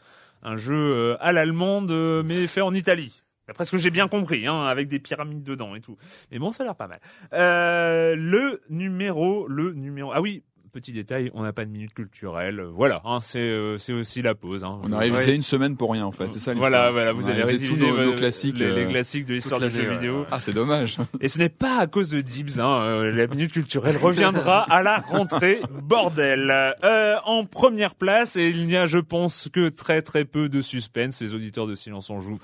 un 0.45 0.57
jeu 0.57 0.74
euh, 0.74 1.16
à 1.20 1.32
l'allemande 1.32 1.90
euh, 1.90 2.22
mais 2.24 2.47
fait 2.47 2.61
en 2.61 2.72
Italie. 2.72 3.22
D'après 3.47 3.64
ce 3.64 3.72
que 3.72 3.78
j'ai 3.78 3.90
bien 3.90 4.09
compris, 4.09 4.47
hein, 4.47 4.62
avec 4.62 4.88
des 4.88 4.99
pyramides 4.99 5.42
dedans 5.42 5.74
et 5.74 5.80
tout. 5.80 5.97
Mais 6.30 6.38
bon, 6.38 6.51
ça 6.51 6.62
a 6.62 6.66
l'air 6.66 6.76
pas 6.76 6.86
mal. 6.86 7.01
Euh, 7.34 8.14
le 8.16 8.62
numéro, 8.70 9.47
le 9.49 9.72
numéro. 9.72 10.12
Ah 10.14 10.22
oui, 10.22 10.45
petit 10.75 10.93
détail, 10.93 11.31
on 11.35 11.43
n'a 11.43 11.53
pas 11.53 11.64
de 11.64 11.70
minute 11.70 11.95
culturelle. 11.95 12.61
Voilà, 12.61 13.01
hein, 13.05 13.20
c'est 13.22 13.39
euh, 13.39 13.79
c'est 13.79 13.93
aussi 13.93 14.20
la 14.22 14.35
pause. 14.35 14.64
Hein. 14.64 14.81
On 14.83 14.93
a 14.93 14.99
révisé 14.99 15.33
une 15.33 15.43
semaine 15.43 15.77
pour 15.77 15.93
rien 15.93 16.05
en 16.05 16.12
fait, 16.12 16.33
c'est 16.33 16.41
ça. 16.41 16.53
Voilà, 16.55 16.91
voilà, 16.91 17.12
On 17.12 17.14
vous 17.14 17.29
a 17.29 17.31
avez 17.31 17.45
révisé 17.45 17.91
nos, 17.91 18.05
nos 18.05 18.14
classiques, 18.14 18.59
les, 18.59 18.72
les 18.72 18.85
euh, 18.85 18.89
classiques 18.89 19.25
de 19.25 19.35
l'histoire 19.35 19.61
toute 19.61 19.70
du 19.70 19.77
jeu 19.77 19.83
l'année, 19.85 19.95
vidéo. 19.95 20.27
Ah, 20.31 20.41
c'est 20.41 20.53
dommage. 20.53 20.99
Et 21.20 21.29
ce 21.29 21.39
n'est 21.39 21.49
pas 21.49 21.79
à 21.79 21.87
cause 21.87 22.09
de 22.09 22.20
Dibs, 22.20 22.59
hein, 22.59 22.83
euh, 22.83 23.12
la 23.12 23.27
minute 23.29 23.53
culturelle 23.53 23.97
reviendra 23.97 24.62
à 24.62 24.83
la 24.83 24.99
rentrée, 24.99 25.61
bordel. 25.83 26.51
Euh, 26.83 27.16
en 27.25 27.45
première 27.47 27.95
place, 27.95 28.37
et 28.37 28.49
il 28.51 28.66
n'y 28.66 28.77
a, 28.77 28.87
je 28.87 28.99
pense, 28.99 29.49
que 29.53 29.68
très 29.68 30.03
très 30.03 30.25
peu 30.25 30.49
de 30.49 30.61
suspense, 30.61 31.22
les 31.22 31.35
auditeurs 31.35 31.66
de 31.66 31.75
Silence 31.75 32.11
on 32.11 32.20
joue 32.20 32.39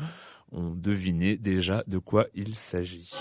ont 0.53 0.71
deviné 0.71 1.37
déjà 1.37 1.83
de 1.87 1.99
quoi 1.99 2.27
il 2.35 2.55
s'agit. 2.55 3.13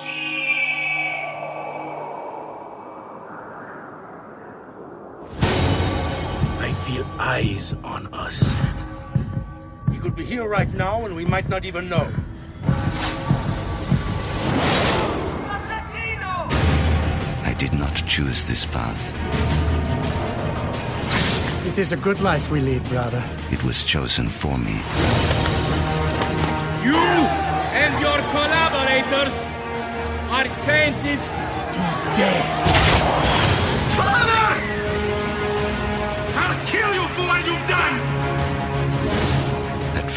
Feel 6.89 7.05
eyes 7.19 7.75
on 7.83 8.07
us. 8.13 8.55
He 9.91 9.99
could 9.99 10.15
be 10.15 10.25
here 10.25 10.47
right 10.47 10.73
now 10.73 11.05
and 11.05 11.15
we 11.15 11.23
might 11.23 11.47
not 11.47 11.63
even 11.65 11.87
know. 11.87 12.11
I 17.43 17.55
did 17.59 17.73
not 17.73 17.95
choose 18.07 18.45
this 18.45 18.65
path. 18.65 19.01
It 21.67 21.77
is 21.77 21.91
a 21.91 21.97
good 21.97 22.21
life 22.21 22.49
we 22.49 22.59
lead, 22.59 22.83
brother. 22.85 23.23
It 23.51 23.63
was 23.63 23.83
chosen 23.83 24.27
for 24.27 24.57
me. 24.57 24.81
You 26.83 27.01
and 27.83 27.93
your 28.01 28.19
collaborators 28.33 29.35
are 30.31 30.47
sentenced 30.65 31.33
to 31.33 31.81
death. 32.17 33.38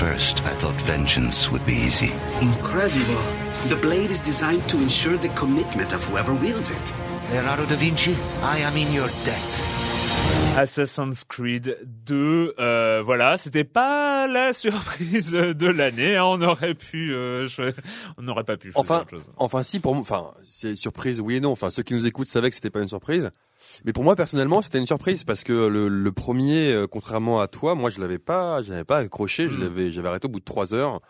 First, 0.02 0.40
I 0.44 0.54
thought 0.60 0.74
vengeance 0.82 1.50
would 1.52 1.64
be 1.64 1.74
easy. 1.74 2.12
Incredible. 2.40 3.22
The 3.68 3.76
blade 3.80 4.10
is 4.10 4.20
designed 4.20 4.64
to 4.70 4.76
ensure 4.78 5.16
the 5.16 5.28
commitment 5.40 5.92
of 5.92 6.02
whoever 6.04 6.34
wields 6.34 6.70
it. 6.70 6.86
Leonardo 7.30 7.64
da 7.66 7.76
Vinci, 7.76 8.14
I 8.42 8.58
am 8.68 8.76
in 8.76 8.92
your 8.92 9.08
debt. 9.24 9.50
Assassin's 10.56 11.24
Creed 11.24 11.76
2, 12.04 12.54
euh, 12.58 13.02
voilà, 13.04 13.36
c'était 13.38 13.64
pas 13.64 14.26
la 14.26 14.52
surprise 14.64 15.30
de 15.32 15.68
l'année. 15.68 16.16
hein, 16.16 16.24
on 16.24 16.42
aurait 16.42 16.74
pu, 16.74 17.12
euh, 17.14 17.48
on 18.18 18.22
n'aurait 18.22 18.44
pas 18.44 18.56
pu. 18.56 18.72
Enfin, 18.74 19.00
autre 19.00 19.10
chose. 19.10 19.22
enfin 19.38 19.62
si 19.62 19.78
pour 19.80 19.94
moi, 19.94 20.02
enfin 20.02 20.32
c'est 20.44 20.74
surprise 20.76 21.20
oui 21.20 21.36
et 21.36 21.40
non. 21.40 21.52
Enfin 21.52 21.70
ceux 21.70 21.82
qui 21.82 21.94
nous 21.94 22.06
écoutent 22.06 22.28
savaient 22.28 22.50
que 22.50 22.56
c'était 22.56 22.70
pas 22.70 22.80
une 22.80 22.88
surprise, 22.88 23.30
mais 23.84 23.92
pour 23.92 24.04
moi 24.04 24.16
personnellement 24.16 24.62
c'était 24.62 24.78
une 24.78 24.86
surprise 24.86 25.24
parce 25.24 25.44
que 25.44 25.52
le, 25.52 25.88
le 25.88 26.12
premier, 26.12 26.72
euh, 26.72 26.86
contrairement 26.86 27.40
à 27.40 27.48
toi, 27.48 27.74
moi 27.74 27.90
je 27.90 28.00
l'avais 28.00 28.18
pas, 28.18 28.62
j'avais 28.62 28.84
pas 28.84 28.98
accroché, 28.98 29.48
je 29.48 29.56
Mm. 29.56 29.60
l'avais, 29.60 29.90
j'avais 29.90 30.08
arrêté 30.08 30.26
au 30.26 30.30
bout 30.30 30.40
de 30.40 30.44
trois 30.44 30.74
heures. 30.74 31.00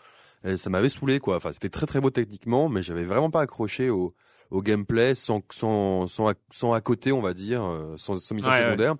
Et 0.45 0.57
ça 0.57 0.69
m'avait 0.69 0.89
saoulé 0.89 1.19
quoi. 1.19 1.37
Enfin 1.37 1.51
c'était 1.53 1.69
très 1.69 1.85
très 1.85 2.01
beau 2.01 2.09
techniquement, 2.09 2.67
mais 2.69 2.83
j'avais 2.83 3.05
vraiment 3.05 3.29
pas 3.29 3.41
accroché 3.41 3.89
au, 3.89 4.13
au 4.51 4.61
gameplay 4.61 5.15
sans 5.15 5.41
sans 5.51 6.07
sans 6.07 6.29
à, 6.29 6.33
sans 6.51 6.73
à 6.73 6.81
côté 6.81 7.11
on 7.11 7.21
va 7.21 7.33
dire, 7.33 7.63
euh, 7.63 7.93
sans, 7.97 8.15
sans 8.15 8.35
mission 8.35 8.49
Ouais, 8.51 8.57
ouais. 8.57 8.63
secondaire. 8.65 8.95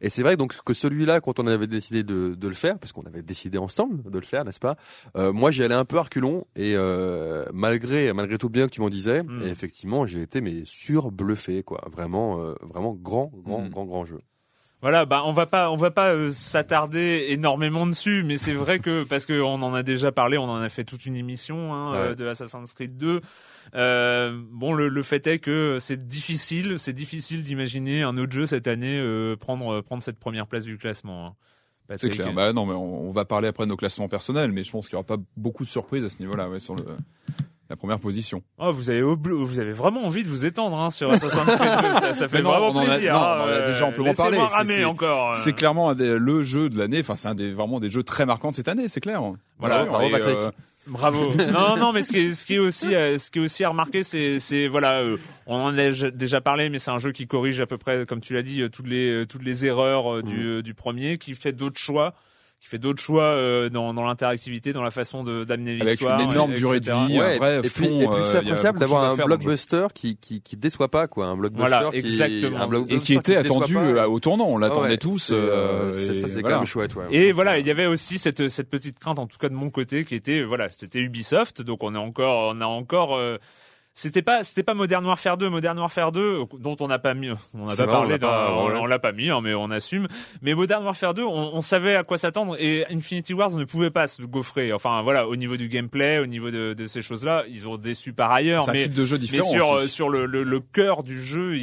Et 0.00 0.10
c'est 0.10 0.22
vrai 0.22 0.36
donc 0.36 0.56
que 0.62 0.74
celui-là 0.74 1.20
quand 1.20 1.38
on 1.40 1.46
avait 1.46 1.66
décidé 1.66 2.02
de, 2.02 2.34
de 2.34 2.48
le 2.48 2.54
faire, 2.54 2.78
parce 2.78 2.92
qu'on 2.92 3.02
avait 3.02 3.22
décidé 3.22 3.58
ensemble 3.58 4.02
de 4.10 4.18
le 4.18 4.24
faire, 4.24 4.44
n'est-ce 4.44 4.60
pas 4.60 4.76
euh, 5.16 5.32
Moi 5.32 5.50
j'y 5.50 5.62
allais 5.62 5.74
un 5.74 5.84
peu 5.84 5.98
à 5.98 6.02
reculons 6.02 6.46
et 6.56 6.74
euh, 6.76 7.44
malgré 7.52 8.12
malgré 8.12 8.38
tout 8.38 8.50
bien 8.50 8.66
que 8.66 8.72
tu 8.72 8.80
m'en 8.80 8.90
disais, 8.90 9.22
et 9.44 9.48
effectivement 9.48 10.06
j'ai 10.06 10.22
été 10.22 10.40
mais 10.40 10.62
surbluffé 10.64 11.62
quoi. 11.62 11.80
Vraiment 11.90 12.40
euh, 12.40 12.54
vraiment 12.62 12.92
grand 12.94 13.30
grand 13.34 13.62
Mm. 13.62 13.68
grand 13.70 13.84
grand 13.86 14.04
jeu. 14.04 14.18
Voilà, 14.80 15.06
bah 15.06 15.22
on 15.24 15.32
va 15.32 15.46
pas, 15.46 15.70
on 15.72 15.76
va 15.76 15.90
pas 15.90 16.12
euh, 16.14 16.30
s'attarder 16.30 17.26
énormément 17.30 17.84
dessus, 17.84 18.22
mais 18.24 18.36
c'est 18.36 18.52
vrai 18.52 18.78
que 18.78 19.02
parce 19.02 19.26
que 19.26 19.40
on 19.40 19.60
en 19.62 19.74
a 19.74 19.82
déjà 19.82 20.12
parlé, 20.12 20.38
on 20.38 20.44
en 20.44 20.60
a 20.60 20.68
fait 20.68 20.84
toute 20.84 21.04
une 21.04 21.16
émission 21.16 21.74
hein, 21.74 21.90
Ouais. 21.92 21.98
euh, 21.98 22.14
de 22.14 22.26
Assassin's 22.28 22.72
Creed 22.74 22.96
2. 22.96 23.20
Euh, 23.74 24.40
bon, 24.52 24.72
le, 24.72 24.88
le 24.88 25.02
fait 25.02 25.26
est 25.26 25.40
que 25.40 25.78
c'est 25.80 26.06
difficile, 26.06 26.78
c'est 26.78 26.92
difficile 26.92 27.42
d'imaginer 27.42 28.02
un 28.02 28.16
autre 28.18 28.32
jeu 28.32 28.46
cette 28.46 28.68
année 28.68 29.02
prendre 29.40 29.80
prendre 29.80 30.02
cette 30.02 30.18
première 30.20 30.46
place 30.46 30.62
du 30.64 30.78
classement. 30.78 31.26
hein. 31.26 31.34
C'est 31.96 32.10
clair. 32.10 32.32
Bah 32.34 32.52
non, 32.52 32.66
mais 32.66 32.74
on, 32.74 33.08
on 33.08 33.10
va 33.10 33.24
parler 33.24 33.48
après 33.48 33.64
de 33.64 33.70
nos 33.70 33.76
classements 33.76 34.08
personnels, 34.08 34.52
mais 34.52 34.62
je 34.62 34.70
pense 34.70 34.86
qu'il 34.88 34.92
y 34.92 34.96
aura 34.96 35.06
pas 35.06 35.16
beaucoup 35.38 35.64
de 35.64 35.68
surprises 35.70 36.04
à 36.04 36.08
ce 36.10 36.20
niveau-là, 36.22 36.48
ouais, 36.50 36.60
sur 36.60 36.76
le, 36.76 36.84
la 37.70 37.76
première 37.76 37.98
position. 38.00 38.42
Oh, 38.58 38.72
vous 38.72 38.90
avez 38.90 39.02
vous 39.02 39.58
avez 39.60 39.72
vraiment 39.72 40.04
envie 40.06 40.24
de 40.24 40.28
vous 40.28 40.44
étendre 40.46 40.78
hein, 40.78 40.90
sur 40.90 41.10
Assassin's 41.10 41.44
Creed 41.44 41.58
2, 41.92 42.00
ça, 42.00 42.14
ça 42.14 42.28
fait 42.28 42.40
non, 42.42 42.50
vraiment 42.50 42.68
on 42.68 42.76
en 42.76 42.78
a- 42.80 42.84
plaisir. 42.86 43.12
non, 43.12 43.18
hein, 43.20 43.22
on 43.38 43.42
en 43.42 43.44
a 43.44 43.48
euh, 43.48 43.66
déjà 43.66 43.86
amplement 43.86 44.06
laissez-moi 44.08 44.46
parlé. 44.48 44.66
C'est- 44.72 44.84
encore. 44.84 45.30
euh. 45.30 45.34
C'est 45.34 45.52
clairement 45.52 45.90
un 45.90 45.94
des- 45.94 46.18
le 46.18 46.42
jeu 46.44 46.70
de 46.70 46.78
l'année. 46.78 47.00
Enfin, 47.00 47.16
c'est 47.16 47.28
un 47.28 47.34
des 47.34 47.52
vraiment 47.52 47.78
des 47.80 47.90
jeux 47.90 48.02
très 48.02 48.24
marquants 48.26 48.50
de 48.50 48.56
cette 48.56 48.68
année, 48.68 48.88
c'est 48.88 49.00
clair. 49.00 49.20
Voilà, 49.58 49.84
bravo, 49.84 50.06
Et, 50.06 50.10
Patrick. 50.10 50.36
euh, 50.36 50.50
Bravo. 50.86 51.34
non, 51.52 51.76
non, 51.76 51.92
mais 51.92 52.02
ce 52.02 52.12
qui 52.12 52.18
est, 52.20 52.32
ce 52.32 52.46
qui 52.46 52.54
est 52.54 52.58
aussi, 52.58 52.94
euh, 52.94 53.18
ce 53.18 53.30
qui 53.30 53.38
est 53.38 53.42
aussi 53.42 53.62
à 53.62 53.68
remarquer, 53.68 54.02
c'est, 54.02 54.40
c'est 54.40 54.68
voilà, 54.68 55.00
euh, 55.02 55.18
on 55.46 55.56
en 55.56 55.76
a 55.76 55.90
déjà- 56.10 56.40
parlé, 56.40 56.70
mais 56.70 56.78
c'est 56.78 56.90
un 56.90 56.98
jeu 56.98 57.12
qui 57.12 57.26
corrige 57.26 57.60
à 57.60 57.66
peu 57.66 57.76
près, 57.76 58.06
comme 58.06 58.20
tu 58.22 58.32
l'as 58.32 58.42
dit, 58.42 58.62
euh, 58.62 58.70
toutes 58.70 58.86
les 58.88 59.10
euh, 59.10 59.26
toutes 59.26 59.42
les 59.44 59.66
erreurs 59.66 60.10
euh, 60.16 60.22
du, 60.22 60.46
euh, 60.46 60.62
du 60.62 60.72
premier, 60.72 61.18
qui 61.18 61.34
fait 61.34 61.52
d'autres 61.52 61.78
choix, 61.78 62.14
qui 62.60 62.66
fait 62.68 62.78
d'autres 62.78 63.00
choix 63.00 63.22
euh, 63.22 63.68
dans, 63.68 63.94
dans 63.94 64.02
l'interactivité, 64.04 64.72
dans 64.72 64.82
la 64.82 64.90
façon 64.90 65.22
de 65.22 65.44
d'amener 65.44 65.72
Avec 65.80 65.88
l'histoire, 66.00 66.20
une 66.20 66.30
énorme 66.30 66.52
et- 66.52 66.56
durée 66.56 66.80
de 66.80 66.86
vie, 66.86 67.16
un 67.16 67.20
Ouais, 67.20 67.38
vrai 67.38 67.58
et 67.58 67.60
puis, 67.60 67.70
fond, 67.70 68.00
et 68.00 68.06
puis 68.08 68.16
euh, 68.16 68.24
c'est 68.24 68.36
a 68.36 68.40
appréciable 68.40 68.78
d'avoir 68.80 69.04
un 69.12 69.14
blockbuster 69.16 69.86
qui, 69.94 70.16
qui 70.16 70.40
qui 70.42 70.56
déçoit 70.56 70.88
pas 70.88 71.06
quoi, 71.06 71.26
un 71.26 71.36
blockbuster 71.36 71.68
Voilà, 71.70 71.90
qui 71.90 71.98
exactement. 71.98 72.60
un 72.60 72.66
blockbuster 72.66 72.96
et 72.96 73.00
qui 73.00 73.14
était 73.14 73.36
attendu 73.36 73.74
pas. 73.74 73.80
euh, 73.80 74.06
au 74.08 74.18
tournant. 74.18 74.46
On 74.48 74.58
l'attendait 74.58 74.88
ouais, 74.88 74.96
tous. 74.98 75.18
c'est, 75.18 75.34
euh, 75.34 75.92
ça, 75.92 76.14
c'est 76.14 76.40
voilà. 76.40 76.48
quand 76.56 76.60
même 76.62 76.66
chouette 76.66 76.96
ouais. 76.96 77.04
Et 77.10 77.30
voilà, 77.32 77.58
il 77.60 77.66
y 77.66 77.70
avait 77.70 77.86
aussi 77.86 78.18
cette 78.18 78.48
cette 78.48 78.68
petite 78.70 78.98
crainte, 78.98 79.18
en 79.20 79.26
tout 79.28 79.38
cas 79.38 79.48
de 79.48 79.54
mon 79.54 79.70
côté, 79.70 80.04
qui 80.04 80.16
était 80.16 80.40
euh, 80.40 80.44
voilà, 80.44 80.68
c'était 80.68 80.98
Ubisoft, 80.98 81.62
donc 81.62 81.84
on 81.84 81.94
est 81.94 81.98
encore, 81.98 82.52
on 82.56 82.60
a 82.60 82.66
encore. 82.66 83.16
Euh, 83.98 84.08
c'était 84.08 84.22
pas, 84.22 84.44
c'était 84.44 84.62
pas 84.62 84.74
Modern 84.74 85.04
Warfare 85.04 85.36
2, 85.36 85.48
Modern 85.50 85.78
Warfare 85.78 86.12
2, 86.12 86.40
dont 86.60 86.76
on 86.80 86.86
n'a 86.88 86.98
pas 86.98 87.14
mis, 87.14 87.30
on 87.54 87.66
n'a 87.66 87.66
pas 87.66 87.74
vrai, 87.74 87.84
on 87.84 87.86
parlé, 87.88 88.10
l'a 88.12 88.18
pas, 88.18 88.48
dans- 88.48 88.56
on, 88.62 88.66
ouais. 88.68 88.78
on 88.80 88.86
l'a 88.86 88.98
pas 88.98 89.12
mis, 89.12 89.28
hein, 89.30 89.40
mais 89.42 89.54
on 89.54 89.70
assume. 89.70 90.06
Mais 90.42 90.54
Modern 90.54 90.84
Warfare 90.84 91.14
2, 91.14 91.22
on, 91.24 91.30
on 91.54 91.62
savait 91.62 91.96
à 91.96 92.04
quoi 92.04 92.16
s'attendre 92.18 92.56
et 92.58 92.84
Infinity 92.92 93.34
Wars 93.34 93.50
ne 93.52 93.64
pouvait 93.64 93.90
pas 93.90 94.06
se 94.06 94.22
gaufrer. 94.22 94.72
Enfin 94.72 95.02
voilà, 95.02 95.26
au 95.28 95.36
niveau 95.36 95.56
du 95.56 95.68
gameplay, 95.68 96.18
au 96.18 96.26
niveau 96.26 96.50
de, 96.50 96.74
de 96.74 96.86
ces 96.86 97.02
choses-là, 97.02 97.44
ils 97.50 97.66
ont 97.68 97.76
déçu 97.76 98.12
par 98.12 98.30
ailleurs. 98.32 98.62
C'est 98.64 98.70
un 98.70 98.74
mais, 98.74 98.82
type 98.84 98.94
de 98.94 99.04
jeu 99.04 99.16
mais 99.16 99.20
différent. 99.20 99.50
sur 99.50 99.70
aussi. 99.70 99.84
euh, 99.84 99.88
sur 99.88 100.08
le, 100.08 100.26
le, 100.26 100.42
le 100.44 100.60
cœur 100.60 101.02
du 101.02 101.22
jeu, 101.22 101.54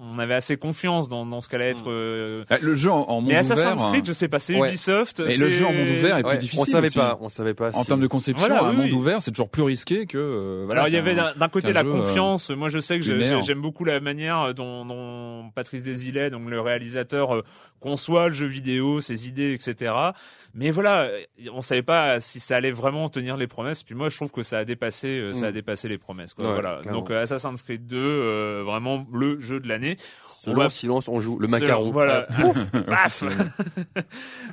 on, 0.00 0.18
avait 0.18 0.34
assez 0.34 0.56
confiance 0.56 1.08
dans, 1.08 1.24
dans 1.26 1.40
ce 1.40 1.48
qu'allait 1.48 1.70
être. 1.70 1.90
euh, 1.90 2.44
Ah, 2.50 2.56
Le 2.60 2.74
jeu 2.74 2.90
en, 2.90 3.02
en 3.08 3.20
monde 3.20 3.28
mais 3.28 3.40
ouvert. 3.40 3.52
Assassin's 3.52 3.82
hein. 3.82 3.92
Creed, 3.92 4.06
je 4.06 4.12
sais 4.12 4.28
pas, 4.28 4.38
c'est 4.38 4.58
Ouais. 4.58 4.68
Ubisoft. 4.68 5.20
Et 5.20 5.36
le 5.36 5.48
jeu 5.48 5.64
en 5.66 5.72
monde 5.72 5.88
ouvert 5.88 6.16
est 6.18 6.22
plus 6.22 6.30
Ouais, 6.32 6.38
difficile. 6.38 6.60
on 6.68 6.70
savait 6.70 6.88
aussi. 6.88 6.98
pas, 6.98 7.18
on 7.20 7.28
savait 7.28 7.54
pas. 7.54 7.70
En 7.74 7.82
si- 7.82 7.86
termes 7.88 8.00
de 8.00 8.06
conception, 8.06 8.46
Voilà, 8.46 8.62
un 8.64 8.70
oui, 8.70 8.76
monde 8.76 8.86
oui. 8.86 8.92
ouvert, 8.92 9.22
c'est 9.22 9.30
toujours 9.30 9.48
plus 9.50 9.62
risqué 9.62 10.06
que. 10.06 10.18
euh, 10.18 10.62
voilà, 10.66 10.82
Alors 10.82 10.88
il 10.88 10.94
y 10.94 10.98
avait 10.98 11.14
d'un 11.14 11.48
côté 11.48 11.72
la 11.82 11.88
jeu, 11.90 11.94
euh, 11.96 12.00
confiance. 12.00 12.50
Moi 12.50 12.68
je 12.68 12.78
sais 12.78 12.98
que 12.98 13.04
j'aime 13.04 13.60
beaucoup 13.60 13.84
la 13.84 14.00
manière 14.00 14.54
dont, 14.54 14.84
dont 14.84 15.50
Patrice 15.54 15.82
Desilets, 15.82 16.30
donc 16.30 16.48
le 16.48 16.60
réalisateur, 16.60 17.34
euh, 17.36 17.42
conçoit 17.80 18.28
le 18.28 18.34
jeu 18.34 18.46
vidéo, 18.46 19.00
ses 19.00 19.28
idées, 19.28 19.52
etc. 19.52 19.92
Mais 20.54 20.70
voilà, 20.70 21.02
euh, 21.02 21.20
on 21.52 21.60
savait 21.60 21.82
pas 21.82 22.20
si 22.20 22.40
ça 22.40 22.56
allait 22.56 22.70
vraiment 22.72 23.08
tenir 23.08 23.36
les 23.36 23.46
promesses. 23.46 23.82
Puis 23.82 23.94
moi 23.94 24.08
je 24.08 24.16
trouve 24.16 24.30
que 24.30 24.42
ça 24.42 24.58
a 24.58 24.64
dépassé, 24.64 25.30
ça 25.34 25.46
a 25.46 25.50
Mm. 25.50 25.52
dépassé 25.54 25.88
les 25.88 25.98
promesses. 25.98 26.34
Quoi. 26.34 26.46
Ouais, 26.46 26.52
voilà. 26.54 26.78
clairement. 26.82 26.98
Donc 27.00 27.10
Assassin's 27.10 27.62
Creed 27.62 27.86
2, 27.86 27.96
euh, 27.96 28.62
vraiment 28.66 29.06
le 29.12 29.38
jeu 29.40 29.60
de 29.60 29.68
l'année. 29.68 29.96
On 30.46 30.54
va- 30.54 30.70
silence, 30.70 31.08
on 31.08 31.20
joue 31.20 31.38
le 31.38 31.46
Selon- 31.48 31.60
macaron. 31.60 31.90
Voilà. 31.90 32.24
Paf 32.86 33.22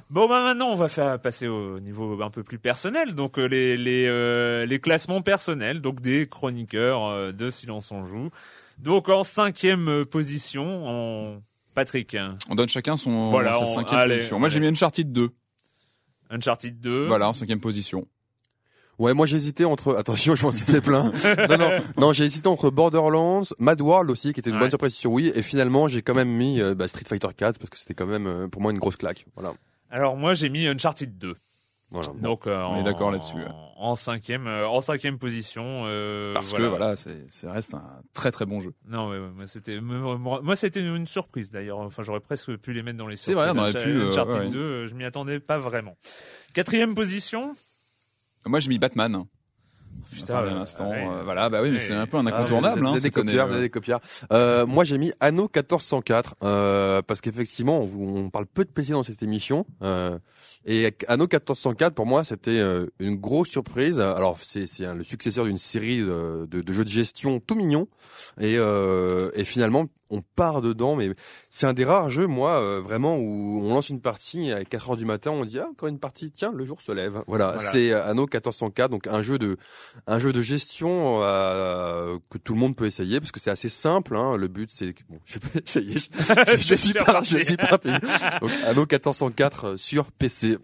bon 0.10 0.28
bah 0.28 0.44
maintenant 0.44 0.70
on 0.70 0.76
va 0.76 0.88
faire 0.88 1.20
passer 1.20 1.48
au 1.48 1.80
niveau 1.80 2.22
un 2.22 2.30
peu 2.30 2.44
plus 2.44 2.60
personnel. 2.60 3.16
Donc 3.16 3.38
les 3.38 3.78
les 3.78 4.06
euh, 4.08 4.66
les 4.66 4.80
classements 4.80 5.22
personnels, 5.22 5.82
donc 5.82 6.02
des 6.02 6.28
chroniqueurs 6.28 7.02
euh, 7.16 7.32
de 7.32 7.50
Silence 7.50 7.92
on 7.92 8.04
joue. 8.06 8.30
Donc 8.78 9.10
en 9.10 9.24
cinquième 9.24 9.88
euh, 9.88 10.06
position, 10.06 10.88
en 10.88 11.42
Patrick. 11.74 12.16
On 12.50 12.56
donne 12.56 12.70
chacun 12.70 12.98
son 12.98 13.32
Voilà, 13.32 13.54
sa 13.54 13.62
on- 13.62 13.66
cinquième 13.66 14.00
allez, 14.00 14.16
position. 14.18 14.40
Moi, 14.40 14.50
j'ai 14.50 14.60
mis 14.60 14.68
Uncharted 14.68 15.12
2. 15.12 15.30
Uncharted 16.30 16.80
2. 16.80 17.06
Voilà, 17.06 17.30
en 17.30 17.34
cinquième 17.34 17.60
position. 17.60 18.08
Ouais, 18.98 19.14
moi 19.14 19.26
j'hésitais 19.26 19.66
entre. 19.66 19.94
Attention, 19.98 20.36
je 20.36 20.44
m'en 20.46 20.52
citais 20.54 20.80
plein. 20.82 21.12
non, 21.50 21.58
non, 21.58 21.70
non, 21.98 22.14
j'ai 22.14 22.24
hésité 22.24 22.48
entre 22.48 22.70
Borderlands, 22.70 23.42
Mad 23.60 23.82
World 23.82 24.10
aussi, 24.10 24.32
qui 24.32 24.40
était 24.40 24.50
une 24.50 24.56
Ouais. 24.56 24.62
bonne 24.62 24.70
surprise 24.70 24.94
sur 24.96 25.12
Wii, 25.12 25.34
et 25.36 25.42
finalement 25.42 25.88
j'ai 25.90 26.02
quand 26.02 26.14
même 26.14 26.30
mis 26.30 26.62
euh, 26.62 26.76
bah, 26.76 26.88
Street 26.88 27.04
Fighter 27.08 27.28
4 27.36 27.60
parce 27.60 27.70
que 27.70 27.78
c'était 27.78 27.94
quand 27.94 28.06
même 28.06 28.26
euh, 28.26 28.48
pour 28.48 28.62
moi 28.62 28.72
une 28.72 28.80
grosse 28.80 28.96
claque. 28.96 29.26
Voilà. 29.36 29.54
Alors 29.90 30.16
moi 30.16 30.34
j'ai 30.34 30.48
mis 30.48 30.66
Uncharted 30.66 31.18
2. 31.18 31.34
Voilà. 31.96 32.20
Donc 32.22 32.46
euh, 32.48 32.62
On 32.64 32.78
est 32.78 32.84
d'accord 32.84 33.12
là-dessus, 33.12 33.36
ouais. 33.38 33.48
En 33.78 33.96
cinquième, 33.96 34.48
euh, 34.48 34.68
en 34.68 34.80
cinquième 34.82 35.18
position. 35.18 35.84
euh, 35.86 36.34
Parce 36.34 36.54
que 36.54 36.62
voilà, 36.64 36.96
c'est, 36.96 37.26
ça 37.30 37.52
reste 37.52 37.74
un 37.74 37.84
très 38.14 38.32
très 38.32 38.46
bon 38.46 38.60
jeu. 38.62 38.74
Non, 38.88 39.10
ouais, 39.10 39.20
moi 39.20 39.48
c'était 39.48 39.80
moi, 39.82 40.56
c'était 40.56 40.82
une 40.82 41.08
surprise 41.08 41.52
d'ailleurs. 41.52 41.80
Enfin, 41.80 42.04
j'aurais 42.04 42.20
presque 42.22 42.56
pu 42.58 42.74
les 42.74 42.84
mettre 42.84 42.98
dans 42.98 43.08
les 43.08 43.16
C'est 43.18 43.34
vrai, 43.34 43.52
surprises. 43.52 43.76
on 43.76 43.78
aurait 43.78 43.84
pu, 43.86 44.00
euh, 44.00 44.40
ouais. 44.40 44.50
2, 44.50 44.58
euh, 44.60 44.88
je 44.88 44.94
m'y 44.94 45.04
attendais 45.06 45.40
pas 45.40 45.58
vraiment. 45.58 45.96
Quatrième 46.54 46.96
position? 46.96 47.54
Moi, 48.46 48.60
j'ai 48.60 48.70
mis 48.70 48.80
Batman. 48.80 49.24
Putain, 50.12 50.36
à 50.36 50.44
euh, 50.44 50.54
l'instant, 50.54 50.90
ouais. 50.90 51.08
euh, 51.08 51.24
voilà, 51.24 51.50
bah 51.50 51.62
oui, 51.64 51.72
mais 51.72 51.80
c'est 51.80 51.94
un 51.94 52.06
peu 52.06 52.18
un 52.18 52.28
Ah, 52.28 52.30
incontournable. 52.38 52.80
vous 52.82 52.88
hein, 52.88 52.96
êtes 52.98 53.04
des 53.04 53.22
vous 53.22 53.54
êtes 53.56 53.62
des 53.62 53.70
copieurs. 53.70 54.00
Euh, 54.32 54.66
moi, 54.66 54.84
j'ai 54.84 54.98
mis 54.98 55.12
Anno 55.20 55.44
1404 55.54 56.36
euh, 56.44 57.02
parce 57.02 57.22
qu'effectivement, 57.22 57.80
on, 57.82 58.26
on 58.26 58.30
parle 58.30 58.46
peu 58.46 58.66
de 58.66 58.70
PC 58.70 58.92
dans 58.92 59.04
cette 59.04 59.24
émission. 59.24 59.66
Euh, 60.68 60.72
et 60.90 60.96
Anno 61.08 61.28
1404, 61.32 61.94
pour 61.94 62.06
moi, 62.06 62.24
c'était 62.24 62.52
euh, 62.52 62.88
une 63.00 63.16
grosse 63.16 63.50
surprise. 63.50 64.00
Alors, 64.00 64.38
c'est 64.42 64.66
le 64.80 65.04
successeur 65.04 65.46
d'une 65.46 65.58
série 65.58 66.00
de, 66.00 66.48
de- 66.50 66.62
de 66.62 66.74
jeux 66.74 66.84
de 66.86 66.90
gestion 66.90 67.40
tout 67.40 67.56
mignons. 67.56 67.88
Et, 68.40 68.56
euh, 68.58 69.30
et 69.36 69.44
finalement, 69.44 69.86
on 70.12 70.22
part 70.36 70.62
dedans. 70.62 70.96
Mais 70.96 71.10
c'est 71.50 71.66
un 71.68 71.74
des 71.74 71.86
rares 71.86 72.10
jeux, 72.12 72.28
moi, 72.28 72.60
euh, 72.62 72.80
vraiment, 72.82 73.18
où 73.18 73.62
on 73.64 73.74
lance 73.74 73.90
une 73.90 74.02
partie 74.02 74.52
à 74.52 74.64
4 74.64 74.92
heures 74.92 74.96
du 74.98 75.06
matin, 75.06 75.32
on 75.32 75.46
dit 75.46 75.60
ah, 75.60 75.68
encore 75.70 75.90
une 75.90 76.00
partie. 76.00 76.32
Tiens, 76.32 76.52
le 76.54 76.66
jour 76.66 76.82
se 76.82 76.92
lève. 76.92 77.24
Voilà, 77.28 77.54
Voilà. 77.56 77.72
c'est 77.72 77.92
Anno 77.94 78.24
1404, 78.24 78.90
donc 78.92 79.08
un 79.08 79.22
jeu 79.24 79.38
de 79.40 79.58
un 80.08 80.20
jeu 80.20 80.32
de 80.34 80.42
gestion 80.44 81.20
euh, 81.24 82.18
que 82.30 82.38
tout 82.38 82.54
le 82.54 82.60
monde 82.60 82.76
peut 82.76 82.86
essayer 82.86 83.20
parce 83.20 83.32
que 83.32 83.40
c'est 83.40 83.50
assez 83.52 83.70
simple. 83.70 84.16
Hein. 84.16 84.36
Le 84.38 84.48
but, 84.48 84.70
c'est 84.72 84.94
bon, 85.10 85.18
je, 85.26 85.38
je, 85.66 85.80
je, 85.80 86.58
je 86.58 86.76
suis 86.76 86.94
parti. 86.94 87.38
Je 87.40 87.44
suis 87.44 87.58
parti. 87.58 87.90
Donc 88.42 88.52
Anno 88.66 88.82
1404 88.82 89.66
euh, 89.66 89.78
sur 89.78 90.06
PC. 90.12 90.55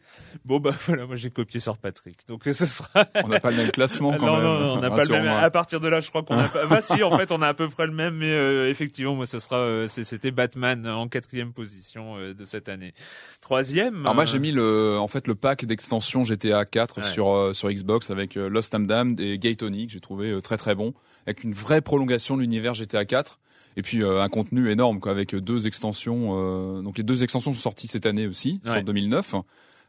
Bon 0.45 0.59
bah 0.59 0.73
voilà, 0.85 1.05
moi 1.05 1.15
j'ai 1.15 1.29
copié 1.29 1.59
sur 1.59 1.77
Patrick. 1.77 2.17
Donc 2.27 2.47
euh, 2.47 2.53
ce 2.53 2.65
sera. 2.65 3.05
On 3.23 3.27
n'a 3.27 3.39
pas 3.39 3.51
le 3.51 3.57
même 3.57 3.71
classement 3.71 4.11
Ah, 4.13 4.17
quand 4.19 4.25
non, 4.27 4.33
même. 4.33 4.43
non, 4.43 4.59
non, 4.59 4.73
on 4.73 4.79
n'a 4.81 4.89
pas 4.89 5.05
le 5.05 5.11
même. 5.11 5.27
À 5.27 5.49
partir 5.49 5.79
de 5.79 5.87
là, 5.87 5.99
je 5.99 6.09
crois 6.09 6.23
qu'on 6.23 6.37
a 6.37 6.47
pas. 6.47 6.65
Bah 6.67 6.81
si, 6.81 7.01
en 7.03 7.11
fait, 7.17 7.31
on 7.31 7.41
a 7.41 7.47
à 7.47 7.53
peu 7.53 7.69
près 7.69 7.85
le 7.87 7.93
même, 7.93 8.15
mais 8.15 8.31
euh, 8.31 8.69
effectivement, 8.69 9.15
moi, 9.15 9.25
ce 9.25 9.39
sera. 9.39 9.57
euh, 9.57 9.87
C'était 9.87 10.31
Batman 10.31 10.87
en 10.87 11.07
quatrième 11.07 11.53
position 11.53 12.17
euh, 12.17 12.33
de 12.33 12.45
cette 12.45 12.69
année. 12.69 12.93
Troisième. 13.41 14.01
Alors 14.01 14.15
moi 14.15 14.25
j'ai 14.25 14.39
mis 14.39 14.51
le 14.51 14.97
en 14.99 15.07
fait 15.07 15.27
le 15.27 15.35
pack 15.35 15.65
d'extension 15.65 16.23
GTA 16.23 16.65
4 16.65 16.97
Ouais. 16.97 17.03
sur 17.03 17.51
sur 17.55 17.69
Xbox 17.71 18.09
avec 18.09 18.35
Lost 18.35 18.75
Damned 18.75 19.19
et 19.19 19.37
Gaytonic 19.39 19.87
que 19.87 19.93
j'ai 19.93 19.99
trouvé 19.99 20.39
très 20.41 20.57
très 20.57 20.75
bon 20.75 20.93
avec 21.25 21.43
une 21.43 21.53
vraie 21.53 21.81
prolongation 21.81 22.35
de 22.35 22.41
l'univers 22.41 22.73
GTA 22.73 23.05
4 23.05 23.39
et 23.77 23.81
puis 23.81 24.03
euh, 24.03 24.21
un 24.21 24.29
contenu 24.29 24.69
énorme 24.69 24.99
quoi 24.99 25.11
avec 25.11 25.33
deux 25.35 25.67
extensions 25.67 26.31
euh, 26.33 26.81
donc 26.81 26.97
les 26.97 27.03
deux 27.03 27.23
extensions 27.23 27.53
sont 27.53 27.59
sorties 27.59 27.87
cette 27.87 28.05
année 28.05 28.27
aussi 28.27 28.59
Ouais. 28.65 28.71
sur 28.71 28.83
2009 28.83 29.35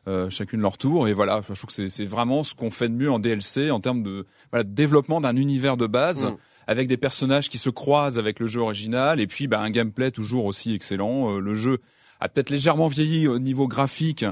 euh, 0.09 0.29
chacune 0.31 0.61
leur 0.61 0.79
tour. 0.79 1.07
Et 1.09 1.13
voilà, 1.13 1.41
je 1.49 1.53
trouve 1.55 1.75
que 1.75 1.89
c'est- 1.89 2.05
vraiment 2.07 2.43
ce 2.45 2.55
qu'on 2.55 2.71
fait 2.71 2.89
de 2.89 2.95
mieux 2.95 3.11
en 3.11 3.19
DLC 3.19 3.71
en 3.71 3.81
termes 3.81 4.03
de 4.03 4.27
voilà, 4.51 4.65
de 4.65 4.71
développement 4.75 5.21
d'un 5.21 5.37
univers 5.37 5.77
de 5.77 5.87
base. 5.87 6.25
Mm. 6.25 6.37
Avec 6.69 6.87
des 6.87 6.97
personnages 6.97 7.49
qui 7.49 7.59
se 7.59 7.71
croisent 7.71 8.19
avec 8.21 8.39
le 8.39 8.47
jeu 8.47 8.61
original 8.61 9.19
et 9.19 9.27
puis 9.27 9.49
bah, 9.49 9.61
un 9.61 9.71
gameplay 9.71 10.13
toujours 10.13 10.45
aussi 10.45 10.73
excellent. 10.75 11.35
Euh, 11.37 11.41
le 11.41 11.57
jeu 11.57 11.79
a 12.21 12.29
peut-être 12.29 12.51
légèrement 12.51 12.87
vieilli 12.87 13.27
au 13.27 13.41
niveau 13.41 13.67
graphique, 13.67 14.25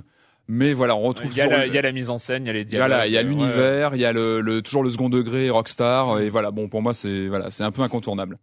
mais 0.47 0.73
voilà, 0.73 0.95
on 0.95 1.01
retrouve 1.01 1.33
Il 1.33 1.39
y, 1.39 1.41
a 1.41 1.45
toujours 1.45 1.59
la, 1.59 1.65
le- 1.67 1.73
il 1.73 1.75
y 1.75 1.79
a 1.79 1.83
la 1.83 1.91
mise 1.91 2.09
en 2.09 2.19
scène, 2.19 2.45
il 2.45 2.47
y 2.47 2.51
a 2.51 2.53
les 2.53 2.65
dialogues. 2.65 2.89
voilà, 2.89 3.07
il 3.09 3.13
y 3.13 3.17
a 3.17 3.21
euh, 3.21 3.25
l'univers, 3.25 3.97
il 3.97 4.01
y 4.01 4.05
a 4.05 4.13
le, 4.13 4.41
le 4.41 4.63
toujours 4.63 4.85
le 4.85 4.91
second 4.91 5.09
degré 5.09 5.51
Rockstar 5.51 6.21
et 6.21 6.31
voilà, 6.31 6.53
bon 6.53 6.69
pour 6.69 6.83
moi 6.83 6.95
c'est 6.95 7.27
voilà, 7.27 7.51
c'est 7.51 7.65
un 7.65 7.73
peu 7.73 7.83
incontournable. 7.83 8.39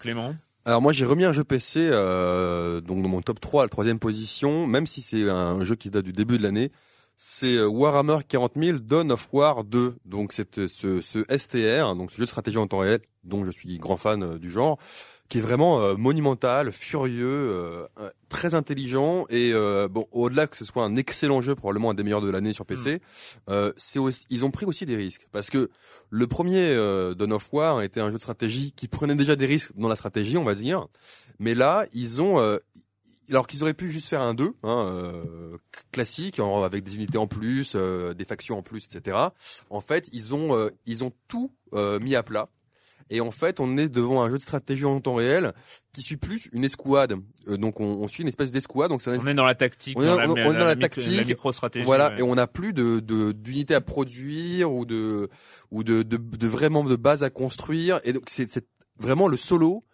Clément? 0.00 0.34
Alors 0.66 0.82
moi 0.82 0.92
j'ai 0.92 1.04
remis 1.04 1.24
un 1.24 1.32
jeu 1.32 1.44
PC 1.44 1.78
euh, 1.92 2.80
donc 2.80 3.00
dans 3.00 3.08
mon 3.08 3.22
top 3.22 3.38
3 3.38 3.62
à 3.62 3.64
la 3.66 3.68
troisième 3.68 4.00
position, 4.00 4.66
même 4.66 4.88
si 4.88 5.00
c'est 5.00 5.30
un 5.30 5.62
jeu 5.62 5.76
qui 5.76 5.90
date 5.90 6.04
du 6.04 6.12
début 6.12 6.38
de 6.38 6.42
l'année. 6.42 6.72
C'est 7.16 7.54
euh, 7.54 7.68
Warhammer 7.68 8.18
40 8.26 8.54
000 8.56 8.78
Dawn 8.80 9.12
of 9.12 9.28
War 9.32 9.62
2. 9.62 9.94
Donc 10.06 10.32
c'est 10.32 10.58
euh, 10.58 10.66
ce, 10.66 11.00
ce 11.00 11.20
STR, 11.30 11.94
donc 11.94 12.10
ce 12.10 12.16
jeu 12.16 12.24
de 12.24 12.28
stratégie 12.28 12.58
en 12.58 12.66
temps 12.66 12.80
réel, 12.80 12.98
dont 13.22 13.44
je 13.44 13.52
suis 13.52 13.78
grand 13.78 13.96
fan 13.96 14.38
du 14.38 14.50
genre, 14.50 14.76
qui 15.28 15.38
est 15.38 15.40
vraiment 15.40 15.80
euh, 15.80 15.94
monumental, 15.96 16.70
furieux, 16.72 17.26
euh, 17.26 17.86
très 18.28 18.54
intelligent 18.54 19.24
et 19.30 19.52
euh, 19.52 19.88
bon 19.88 20.06
au-delà 20.12 20.46
que 20.46 20.56
ce 20.56 20.64
soit 20.64 20.84
un 20.84 20.96
excellent 20.96 21.40
jeu, 21.42 21.54
probablement 21.54 21.90
un 21.90 21.94
des 21.94 22.02
meilleurs 22.02 22.20
de 22.22 22.30
l'année 22.30 22.52
sur 22.52 22.66
PC, 22.66 23.00
euh, 23.48 23.72
c'est 23.76 23.98
ils 24.30 24.44
ont 24.44 24.50
pris 24.50 24.66
aussi 24.66 24.86
des 24.86 24.96
risques 24.96 25.26
parce 25.32 25.50
que 25.50 25.70
le 26.10 26.26
premier 26.26 26.58
euh, 26.70 27.14
Dawn 27.14 27.32
of 27.32 27.52
War 27.52 27.82
était 27.82 28.00
un 28.00 28.08
jeu 28.10 28.16
de 28.16 28.22
stratégie 28.22 28.72
qui 28.72 28.88
prenait 28.88 29.14
déjà 29.14 29.36
des 29.36 29.46
risques 29.46 29.72
dans 29.76 29.88
la 29.88 29.96
stratégie, 29.96 30.36
on 30.36 30.44
va 30.44 30.54
dire. 30.54 30.86
Mais 31.38 31.54
là, 31.54 31.86
ils 31.92 32.22
ont, 32.22 32.38
euh, 32.40 32.58
alors 33.28 33.46
qu'ils 33.46 33.62
auraient 33.62 33.74
pu 33.74 33.90
juste 33.90 34.08
faire 34.08 34.22
un 34.22 34.34
2, 34.34 34.52
hein, 34.62 34.86
euh, 34.88 35.56
classique, 35.92 36.38
en- 36.40 36.62
avec 36.62 36.84
des 36.84 36.94
unités 36.96 37.18
en 37.18 37.26
plus, 37.26 37.72
euh, 37.74 38.14
des 38.14 38.24
factions 38.24 38.56
en 38.58 38.62
plus, 38.62 38.84
etc. 38.86 39.16
En 39.70 39.80
fait, 39.80 40.08
ils 40.12 40.32
ont, 40.34 40.54
euh, 40.56 40.70
ils 40.86 41.02
ont 41.04 41.12
tout 41.28 41.52
euh, 41.74 41.98
mis 42.00 42.14
à 42.14 42.22
plat. 42.22 42.48
Et 43.10 43.20
en 43.20 43.30
fait, 43.30 43.60
on 43.60 43.76
est 43.76 43.88
devant 43.88 44.22
un 44.22 44.28
jeu 44.30 44.36
de 44.38 44.42
stratégie 44.42 44.84
en 44.84 45.00
temps 45.00 45.14
réel 45.14 45.52
qui 45.92 46.02
suit 46.02 46.16
plus 46.16 46.48
une 46.52 46.64
escouade. 46.64 47.14
Euh, 47.48 47.56
donc, 47.56 47.78
on, 47.80 47.84
on 47.84 48.08
suit 48.08 48.22
une 48.22 48.28
espèce 48.28 48.50
d'escouade. 48.50 48.90
Donc, 48.90 49.00
c'est 49.02 49.10
un 49.10 49.18
On 49.18 49.26
est 49.26 49.34
dans 49.34 49.44
la 49.46 49.54
tactique, 49.54 49.98
on 49.98 50.02
est, 50.02 50.06
dans 50.06 50.16
la- 50.16 50.28
on- 50.28 50.32
on 50.32 50.36
est 50.54 50.58
dans 50.58 50.64
la 50.64 50.74
tactique, 50.76 51.12
Voilà, 51.84 52.10
ouais. 52.10 52.18
et 52.18 52.22
on 52.22 52.34
n'a 52.34 52.46
plus 52.48 52.72
de 52.72 52.98
de- 53.00 53.32
d'unités 53.32 53.74
à 53.74 53.80
produire 53.80 54.72
ou 54.72 54.84
de 54.84 55.28
ou 55.70 55.84
de, 55.84 56.02
de 56.02 56.16
de 56.16 56.46
vraiment 56.48 56.82
de 56.84 56.96
base 56.96 57.22
à 57.22 57.30
construire. 57.30 58.00
Et 58.04 58.12
donc 58.12 58.24
c'est 58.26 58.50
c'est 58.50 58.66
vraiment 58.98 59.28
le 59.28 59.36
solo 59.36 59.84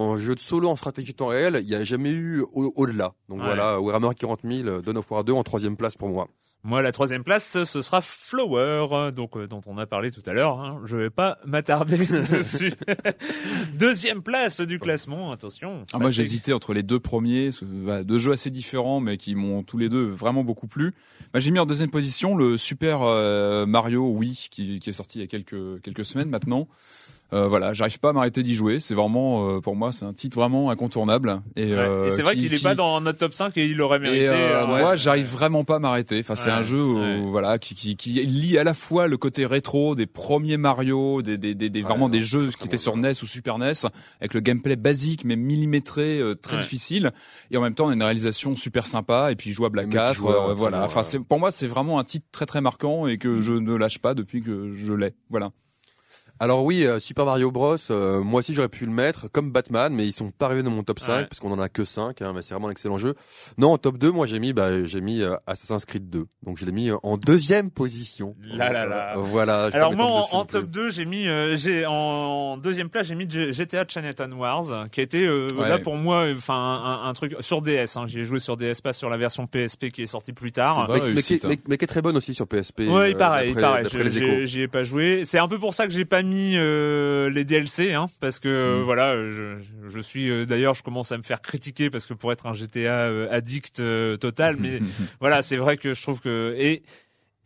en 0.00 0.16
jeu 0.18 0.34
de 0.34 0.40
solo 0.40 0.68
en 0.68 0.76
stratégie 0.76 1.14
temps 1.14 1.26
réel. 1.28 1.58
Il 1.62 1.66
n'y 1.68 1.74
a 1.74 1.84
jamais 1.84 2.10
eu 2.10 2.40
au- 2.52 2.72
au-delà. 2.76 3.12
donc 3.28 3.38
Ouais. 3.40 3.44
voilà, 3.46 3.80
Warhammer 3.80 4.14
40 4.16 4.40
000, 4.44 4.80
Dawn 4.82 4.96
of 4.96 5.10
War 5.10 5.24
2 5.24 5.32
en 5.32 5.42
troisième 5.42 5.76
place 5.76 5.96
pour 5.96 6.08
moi. 6.08 6.28
Moi, 6.64 6.82
la 6.82 6.90
troisième 6.90 7.22
place, 7.22 7.62
ce 7.64 7.80
sera 7.80 8.00
Flower, 8.02 9.12
donc 9.12 9.36
euh, 9.36 9.46
dont 9.46 9.60
on 9.66 9.78
a 9.78 9.86
parlé 9.86 10.10
tout 10.10 10.22
à 10.26 10.32
l'heure. 10.32 10.58
Hein. 10.60 10.80
Je 10.86 10.96
vais 10.96 11.08
pas 11.10 11.38
m'attarder 11.46 11.96
dessus. 12.06 12.72
Deuxième 13.74 14.22
place 14.22 14.60
du 14.60 14.78
classement. 14.78 15.30
Attention. 15.32 15.84
Ah, 15.92 15.98
moi, 15.98 16.08
Patrick. 16.08 16.12
j'hésitais 16.12 16.52
entre 16.52 16.74
les 16.74 16.82
deux 16.82 17.00
premiers, 17.00 17.50
voilà, 17.62 18.02
deux 18.04 18.18
jeux 18.18 18.32
assez 18.32 18.50
différents, 18.50 19.00
mais 19.00 19.16
qui 19.16 19.34
m'ont 19.34 19.62
tous 19.62 19.78
les 19.78 19.88
deux 19.88 20.08
vraiment 20.08 20.44
beaucoup 20.44 20.66
plu. 20.66 20.94
Bah, 21.32 21.40
j'ai 21.40 21.50
mis 21.50 21.58
en 21.58 21.66
deuxième 21.66 21.90
position 21.90 22.36
le 22.36 22.58
Super 22.58 23.00
euh, 23.02 23.66
Mario 23.66 24.08
Wii, 24.10 24.48
qui, 24.50 24.80
qui 24.80 24.90
est 24.90 24.92
sorti 24.92 25.18
il 25.18 25.22
y 25.22 25.24
a 25.24 25.28
quelques 25.28 25.80
quelques 25.82 26.04
semaines 26.04 26.28
maintenant. 26.28 26.68
Euh, 27.34 27.46
voilà, 27.46 27.74
j'arrive 27.74 28.00
pas 28.00 28.08
à 28.08 28.12
m'arrêter 28.14 28.42
d'y 28.42 28.54
jouer. 28.54 28.80
C'est 28.80 28.94
vraiment, 28.94 29.48
euh, 29.56 29.60
pour 29.60 29.76
moi, 29.76 29.92
c'est 29.92 30.06
un 30.06 30.14
titre 30.14 30.36
vraiment 30.38 30.70
incontournable. 30.70 31.42
Et, 31.56 31.66
Ouais. 31.66 31.72
euh, 31.76 32.06
Et 32.06 32.10
c'est 32.10 32.22
vrai 32.22 32.34
qui- 32.34 32.40
qu'il 32.42 32.54
est 32.54 32.56
qui- 32.56 32.62
pas 32.64 32.74
dans 32.74 33.00
notre 33.02 33.18
top 33.18 33.34
5 33.34 33.54
et 33.58 33.66
il 33.66 33.82
aurait 33.82 33.98
mérité. 33.98 34.24
et 34.24 34.28
euh, 34.28 34.62
euh, 34.62 34.66
moi, 34.66 34.90
ouais. 34.92 34.98
j'arrive 34.98 35.26
vraiment 35.26 35.62
pas 35.62 35.76
à 35.76 35.78
m'arrêter. 35.78 36.18
Enfin, 36.20 36.34
c'est 36.34 36.48
Ouais, 36.48 36.54
un 36.56 36.62
jeu 36.62 36.82
où, 36.82 37.30
voilà 37.30 37.58
qui, 37.58 37.74
qui 37.74 37.96
qui 37.96 38.12
lie 38.24 38.56
à 38.56 38.64
la 38.64 38.72
fois 38.72 39.08
le 39.08 39.18
côté 39.18 39.44
rétro 39.44 39.94
des 39.94 40.06
premiers 40.06 40.56
Mario, 40.56 41.20
des 41.20 41.36
des 41.36 41.54
des, 41.54 41.68
des- 41.68 41.82
vraiment 41.82 42.08
des 42.08 42.22
jeux 42.22 42.48
qui 42.58 42.64
étaient 42.66 42.78
sur 42.78 42.96
NES 42.96 43.12
ou 43.22 43.26
Super 43.26 43.58
NES 43.58 43.72
avec 44.20 44.32
le 44.32 44.40
gameplay 44.40 44.76
basique 44.76 45.24
mais 45.26 45.36
millimétré, 45.36 46.20
euh, 46.20 46.34
très 46.34 46.56
Ouais. 46.56 46.62
difficile. 46.62 47.10
Et 47.50 47.56
en 47.58 47.60
même 47.60 47.74
temps, 47.74 47.86
on 47.86 47.90
a 47.90 47.94
une 47.94 48.02
réalisation 48.02 48.56
super 48.56 48.86
sympa 48.86 49.30
et 49.32 49.36
puis 49.36 49.52
jouable 49.52 49.80
à 49.80 49.82
Et 49.82 49.88
4 49.88 50.06
multijoueur, 50.22 50.50
euh, 50.50 50.54
voilà. 50.54 50.82
Enfin, 50.84 51.02
pour 51.28 51.38
moi, 51.38 51.50
c'est 51.50 51.66
vraiment 51.66 51.98
un 51.98 52.04
titre 52.04 52.26
très 52.32 52.46
très 52.46 52.62
marquant 52.62 53.06
et 53.06 53.18
que 53.18 53.42
je 53.42 53.52
ne 53.52 53.74
lâche 53.74 53.98
pas 53.98 54.14
depuis 54.14 54.42
que 54.42 54.72
je 54.74 54.92
l'ai. 54.94 55.12
Voilà. 55.28 55.50
Alors 56.40 56.64
oui, 56.64 56.84
euh, 56.86 56.98
Super 57.00 57.24
Mario 57.24 57.50
Bros. 57.50 57.76
euh, 57.90 58.20
moi 58.20 58.40
aussi 58.40 58.54
j'aurais 58.54 58.68
pu 58.68 58.86
le 58.86 58.92
mettre 58.92 59.30
comme 59.30 59.50
Batman, 59.50 59.92
mais 59.92 60.06
ils 60.06 60.12
sont 60.12 60.30
pas 60.30 60.46
arrivés 60.46 60.62
dans 60.62 60.70
mon 60.70 60.82
top 60.82 61.00
5 61.00 61.08
Ouais. 61.12 61.24
parce 61.26 61.40
qu'on 61.40 61.50
en 61.52 61.58
a 61.60 61.68
que 61.68 61.84
5. 61.84 62.22
Hein, 62.22 62.32
mais 62.34 62.42
c'est 62.42 62.54
vraiment 62.54 62.68
un 62.68 62.70
excellent 62.72 62.98
jeu. 62.98 63.14
Non, 63.56 63.72
en 63.72 63.78
top 63.78 63.98
2, 63.98 64.10
moi 64.12 64.26
j'ai 64.26 64.38
mis, 64.38 64.52
bah, 64.52 64.84
j'ai 64.84 65.00
mis 65.00 65.22
euh, 65.22 65.34
Assassin's 65.46 65.84
Creed 65.84 66.08
2. 66.10 66.26
Donc 66.44 66.58
je 66.58 66.64
l'ai 66.64 66.72
mis 66.72 66.90
euh, 66.90 66.96
en 67.02 67.16
deuxième 67.16 67.70
position. 67.70 68.36
Là, 68.44 68.72
là, 68.72 68.86
là. 68.86 69.14
Voilà. 69.16 69.70
je 69.70 69.76
Alors 69.76 69.94
moi 69.96 70.26
en, 70.32 70.44
top 70.44 70.66
2 70.66 70.90
j'ai 70.90 71.04
mis 71.06 71.26
euh, 71.28 71.56
j'ai 71.56 71.84
en 71.86 72.56
deuxième 72.56 72.88
place 72.88 73.06
j'ai 73.08 73.14
mis 73.14 73.28
GTA 73.28 73.84
Chinatown 73.88 74.32
Wars 74.34 74.88
qui 74.92 75.00
a 75.00 75.02
été 75.02 75.26
euh, 75.26 75.48
Ouais. 75.56 75.68
là 75.68 75.78
pour 75.78 75.96
moi 75.96 76.26
enfin 76.36 76.54
un, 76.54 77.08
un 77.08 77.12
truc 77.14 77.34
sur 77.40 77.62
DS 77.62 77.96
hein, 77.96 78.04
j'ai 78.06 78.24
joué 78.24 78.38
sur 78.38 78.56
DS 78.56 78.80
pas 78.82 78.92
sur 78.92 79.08
la 79.10 79.16
version 79.16 79.46
PSP 79.46 79.90
qui 79.90 80.02
est 80.02 80.06
sortie 80.06 80.32
plus 80.32 80.52
tard. 80.52 80.86
Mais, 80.88 80.94
mais, 80.94 81.00
qui, 81.00 81.06
réussite, 81.06 81.44
hein. 81.44 81.48
mais- 81.50 81.58
mais 81.68 81.76
qui 81.78 81.84
est 81.84 81.88
très 81.88 82.02
bonne 82.02 82.16
aussi 82.16 82.32
sur 82.34 82.46
PSP. 82.46 82.82
Oui, 82.88 83.14
pareil, 83.14 83.54
pareil. 83.54 83.86
J'y 84.46 84.60
ai 84.62 84.68
pas 84.68 84.84
joué. 84.84 85.22
C'est 85.24 85.38
un 85.38 85.48
peu 85.48 85.58
pour 85.58 85.74
ça 85.74 85.86
que 85.86 85.92
j'ai 85.92 86.04
pas 86.04 86.22
mis 86.22 86.27
euh, 86.34 87.30
les 87.30 87.44
DLC, 87.44 87.92
hein, 87.94 88.06
parce 88.20 88.38
que 88.38 88.48
Mm. 88.48 88.52
euh, 88.80 88.82
voilà, 88.84 89.14
je, 89.30 89.58
je 89.88 90.00
suis 90.00 90.30
euh, 90.30 90.44
d'ailleurs, 90.46 90.74
je 90.74 90.82
commence 90.82 91.12
à 91.12 91.18
me 91.18 91.22
faire 91.22 91.40
critiquer 91.40 91.90
parce 91.90 92.06
que 92.06 92.14
pour 92.14 92.32
être 92.32 92.46
un 92.46 92.54
GTA 92.54 93.06
addict 93.30 93.82
total, 94.18 94.56
mais 94.58 94.80
voilà, 95.20 95.42
c'est 95.42 95.56
vrai 95.56 95.76
que 95.76 95.94
je 95.94 96.02
trouve 96.02 96.20
que 96.20 96.54
et 96.58 96.82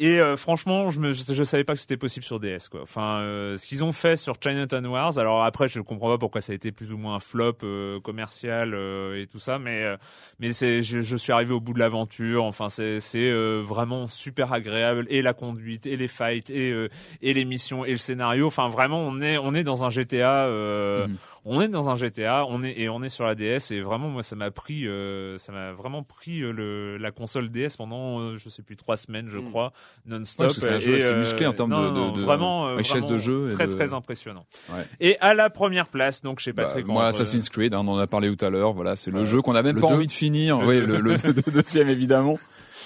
et 0.02 0.18
euh, 0.18 0.36
franchement, 0.36 0.90
je 0.90 0.98
me 0.98 1.12
je, 1.12 1.44
savais 1.44 1.62
pas 1.62 1.74
que 1.74 1.78
c'était 1.78 1.96
possible 1.96 2.24
sur 2.24 2.40
DS 2.40 2.68
quoi. 2.68 2.82
Enfin, 2.82 3.20
euh, 3.20 3.56
ce 3.56 3.68
qu'ils 3.68 3.84
ont 3.84 3.92
fait 3.92 4.16
sur 4.16 4.34
Chinatown 4.42 4.84
Wars. 4.86 5.16
Alors 5.16 5.44
après, 5.44 5.68
je 5.68 5.78
comprends 5.78 6.08
pas 6.08 6.18
pourquoi 6.18 6.40
ça 6.40 6.50
a 6.50 6.56
été 6.56 6.72
plus 6.72 6.92
ou 6.92 6.98
moins 6.98 7.14
un 7.14 7.20
flop 7.20 7.58
euh, 7.62 8.00
commercial 8.00 8.74
euh, 8.74 9.22
et 9.22 9.26
tout 9.26 9.38
ça, 9.38 9.60
mais 9.60 9.84
euh, 9.84 9.96
mais 10.40 10.52
c'est 10.52 10.82
je, 10.82 11.02
je 11.02 11.16
suis 11.16 11.30
arrivé 11.30 11.52
au 11.52 11.60
bout 11.60 11.72
de 11.72 11.78
l'aventure. 11.78 12.42
Enfin, 12.42 12.68
c'est 12.68 12.98
c'est 12.98 13.30
euh, 13.30 13.62
vraiment 13.64 14.08
super 14.08 14.52
agréable 14.52 15.06
et 15.08 15.22
la 15.22 15.34
conduite 15.34 15.86
et 15.86 15.96
les 15.96 16.08
fights 16.08 16.50
et 16.50 16.74
et 17.22 17.32
les 17.32 17.44
missions 17.44 17.84
et 17.84 17.92
le 17.92 17.98
scénario. 17.98 18.48
Enfin, 18.48 18.68
vraiment, 18.68 18.98
on 18.98 19.20
est 19.20 19.38
on 19.38 19.54
est 19.54 19.62
dans 19.62 19.84
un 19.84 19.90
GTA. 19.90 20.48
Mhm. 20.48 21.16
On 21.44 21.60
est 21.60 21.66
dans 21.68 21.90
un 21.90 21.96
GTA, 21.96 22.46
on 22.48 22.62
est 22.62 22.78
et 22.78 22.88
on 22.88 23.02
est 23.02 23.08
sur 23.08 23.24
la 23.24 23.34
DS 23.34 23.72
et 23.72 23.80
vraiment 23.80 24.08
moi 24.08 24.22
ça 24.22 24.36
m'a 24.36 24.52
pris, 24.52 24.86
euh, 24.86 25.38
ça 25.38 25.50
m'a 25.50 25.72
vraiment 25.72 26.04
pris 26.04 26.40
euh, 26.40 26.52
le 26.52 26.98
la 26.98 27.10
console 27.10 27.48
DS 27.50 27.76
pendant 27.76 28.20
euh, 28.20 28.36
je 28.36 28.48
sais 28.48 28.62
plus 28.62 28.76
trois 28.76 28.96
semaines 28.96 29.28
je 29.28 29.38
Mm. 29.38 29.48
crois 29.48 29.72
Ouais, 30.06 30.18
non-stop. 30.18 30.46
parce 30.46 30.58
que 30.58 30.64
c'est 30.64 30.72
un 30.72 30.78
jeu 30.78 30.94
Et, 30.94 31.02
assez 31.02 31.10
euh, 31.12 31.18
musclé 31.18 31.46
en 31.46 31.52
termes 31.52 31.70
non, 31.70 31.82
de- 31.82 31.98
non, 31.98 32.12
de- 32.12 32.20
de 32.20 32.24
vraiment 32.24 32.68
euh, 32.68 32.74
richesse 32.76 32.98
vraiment 32.98 33.10
de 33.14 33.18
jeu 33.18 33.48
et 33.50 33.54
très 33.54 33.66
de- 33.66 33.72
très 33.72 33.92
impressionnant. 33.92 34.46
Ouais. 34.72 34.86
Et 35.00 35.18
à 35.20 35.34
la 35.34 35.50
première 35.50 35.88
place 35.88 36.22
donc 36.22 36.38
chez 36.38 36.52
Bah, 36.52 36.62
Patrick. 36.66 36.86
moi, 36.86 36.98
entre- 37.02 37.08
Assassin's 37.08 37.48
Creed, 37.48 37.74
hein, 37.74 37.82
on 37.84 37.88
en 37.88 37.98
a 37.98 38.06
parlé 38.06 38.34
tout 38.36 38.44
à 38.44 38.48
l'heure. 38.48 38.72
Voilà, 38.72 38.94
c'est 38.94 39.10
le 39.10 39.18
Ouais. 39.20 39.24
jeu 39.24 39.42
qu'on 39.42 39.56
a 39.56 39.62
même 39.64 39.74
Le 39.74 39.80
pas 39.80 39.88
deux. 39.88 39.94
envie 39.94 40.06
de 40.06 40.12
finir. 40.12 40.60
Le 40.60 40.66
Oui, 40.68 40.76
deux. 40.80 40.86
le, 40.86 40.98
le, 41.00 41.16
le 41.24 41.52
deuxième 41.52 41.88
évidemment. 41.88 42.38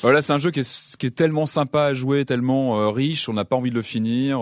Voilà, 0.03 0.23
c'est 0.23 0.33
un 0.33 0.39
jeu 0.39 0.51
qui 0.51 0.61
est, 0.61 0.97
qui 0.99 1.07
est 1.07 1.11
tellement 1.15 1.45
sympa 1.47 1.85
à 1.85 1.95
jouer, 1.95 2.25
tellement 2.25 2.81
euh, 2.81 2.89
riche, 2.91 3.29
on 3.29 3.33
n'a 3.35 3.45
pas 3.47 3.57
envie 3.57 3.71
de 3.71 3.75
le 3.77 3.83
finir. 3.83 4.41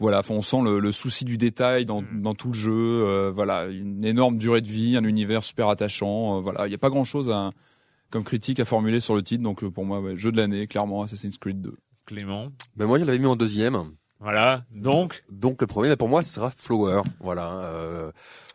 Voilà, 0.00 0.18
enfin, 0.20 0.34
on 0.34 0.42
sent 0.42 0.62
le, 0.64 0.80
le 0.80 0.92
souci 0.92 1.24
du 1.24 1.38
détail 1.38 1.84
dans, 1.84 2.02
Mm. 2.02 2.22
dans 2.22 2.34
tout 2.34 2.48
le 2.48 2.54
jeu. 2.54 2.72
euh, 2.72 3.30
voilà, 3.32 3.66
une 3.66 4.04
énorme 4.04 4.36
durée 4.36 4.60
de 4.62 4.68
vie, 4.68 4.96
un 4.96 5.04
univers 5.04 5.44
super 5.44 5.68
attachant. 5.68 6.38
euh, 6.38 6.40
voilà, 6.40 6.66
il 6.66 6.70
n'y 6.70 6.74
a 6.74 6.78
pas 6.78 6.90
grand-chose 6.90 7.30
à, 7.30 7.50
comme 8.10 8.24
critique 8.24 8.58
à 8.60 8.64
formuler 8.64 8.98
sur 9.00 9.14
le 9.14 9.22
titre. 9.22 9.42
Donc 9.44 9.62
euh, 9.62 9.70
pour 9.70 9.84
moi, 9.84 10.00
ouais, 10.00 10.16
jeu 10.16 10.32
de 10.32 10.36
l'année, 10.36 10.66
clairement, 10.66 11.02
Assassin's 11.02 11.38
Creed 11.38 11.60
2. 11.60 11.76
Clément. 12.06 12.48
Ben 12.76 12.86
moi 12.86 12.98
je 12.98 13.04
l'avais 13.04 13.18
mis 13.20 13.26
en 13.26 13.36
deuxième. 13.36 13.76
Voilà. 14.18 14.64
Donc? 14.76 15.22
Donc 15.30 15.60
le 15.60 15.66
premier, 15.66 15.94
pour 15.96 16.08
moi, 16.08 16.22
ce 16.22 16.32
sera 16.34 16.50
Flower. 16.50 17.02
Voilà. 17.20 17.60
Euh, 17.60 18.10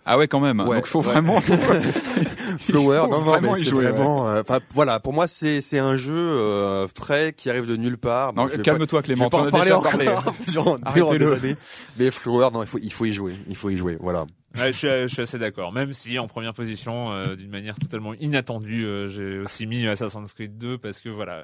Ah 0.06 0.18
ouais, 0.18 0.28
quand 0.28 0.39
même. 0.39 0.60
Ouais, 0.60 0.78
donc 0.78 0.86
faut 0.88 0.99
ouais. 0.99 1.06
vraiment. 1.06 1.41
Flower, 2.60 2.99
faut 3.06 3.08
non, 3.08 3.20
non, 3.20 3.24
vraiment 3.24 3.53
mais 3.53 3.64
c'est 3.64 3.74
ouais. 3.74 3.84
vraiment. 3.91 4.28
euh, 4.30 4.41
Enfin, 4.41 4.60
voilà. 4.74 4.99
Pour 4.99 5.14
moi, 5.14 5.28
c'est 5.28 5.62
c'est 5.62 5.80
un 5.80 5.97
jeu 5.97 6.14
euh, 6.16 6.88
frais 6.88 7.34
qui 7.36 7.49
arrive 7.49 7.66
de 7.68 7.76
nulle 7.76 7.97
part. 7.97 8.34
Calme-toi, 8.64 9.01
Clément. 9.01 9.30
t'en 9.30 9.41
en 9.41 9.47
as 9.47 9.51
parler 9.51 9.66
déjà 9.66 9.78
encore 9.80 9.91
parlé. 9.91 10.06
durant, 10.51 10.76
durant 10.93 11.10
Arrêtez-le. 11.12 11.36
des 11.39 11.47
années. 11.47 11.56
Mais 11.97 12.12
Flower, 12.12 12.49
non, 12.53 12.62
il 12.64 12.68
faut 12.68 12.80
il 12.82 12.93
faut 12.93 13.06
y 13.06 13.14
jouer. 13.14 13.36
Il 13.47 13.56
faut 13.56 13.70
y 13.70 13.78
jouer. 13.78 13.97
Voilà. 13.99 14.26
Ouais, 14.58 14.72
je, 14.72 14.78
suis, 14.78 14.88
je 14.88 15.08
suis 15.08 15.22
assez 15.22 15.38
d'accord. 15.38 15.74
Même 15.74 15.91
si 15.91 16.18
en 16.18 16.28
première 16.28 16.53
position, 16.53 17.12
euh, 17.12 17.36
d'une 17.36 17.49
manière 17.51 17.76
totalement 17.78 18.14
inattendue, 18.14 18.86
euh, 18.86 19.10
j'ai 19.10 19.39
aussi 19.39 19.66
mis 19.68 19.86
Assassin's 19.88 20.34
Creed 20.34 20.58
2 20.58 20.78
parce 20.78 20.99
que 21.01 21.10
voilà. 21.10 21.43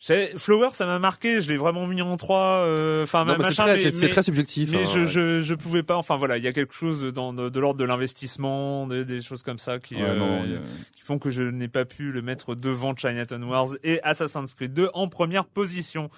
J'ai- 0.00 0.32
Flower, 0.36 0.68
ça 0.72 0.86
m'a 0.86 0.98
marqué. 0.98 1.40
Je 1.42 1.48
l'ai 1.48 1.56
vraiment 1.56 1.86
mis 1.86 2.00
en 2.02 2.16
3 2.16 2.64
euh, 2.66 3.04
Enfin, 3.04 3.24
mais 3.24 3.32
c'est 3.44 3.54
très, 3.54 3.76
mais- 3.76 4.08
très 4.08 4.22
subjectif. 4.22 4.70
Mais 4.72 4.84
hein, 4.84 4.88
je, 4.92 5.00
ouais. 5.00 5.06
je 5.06 5.40
je 5.42 5.54
pouvais 5.54 5.82
pas. 5.82 5.96
Enfin 5.96 6.16
voilà, 6.16 6.36
il 6.38 6.44
y 6.44 6.48
a 6.48 6.52
quelque 6.52 6.74
chose 6.74 7.02
dans 7.12 7.32
de, 7.32 7.58
l'ordre 7.60 7.78
de 7.80 7.84
l'investissement, 7.84 8.86
des, 8.86 9.04
des 9.04 9.20
choses 9.20 9.42
comme 9.42 9.58
ça 9.58 9.78
qui 9.78 9.96
Ouais, 9.96 10.02
euh, 10.02 10.16
non, 10.16 10.42
qui 10.94 11.02
font 11.02 11.18
que 11.18 11.30
je 11.30 11.42
n'ai 11.42 11.68
pas 11.68 11.84
pu 11.84 12.12
le 12.12 12.22
mettre 12.22 12.54
devant 12.54 12.94
Chinatown 12.96 13.42
Wars 13.44 13.68
et 13.82 14.00
Assassin's 14.02 14.54
Creed 14.54 14.72
2 14.74 14.90
en 14.94 15.08
première 15.08 15.44
position. 15.44 16.10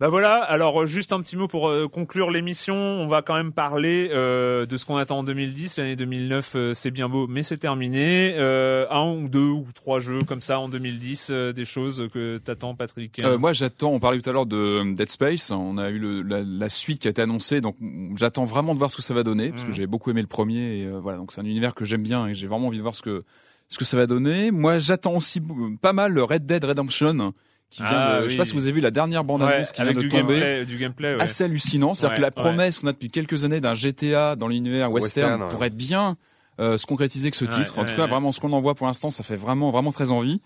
Bah 0.00 0.08
voilà, 0.08 0.36
alors 0.36 0.82
euh, 0.82 0.86
juste 0.86 1.12
un 1.12 1.20
petit 1.20 1.36
mot 1.36 1.48
pour 1.48 1.68
euh, 1.68 1.88
conclure 1.88 2.30
l'émission, 2.30 2.76
on 2.76 3.08
va 3.08 3.20
quand 3.20 3.34
même 3.34 3.50
parler 3.52 4.10
euh, 4.12 4.64
de 4.64 4.76
ce 4.76 4.86
qu'on 4.86 4.96
attend 4.96 5.18
en 5.18 5.22
2010, 5.24 5.76
l'année 5.78 5.96
2009 5.96 6.52
euh, 6.54 6.72
c'est 6.72 6.92
bien 6.92 7.08
beau 7.08 7.26
mais 7.26 7.42
c'est 7.42 7.56
terminé, 7.56 8.34
euh, 8.38 8.86
un 8.90 9.10
ou 9.12 9.26
deux 9.28 9.40
ou 9.48 9.66
trois 9.74 9.98
jeux 9.98 10.22
comme 10.22 10.40
ça 10.40 10.60
en 10.60 10.68
2010, 10.68 11.28
euh, 11.30 11.52
des 11.52 11.64
choses 11.64 12.08
que 12.14 12.38
t'attends 12.38 12.76
Patrick 12.76 13.18
Euh, 13.24 13.38
moi, 13.38 13.52
j'attends. 13.52 13.90
On 13.90 13.98
parlait 13.98 14.20
tout 14.20 14.30
à 14.30 14.32
l'heure 14.32 14.46
de 14.46 14.94
Dead 14.94 15.10
Space. 15.10 15.50
On 15.50 15.78
a 15.78 15.90
eu 15.90 15.98
le, 15.98 16.22
la, 16.22 16.42
la 16.44 16.68
suite 16.68 17.00
qui 17.00 17.08
a 17.08 17.10
été 17.10 17.22
annoncée, 17.22 17.60
donc 17.60 17.74
j'attends 18.14 18.44
vraiment 18.44 18.74
de 18.74 18.78
voir 18.78 18.92
ce 18.92 18.96
que 18.96 19.02
ça 19.02 19.14
va 19.14 19.24
donner, 19.24 19.50
parce 19.50 19.62
que 19.64 19.70
Mhm. 19.70 19.74
j'avais 19.74 19.86
beaucoup 19.88 20.10
aimé 20.10 20.20
le 20.20 20.28
premier. 20.28 20.78
Et, 20.78 20.88
voilà, 20.88 21.18
donc 21.18 21.32
c'est 21.32 21.40
un 21.40 21.44
univers 21.44 21.74
que 21.74 21.84
j'aime 21.84 22.04
bien 22.04 22.28
et 22.28 22.34
j'ai 22.34 22.46
vraiment 22.46 22.68
envie 22.68 22.78
de 22.78 22.82
voir 22.82 22.94
ce 22.94 23.02
que 23.02 23.24
ce 23.68 23.76
que 23.78 23.84
ça 23.84 23.96
va 23.96 24.06
donner. 24.06 24.52
Moi, 24.52 24.78
j'attends 24.78 25.14
aussi 25.16 25.42
pas 25.82 25.92
mal 25.92 26.12
le 26.12 26.22
Red 26.22 26.46
Dead 26.46 26.64
Redemption. 26.64 27.32
Qui 27.70 27.82
vient 27.82 27.90
Ah, 27.92 28.20
de, 28.22 28.24
Je 28.24 28.30
sais 28.30 28.36
pas 28.38 28.44
si 28.46 28.54
vous 28.54 28.62
avez 28.62 28.72
vu 28.72 28.80
la 28.80 28.90
dernière 28.90 29.24
bande 29.24 29.42
Ouais, 29.42 29.52
annonce 29.52 29.72
qui 29.72 29.80
avec 29.82 29.92
vient 29.98 30.02
de 30.02 30.08
du 30.08 30.10
tomber. 30.10 30.40
gameplay, 30.40 30.64
du 30.64 30.78
gameplay 30.78 31.14
ouais. 31.16 31.22
Assez 31.22 31.44
hallucinant. 31.44 31.94
C'est-à-dire 31.94 32.12
Ouais, 32.12 32.16
que 32.16 32.22
la 32.22 32.28
ouais. 32.28 32.50
promesse 32.50 32.78
qu'on 32.78 32.86
a 32.88 32.92
depuis 32.92 33.10
quelques 33.10 33.44
années 33.44 33.60
d'un 33.60 33.74
GTA 33.74 34.36
dans 34.36 34.48
l'univers 34.48 34.90
western, 34.90 35.26
Western, 35.32 35.42
ouais. 35.42 35.48
pourrait 35.50 35.70
bien 35.70 36.16
euh, 36.60 36.76
se 36.78 36.86
concrétiser 36.86 37.30
que 37.30 37.36
ce 37.36 37.44
Ouais, 37.44 37.50
titre. 37.52 37.78
en 37.78 37.82
ouais, 37.82 37.88
tout 37.88 37.94
cas, 37.94 38.02
ouais. 38.02 38.08
vraiment, 38.08 38.32
ce 38.32 38.40
qu'on 38.40 38.52
en 38.52 38.60
voit 38.60 38.74
pour 38.74 38.86
l'instant, 38.86 39.10
ça 39.10 39.22
fait 39.22 39.36
vraiment, 39.36 39.70
vraiment 39.70 39.92
très 39.92 40.10
envie. 40.12 40.40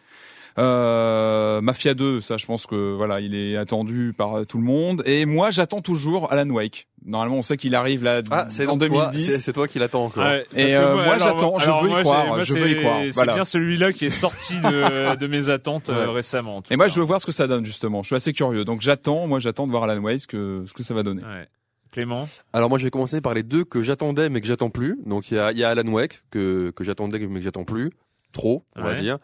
Euh, 0.59 1.61
Mafia 1.61 1.95
2, 1.95 2.21
ça, 2.21 2.37
je 2.37 2.47
pense 2.47 2.67
que 2.67 2.95
voilà, 2.95 3.21
il 3.21 3.35
est 3.35 3.57
attendu 3.57 4.13
par 4.17 4.47
tout 4.47 4.59
le 4.59 4.65
monde. 4.65 5.03
Et 5.07 5.25
moi, 5.27 5.51
j'attends 5.51 5.81
toujours 5.81 6.31
Alan 6.33 6.49
Wake. 6.51 6.89
Normalement, 7.05 7.37
on 7.39 7.43
sait 7.43 7.57
qu'il 7.57 7.75
arrive 7.75 8.05
là 8.05 8.23
Ah, 8.31 8.47
c'est 8.51 8.67
en 8.67 8.77
donc 8.77 8.89
toi, 8.91 9.07
2010. 9.13 9.31
c'est- 9.33 9.39
c'est 9.39 9.53
toi 9.53 9.67
qui 9.67 9.79
l'attends 9.79 10.05
encore. 10.05 10.25
Ouais, 10.25 10.47
Et, 10.55 10.75
euh, 10.77 10.95
moi, 10.95 11.15
alors, 11.15 11.19
j'attends, 11.19 11.59
je 11.59 11.71
veux 11.71 11.91
y 11.99 12.03
croire, 12.03 12.27
moi, 12.27 12.43
je 12.43 12.53
veux 12.53 12.69
y 12.71 12.75
c'est- 12.75 12.79
croire, 12.81 12.99
C'est 13.03 13.11
voilà. 13.13 13.35
bien 13.35 13.45
celui-là 13.45 13.93
qui 13.93 14.05
est 14.07 14.11
sorti 14.11 14.55
de, 14.61 15.17
de 15.21 15.27
mes 15.27 15.49
attentes 15.51 15.91
euh, 15.91 16.07
Ouais. 16.07 16.13
récemment. 16.15 16.59
en 16.59 16.63
tout 16.63 16.73
Et 16.73 16.77
moi, 16.77 16.89
je 16.89 16.99
veux 17.01 17.05
voir 17.07 17.21
ce 17.21 17.27
que 17.27 17.33
ça 17.33 17.47
donne 17.47 17.65
justement. 17.65 18.03
Je 18.03 18.09
suis 18.09 18.17
assez 18.17 18.33
curieux, 18.33 18.65
donc 18.65 18.81
j'attends. 18.83 19.27
Moi, 19.27 19.41
j'attends 19.41 19.67
de 19.67 19.73
voir 19.73 19.85
Alan 19.85 19.99
Wake 20.01 20.21
ce 20.21 20.27
que 20.27 20.65
ce 20.67 20.73
que 20.73 20.83
ça 20.83 20.95
va 20.95 21.03
donner. 21.03 21.23
Ouais. 21.23 21.49
Clément 21.91 22.27
Alors 22.55 22.71
moi 22.71 22.79
je 22.79 22.85
vais 22.85 22.91
commencer 22.91 23.21
par 23.21 23.35
les 23.35 23.43
deux 23.43 23.65
que 23.65 23.83
j'attendais 23.83 24.31
mais 24.31 24.41
que 24.41 24.47
j'attends 24.47 24.71
plus. 24.71 24.99
Donc 25.05 25.31
il 25.31 25.35
y 25.35 25.39
a, 25.39 25.53
il 25.53 25.59
y 25.59 25.65
a 25.65 25.69
Alan 25.69 25.87
Wake 25.93 26.23
que, 26.31 26.71
que 26.71 26.85
j'attendais 26.85 27.19
mais 27.19 27.41
que 27.41 27.45
j'attends 27.45 27.65
plus. 27.65 27.91
Trop, 28.33 28.65
on 28.77 28.83
va 28.83 28.95
dire. 28.95 29.19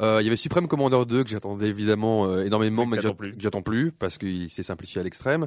Euh, 0.00 0.18
il 0.20 0.24
y 0.24 0.28
avait 0.28 0.36
Supreme 0.36 0.66
Commander 0.66 1.02
2 1.06 1.24
que 1.24 1.30
j'attendais 1.30 1.66
évidemment 1.68 2.26
euh, 2.26 2.44
énormément 2.44 2.86
Mais 2.86 2.96
mais 2.96 3.02
que 3.02 3.08
plus. 3.08 3.34
j'attends 3.38 3.60
plus 3.62 3.92
parce 3.92 4.16
qu'il 4.18 4.48
s'est 4.50 4.62
simplifié 4.62 5.00
à 5.00 5.04
l'extrême. 5.04 5.46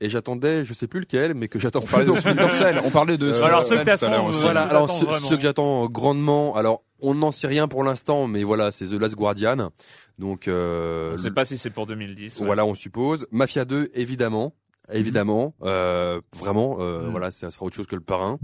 Et 0.00 0.10
j'attendais, 0.10 0.64
je 0.64 0.74
sais 0.74 0.86
plus 0.88 1.00
lequel, 1.00 1.34
mais 1.34 1.46
que 1.48 1.58
j'attends 1.60 1.80
On 1.82 1.86
parlait 1.86 2.04
plus. 2.04 2.14
de 2.14 2.18
Splinter 2.18 2.50
Cell. 2.50 2.80
On 2.84 2.90
parlait 2.90 3.16
de 3.18 3.26
Euh, 3.26 3.32
Splinter 3.32 3.46
alors, 3.48 3.64
ceux 3.64 3.76
que 3.78 3.84
t'attends. 3.84 4.30
Voilà, 4.30 4.62
alors 4.62 4.90
ceux, 4.90 5.36
que 5.36 5.42
j'attends 5.42 5.86
grandement, 5.86 6.56
alors 6.56 6.82
on 7.00 7.14
n'en 7.14 7.30
sait 7.30 7.46
rien 7.46 7.68
pour 7.68 7.84
l'instant, 7.84 8.26
mais 8.26 8.42
voilà, 8.42 8.70
c'est 8.72 8.86
The 8.86 8.92
Last 9.00 9.14
Guardian. 9.14 9.70
Donc 10.18 10.48
euh, 10.48 11.12
On 11.14 11.16
sait 11.18 11.30
pas 11.30 11.44
si 11.44 11.58
c'est 11.58 11.70
pour 11.70 11.86
2010. 11.86 12.40
ouais. 12.40 12.46
voilà, 12.46 12.64
on 12.66 12.74
suppose. 12.74 13.26
Mafia 13.30 13.64
2, 13.64 13.90
évidemment. 13.94 14.54
Évidemment, 14.92 15.52
euh, 15.62 16.20
vraiment, 16.34 16.76
euh, 16.80 17.04
Mhm. 17.04 17.10
voilà, 17.10 17.30
ça 17.30 17.50
sera 17.50 17.66
autre 17.66 17.74
chose 17.76 17.86
que 17.86 17.94
le 17.96 18.00
parrain. 18.02 18.38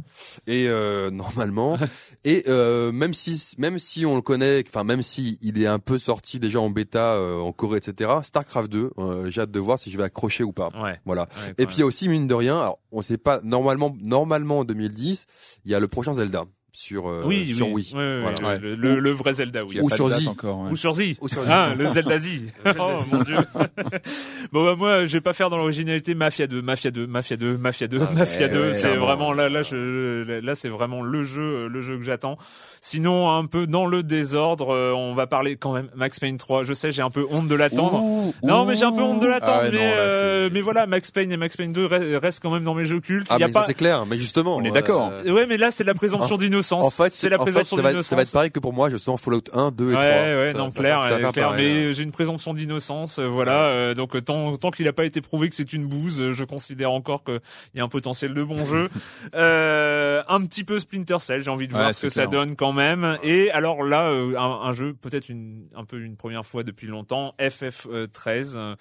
Et 0.47 0.67
euh, 0.69 1.11
normalement, 1.51 1.79
et 2.25 2.45
euh, 2.49 2.91
même 2.93 3.15
si 3.15 3.41
même 3.59 3.79
si 3.79 4.05
on 4.07 4.17
le 4.17 4.23
connaît, 4.23 4.63
enfin 4.67 4.85
même 4.85 5.03
si 5.03 5.39
il 5.41 5.61
est 5.63 5.67
un 5.67 5.79
peu 5.79 5.99
sorti 5.99 6.39
déjà 6.41 6.61
en 6.61 6.71
bêta 6.71 7.15
euh, 7.15 7.39
en 7.39 7.53
Corée, 7.53 7.79
etc. 7.79 8.11
Starcraft 8.23 8.71
2, 8.71 8.91
euh, 8.99 9.31
j'ai 9.31 9.41
hâte 9.43 9.51
de 9.51 9.61
voir 9.61 9.79
si 9.79 9.91
je 9.91 9.97
vais 9.99 10.05
accrocher 10.05 10.43
ou 10.45 10.53
pas. 10.53 10.69
Ouais. 10.83 10.99
Voilà. 11.05 11.23
Ouais, 11.23 11.55
Et 11.59 11.67
puis 11.67 11.77
il 11.77 11.81
y 11.81 11.83
a 11.83 11.87
aussi 11.87 12.09
mine 12.09 12.27
de 12.27 12.35
rien, 12.35 12.59
alors 12.61 12.79
on 12.91 13.03
sait 13.03 13.19
pas 13.19 13.41
normalement 13.45 13.95
normalement 14.03 14.61
en 14.61 14.65
2010, 14.65 15.27
il 15.65 15.71
y 15.71 15.75
a 15.75 15.81
le 15.81 15.89
prochain 15.89 16.15
Zelda 16.15 16.45
sur 16.75 17.07
euh, 17.09 17.23
oui, 17.27 17.49
sur 17.49 17.67
oui, 17.69 17.87
Wii. 17.93 17.95
ouais, 17.95 17.99
ouais, 18.01 18.21
Voilà. 18.23 18.49
ouais, 18.49 18.59
le, 18.59 18.75
le- 18.75 18.99
le 18.99 19.11
vrai 19.13 19.35
Zelda, 19.35 19.63
oui. 19.65 19.79
Ou 19.83 19.91
sur 19.91 20.09
Z. 20.09 20.27
encore. 20.27 20.61
ouais. 20.61 20.71
Ou 20.71 20.77
sur 20.77 20.95
Z. 20.95 21.03
Ou 21.21 21.29
sur 21.29 21.45
Z. 21.45 21.49
Ah, 21.51 21.75
le 21.77 21.87
Zelda 21.89 22.19
Z. 22.19 22.29
oh 22.79 22.89
mon 23.13 23.23
dieu. 23.25 23.37
bon 24.53 24.65
bah 24.65 24.75
moi, 24.77 25.05
je 25.07 25.13
vais 25.13 25.21
pas 25.21 25.33
faire 25.35 25.51
dans 25.51 25.57
l'originalité 25.59 26.15
Mafia 26.15 26.47
2, 26.47 26.63
Mafia 26.63 26.91
2, 26.91 27.07
Mafia 27.07 27.37
2, 27.37 27.57
Mafia 27.59 27.89
2, 27.89 28.01
Ah, 28.01 28.13
Mafia 28.15 28.47
ouais, 28.47 28.53
2. 28.53 28.61
ouais, 28.61 28.75
c'est 28.75 28.97
vraiment 28.97 29.33
là, 29.33 29.49
là, 29.49 29.63
je, 29.63 30.41
là, 30.41 30.55
c'est 30.55 30.69
vraiment 30.71 31.03
le 31.03 31.25
jeu, 31.25 31.69
le 31.69 31.81
jeu 31.83 31.97
que 31.99 32.05
j'attends. 32.05 32.39
Sinon, 32.81 33.31
un 33.31 33.45
peu 33.47 33.67
dans 33.67 33.87
le 33.87 34.03
désordre, 34.03 34.71
euh, 34.75 34.93
on 34.93 35.15
va 35.15 35.27
parler 35.27 35.57
quand 35.57 35.73
même 35.73 35.89
Max 35.95 36.19
Payne 36.19 36.37
3. 36.39 36.65
Je 36.65 36.73
sais, 36.73 36.91
j'ai 36.91 37.03
un 37.03 37.11
peu 37.11 37.27
honte 37.31 37.47
de 37.49 37.55
l'attendre. 37.55 38.03
Ouh, 38.03 38.35
Non, 38.43 38.63
ouh. 38.63 38.65
mais 38.65 38.77
j'ai 38.77 38.85
un 38.85 38.93
peu 38.93 39.03
honte 39.03 39.21
de 39.21 39.27
l'attendre. 39.27 39.61
Ah 39.67 39.71
mais, 39.71 39.77
non, 39.79 39.85
là, 39.85 40.01
euh, 40.11 40.51
mais 40.53 40.63
voilà, 40.63 40.87
Max 40.87 41.11
Payne 41.11 41.31
et 41.33 41.37
Max 41.37 41.57
Payne 41.57 41.73
2 41.73 41.87
re- 41.87 42.17
restent 42.17 42.43
quand 42.43 42.51
même 42.51 42.65
dans 42.65 42.75
mes 42.75 42.85
jeux 42.85 43.01
cultes. 43.01 43.29
Ah 43.31 43.37
Il 43.37 43.41
y 43.41 43.45
a 43.45 43.47
mais 43.49 43.53
pas. 43.53 43.63
c'est 43.63 43.75
clair, 43.75 44.05
mais 44.07 44.17
justement. 44.17 44.57
On 44.57 44.65
est 44.65 44.71
euh, 44.71 44.73
d'accord. 44.73 45.13
Ouais, 45.27 45.47
mais 45.47 45.59
là, 45.59 45.71
c'est 45.71 45.85
la 45.85 45.95
présomption 45.95 46.35
En- 46.35 46.39
En 46.71 46.91
fait, 46.91 47.15
c'est 47.15 47.29
la 47.29 47.39
présomption 47.39 47.77
d'innocence. 47.77 48.07
ça 48.07 48.17
va 48.17 48.23
être 48.23 48.33
pareil 48.33 48.51
que 48.51 48.61
pour 48.61 48.73
moi. 48.73 48.91
Je 48.91 48.97
sens 48.97 49.21
Fallout 49.21 49.43
1, 49.53 49.71
2 49.73 49.89
et 49.91 49.93
3. 49.93 50.03
Ouais, 50.03 50.11
ouais, 50.11 50.53
Ça- 50.53 50.59
non, 50.59 50.71
ça- 50.71 50.79
clair, 50.81 51.03
ça 51.05 51.15
euh, 51.15 51.19
clair, 51.19 51.33
pareil, 51.33 51.67
hein. 51.71 51.75
mais 51.87 51.93
j'ai 51.95 52.03
une 52.03 52.13
présomption 52.13 52.55
d'innocence, 52.55 53.19
euh, 53.19 53.27
voilà. 53.27 53.65
euh, 53.67 53.95
donc 53.95 54.15
euh, 54.17 54.21
tant, 54.21 54.55
tant 54.57 54.71
qu'il 54.71 54.87
n'a 54.87 54.93
pas 54.93 55.05
été 55.05 55.21
prouvé 55.21 55.49
que 55.49 55.55
c'est 55.55 55.73
une 55.73 55.87
bouse, 55.87 56.21
euh, 56.21 56.33
je 56.33 56.45
considère 56.45 56.93
encore 56.93 57.25
qu'il 57.25 57.41
y 57.75 57.81
a 57.81 57.85
un 57.85 57.89
potentiel 57.89 58.35
de 58.35 58.43
bon 58.43 58.65
jeu. 58.65 58.89
Euh, 59.35 60.23
un 60.29 60.45
petit 60.45 60.65
peu 60.65 60.79
Splinter 60.79 61.17
Cell, 61.21 61.43
j'ai 61.43 61.51
envie 61.51 61.67
de 61.69 61.73
Ouais, 61.73 61.81
voir 61.81 61.95
ce 61.95 62.03
que 62.03 62.09
ça 62.11 62.27
donne 62.27 62.55
quand 62.57 62.73
même. 62.73 63.17
Et 63.23 63.51
alors 63.51 63.83
là, 63.83 64.09
euh, 64.09 64.37
un, 64.37 64.69
un 64.69 64.73
jeu 64.73 64.95
peut-être 65.01 65.29
une, 65.29 65.67
un 65.75 65.85
peu 65.85 65.99
une 66.01 66.17
première 66.17 66.45
fois 66.45 66.63
depuis 66.63 66.87
longtemps, 66.87 67.35
FF13. 67.41 68.77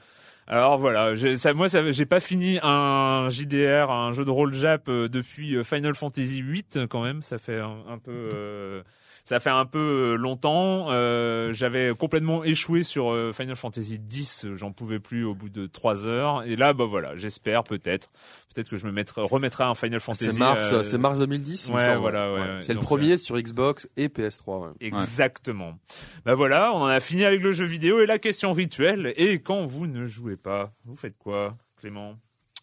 Alors 0.47 0.79
voilà, 0.79 1.15
ça, 1.37 1.53
moi, 1.53 1.69
ça, 1.69 1.91
j'ai 1.91 2.05
pas 2.05 2.19
fini 2.19 2.59
un 2.61 3.29
JDR, 3.29 3.89
un 3.89 4.11
jeu 4.11 4.25
de 4.25 4.31
rôle 4.31 4.53
Jap 4.53 4.89
euh, 4.89 5.07
depuis 5.07 5.55
euh, 5.55 5.63
Final 5.63 5.95
Fantasy 5.95 6.41
VIII 6.41 6.87
quand 6.89 7.03
même. 7.03 7.21
Ça 7.21 7.37
fait 7.37 7.59
un, 7.59 7.77
un 7.87 7.97
peu, 7.97 8.11
euh, 8.11 8.81
ça 9.23 9.39
fait 9.39 9.49
un 9.49 9.65
peu 9.65 9.79
euh, 9.79 10.15
longtemps. 10.15 10.87
Euh, 10.89 11.53
J'avais 11.53 11.93
complètement 11.95 12.43
échoué 12.43 12.83
sur 12.83 13.11
euh, 13.11 13.31
Final 13.33 13.55
Fantasy 13.55 13.99
X. 14.11 14.47
J'en 14.55 14.71
pouvais 14.71 14.99
plus 14.99 15.23
au 15.23 15.35
bout 15.35 15.49
de 15.49 15.67
trois 15.67 16.05
heures. 16.07 16.43
Et 16.43 16.55
là, 16.55 16.73
bah 16.73 16.85
voilà, 16.85 17.15
j'espère 17.15 17.63
peut-être, 17.63 18.11
peut-être 18.53 18.69
que 18.69 18.77
je 18.77 18.85
me 18.85 18.91
mettrai, 18.91 19.21
remettrai 19.21 19.63
un 19.63 19.75
Final 19.75 19.99
Fantasy. 19.99 20.31
C'est 20.31 20.39
mars, 20.39 20.71
euh, 20.71 20.83
c'est 20.83 20.97
mars 20.97 21.19
2010. 21.19 21.67
il 21.67 21.71
me 21.71 21.77
ouais, 21.77 21.85
semble. 21.85 21.99
voilà, 21.99 22.31
ouais, 22.31 22.39
ouais. 22.39 22.57
C'est 22.61 22.73
le 22.73 22.79
premier 22.79 23.17
sur 23.17 23.37
Xbox 23.37 23.87
et 23.97 24.07
PS3. 24.07 24.61
ouais. 24.61 24.69
Exactement. 24.79 25.77
Bah 26.25 26.35
voilà, 26.35 26.73
on 26.73 26.81
en 26.81 26.87
a 26.87 26.99
fini 26.99 27.23
avec 27.25 27.41
le 27.41 27.51
jeu 27.51 27.65
vidéo 27.65 28.01
et 28.01 28.05
la 28.05 28.19
question 28.19 28.53
rituelle. 28.53 29.13
Et 29.15 29.39
quand 29.39 29.65
vous 29.65 29.87
ne 29.87 30.05
jouez 30.05 30.37
pas, 30.37 30.73
vous 30.85 30.95
faites 30.95 31.17
quoi, 31.17 31.55
Clément? 31.79 32.15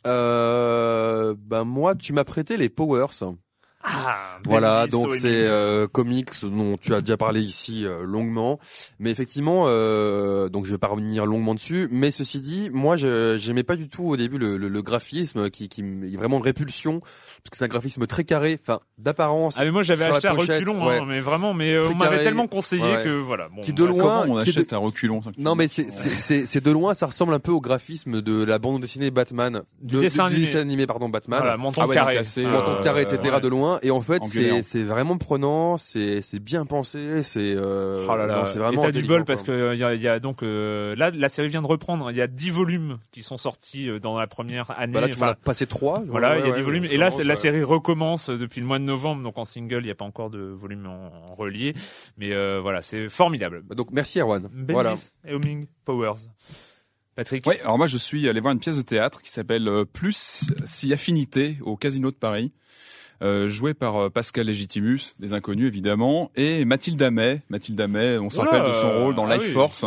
Euh, 0.07 1.35
ben 1.39 1.65
moi, 1.65 1.95
tu 1.95 2.13
m'as 2.13 2.25
prêté 2.25 2.57
les 2.57 2.69
Powers. 2.69 3.07
Ah, 3.91 4.39
Voilà, 4.45 4.80
Bendis, 4.86 4.91
donc 4.93 5.14
c'est 5.14 5.28
euh, 5.47 5.86
comics 5.89 6.30
dont 6.43 6.76
tu 6.76 6.95
as 6.95 7.01
déjà 7.01 7.16
parlé 7.16 7.41
ici 7.41 7.84
euh, 7.86 8.05
longuement, 8.05 8.59
mais 8.99 9.11
effectivement, 9.11 9.64
euh, 9.66 10.49
donc 10.49 10.64
je 10.66 10.70
vais 10.72 10.78
pas 10.78 10.89
revenir 10.89 11.26
longuement 11.26 11.55
dessus. 11.55 11.89
Mais 11.91 12.11
ceci 12.11 12.41
dit, 12.41 12.70
moi, 12.72 12.97
je 12.97 13.36
j'aimais 13.41 13.62
pas 13.62 13.76
du 13.76 13.89
tout 13.89 14.05
au 14.05 14.16
début 14.16 14.39
le, 14.39 14.57
le, 14.57 14.68
le 14.68 14.82
graphisme 14.82 15.51
qui 15.51 15.68
qui 15.68 15.82
me- 15.82 16.16
vraiment 16.16 16.39
une 16.39 16.45
répulsion 16.45 17.01
parce 17.01 17.51
que 17.51 17.57
c'est 17.57 17.64
un 17.64 17.68
graphisme 17.68 18.07
très 18.07 18.24
carré, 18.24 18.59
enfin 18.62 18.80
d'apparence. 18.99 19.55
Ah 19.59 19.64
mais 19.64 19.70
moi 19.70 19.82
j'avais 19.82 20.05
acheté 20.05 20.28
à 20.28 20.32
reculons, 20.32 20.86
ouais. 20.86 20.99
hein, 20.99 21.05
mais 21.07 21.20
vraiment, 21.20 21.55
mais 21.55 21.72
euh, 21.74 21.89
on 21.91 21.95
m'avait 21.95 22.22
tellement 22.24 22.47
conseillé 22.49 22.82
ouais. 22.82 23.03
que 23.05 23.20
voilà. 23.20 23.49
Bon, 23.49 23.62
Qui 23.62 23.72
de 23.72 23.84
voilà. 23.84 23.99
loin, 23.99 24.20
on 24.28 24.43
qui 24.43 24.51
est 24.51 24.53
de- 24.53 24.59
achète 24.59 24.72
à 24.72 24.78
reculons 24.78 25.20
Non 25.39 25.55
mais 25.55 25.68
c'est 25.68 25.91
c'est- 25.91 26.14
c'est 26.14 26.47
c'est 26.47 26.61
de 26.64 26.70
loin, 26.70 26.95
ça 26.95 27.07
ressemble 27.07 27.32
un 27.34 27.39
peu 27.41 27.53
au 27.53 27.61
graphisme 27.61 28.20
de 28.20 28.45
la 28.45 28.59
bande 28.59 28.80
dessinée 28.82 29.11
Batman, 29.11 29.62
Du 29.80 29.97
de- 29.97 30.01
dessin 30.01 30.26
animé. 30.26 30.55
animé 30.57 30.86
pardon 30.86 31.09
Batman. 31.09 31.41
Voilà, 31.41 31.57
menton 31.57 31.82
Ah 31.82 31.86
ouais, 31.86 31.95
carré, 31.95 32.24
c'est, 32.24 32.45
Euh, 32.45 32.51
menton 32.51 32.82
carré, 32.82 33.03
etc. 33.03 33.36
de 33.43 33.49
loin. 33.49 33.78
Et 33.83 33.91
en 33.91 34.01
fait, 34.01 34.22
c'est 34.24 34.62
c'est 34.62 34.83
vraiment 34.83 35.16
prenant, 35.18 35.79
c'est 35.79 36.22
c'est 36.22 36.39
bien 36.39 36.66
pensé, 36.66 37.22
c'est 37.22 37.55
euh, 37.57 38.07
Oh 38.09 38.16
là 38.16 38.26
là. 38.26 38.45
c'est 38.47 38.59
vraiment 38.59 38.83
Et 38.83 38.85
t'as 38.87 38.93
du 38.93 39.03
bol 39.03 39.24
parce 39.24 39.43
que 39.43 39.74
il 39.74 39.79
y 39.81 39.85
a, 39.85 39.95
il 39.95 40.01
y 40.03 40.09
a 40.09 40.20
donc 40.20 40.43
euh, 40.43 40.95
là 40.97 41.11
la 41.11 41.29
série 41.29 41.49
vient 41.49 41.62
de 41.62 41.66
reprendre. 41.66 42.11
Il 42.11 42.16
y 42.16 42.20
a 42.20 42.26
10 42.26 42.51
volumes 42.51 42.99
qui 43.12 43.22
sont 43.22 43.39
sortis 43.39 43.89
euh, 43.89 43.99
dans 43.99 44.18
la 44.18 44.26
première 44.26 44.70
année. 44.79 44.93
Bah 44.93 45.01
là, 45.01 45.09
tu 45.09 45.14
Enfin, 45.14 45.26
m'en 45.26 45.33
as 45.33 45.35
passé 45.37 45.66
trois. 45.66 46.03
Voilà, 46.07 46.31
Ouais, 46.33 46.41
il 46.41 46.47
y 46.47 46.49
a 46.49 46.51
ouais, 46.53 46.59
10 46.59 46.62
volumes. 46.62 46.85
je 46.85 46.93
Et 46.93 46.97
là, 46.97 47.11
la 47.11 47.24
ouais. 47.26 47.37
série 47.37 47.62
recommence 47.62 48.31
depuis 48.31 48.61
le 48.61 48.66
mois 48.66 48.79
de 48.79 48.85
novembre, 48.85 49.22
donc 49.22 49.39
en 49.39 49.45
single, 49.45 49.81
il 49.81 49.85
n'y 49.87 49.91
a 49.91 49.95
pas 49.95 50.05
encore 50.05 50.31
de 50.31 50.39
volume 50.41 50.87
en, 50.87 51.31
en 51.31 51.35
relié. 51.35 51.74
Mais 52.16 52.33
euh, 52.33 52.61
voilà, 52.61 52.83
c'est 52.83 53.09
formidable. 53.09 53.62
Bah, 53.64 53.74
Donc 53.74 53.89
merci 53.93 54.20
Erwan. 54.20 54.43
Bendis, 54.53 54.72
Voilà. 54.72 54.95
Eoming, 55.29 55.66
Powers. 55.85 56.14
Patrick 57.14 57.45
Oui, 57.47 57.57
alors 57.62 57.79
moi 57.79 57.89
je 57.89 57.97
suis 57.97 58.29
allé 58.29 58.39
voir 58.41 58.53
une 58.53 58.61
pièce 58.61 58.76
de 58.76 58.83
théâtre 58.83 59.22
qui 59.22 59.33
s'appelle 59.33 59.68
Plus 59.93 60.51
si 60.64 60.93
affinité 60.93 61.59
au 61.62 61.76
Casino 61.76 62.11
de 62.12 62.16
Paris. 62.16 62.53
Euh, 63.21 63.49
joué 63.49 63.75
par 63.75 63.97
euh, 63.97 64.11
Pascal 64.11 64.47
Légitimus, 64.47 65.01
des 65.19 65.33
inconnus 65.33 65.66
évidemment, 65.66 66.31
et 66.37 66.64
Mathilde 66.64 67.03
Amet. 67.03 67.43
Mathilde 67.51 67.81
Amet, 67.81 68.16
on 68.19 68.31
se 68.31 68.39
rappelle 68.41 68.69
de 68.69 68.73
son 68.73 69.03
rôle 69.03 69.14
dans 69.16 69.27
ah 69.27 69.35
Life 69.35 69.47
oui. 69.49 69.53
Force, 69.53 69.85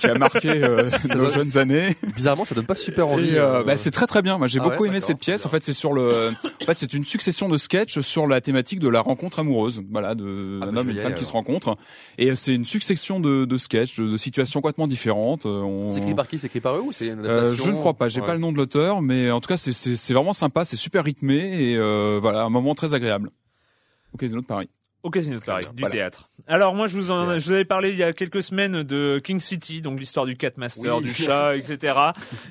qui 0.00 0.06
a 0.06 0.14
marqué 0.14 0.50
euh, 0.50 0.84
nos 1.16 1.30
jeunes 1.30 1.56
années. 1.56 1.96
Bizarrement, 2.14 2.44
ça 2.44 2.54
donne 2.54 2.66
pas 2.66 2.74
super 2.74 3.08
envie. 3.08 3.36
Euh, 3.36 3.60
euh, 3.60 3.64
bah, 3.64 3.78
c'est 3.78 3.90
très 3.90 4.06
très 4.06 4.20
bien. 4.20 4.36
Moi, 4.36 4.48
j'ai 4.48 4.60
Ah 4.60 4.64
beaucoup 4.64 4.82
ouais, 4.82 4.90
aimé 4.90 5.00
cette 5.00 5.18
pièce. 5.18 5.46
En 5.46 5.48
fait, 5.48 5.64
c'est 5.64 5.72
sur 5.72 5.94
le. 5.94 6.30
En 6.62 6.64
fait, 6.66 6.76
c'est 6.76 6.92
une 6.92 7.06
succession 7.06 7.48
de 7.48 7.56
sketchs 7.56 8.00
sur 8.00 8.26
la 8.26 8.42
thématique 8.42 8.80
de 8.80 8.88
la 8.90 9.00
rencontre 9.00 9.38
amoureuse. 9.38 9.82
Voilà, 9.90 10.14
de 10.14 10.58
Ah, 10.60 10.66
un 10.66 10.72
bah, 10.72 10.80
homme 10.80 10.90
et 10.90 10.92
une 10.92 10.98
femme 10.98 11.14
qui 11.14 11.24
se 11.24 11.32
rencontrent. 11.32 11.76
Et 12.18 12.36
c'est 12.36 12.54
une 12.54 12.66
succession 12.66 13.18
de, 13.18 13.46
de 13.46 13.56
sketchs, 13.56 13.98
de, 13.98 14.06
de 14.08 14.16
situations 14.18 14.60
complètement 14.60 14.88
différentes. 14.88 15.46
On- 15.46 15.88
C'est 15.88 16.00
écrit 16.00 16.14
par 16.14 16.28
qui? 16.28 16.38
C'est 16.38 16.48
écrit 16.48 16.60
par 16.60 16.76
eux 16.76 16.80
ou 16.82 16.92
c'est 16.92 17.06
une 17.06 17.24
euh, 17.24 17.40
adaptation 17.40 17.64
je 17.64 17.70
ne 17.70 17.76
crois 17.76 17.94
pas, 17.94 18.08
j'ai 18.10 18.20
Ouais. 18.20 18.26
pas 18.26 18.34
le 18.34 18.40
nom 18.40 18.52
de 18.52 18.56
l'auteur, 18.58 19.00
mais 19.00 19.30
en 19.30 19.40
tout 19.40 19.48
cas 19.48 19.56
c'est 19.56 19.72
c'est 19.72 19.96
c'est 19.96 20.12
vraiment 20.12 20.34
sympa, 20.34 20.64
c'est 20.66 20.76
super 20.76 21.02
rythmé 21.04 21.36
et 21.70 21.76
euh, 21.78 22.18
voilà 22.20 22.42
un 22.42 22.50
moment 22.60 22.74
très 22.74 22.94
agréable. 22.94 23.30
Au 24.12 24.16
Casino 24.18 24.40
de 24.40 24.46
Paris. 24.46 24.68
Au 25.04 25.10
Casino 25.10 25.38
de 25.38 25.44
Paris, 25.44 25.62
du 25.74 25.80
Voilà. 25.80 25.92
théâtre. 25.94 26.28
Alors 26.48 26.74
moi 26.74 26.88
je 26.88 26.96
vous 26.96 27.12
en, 27.12 27.38
je 27.38 27.44
vous 27.46 27.52
avais 27.52 27.64
parlé 27.64 27.90
il 27.90 27.96
y 27.96 28.02
a 28.02 28.12
quelques 28.12 28.42
semaines 28.42 28.82
de 28.82 29.20
King 29.22 29.38
City, 29.38 29.80
donc 29.80 30.00
l'histoire 30.00 30.26
du 30.26 30.36
Catmaster, 30.36 30.96
Oui. 30.96 31.04
du 31.04 31.14
chat, 31.14 31.54
etc. 31.56 31.94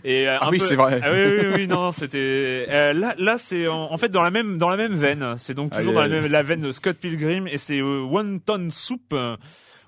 Et 0.05 0.29
euh, 0.29 0.37
Ah 0.39 0.47
un 0.47 0.49
oui, 0.51 0.59
peu- 0.59 0.65
c'est 0.65 0.75
vrai. 0.75 1.01
Ah 1.03 1.11
oui, 1.11 1.19
oui, 1.19 1.45
oui, 1.55 1.67
non, 1.67 1.91
c'était 1.91 2.65
euh, 2.69 2.93
là, 2.93 3.15
là 3.17 3.37
c'est 3.37 3.67
en, 3.67 3.91
en 3.91 3.97
fait 3.97 4.07
dans 4.09 4.21
la 4.21 4.31
même 4.31 4.57
dans 4.57 4.69
la 4.69 4.77
même 4.77 4.95
veine. 4.95 5.35
C'est 5.37 5.53
donc 5.55 5.73
toujours 5.75 5.93
dans 5.93 5.99
la, 5.99 6.05
aïe. 6.05 6.11
même, 6.21 6.31
la 6.31 6.41
veine 6.41 6.61
de 6.61 6.71
Scott 6.71 6.95
Pilgrim 6.97 7.47
et 7.47 7.57
c'est 7.57 7.79
euh, 7.81 8.03
One 8.09 8.39
Ton 8.39 8.69
Soup. 8.69 9.13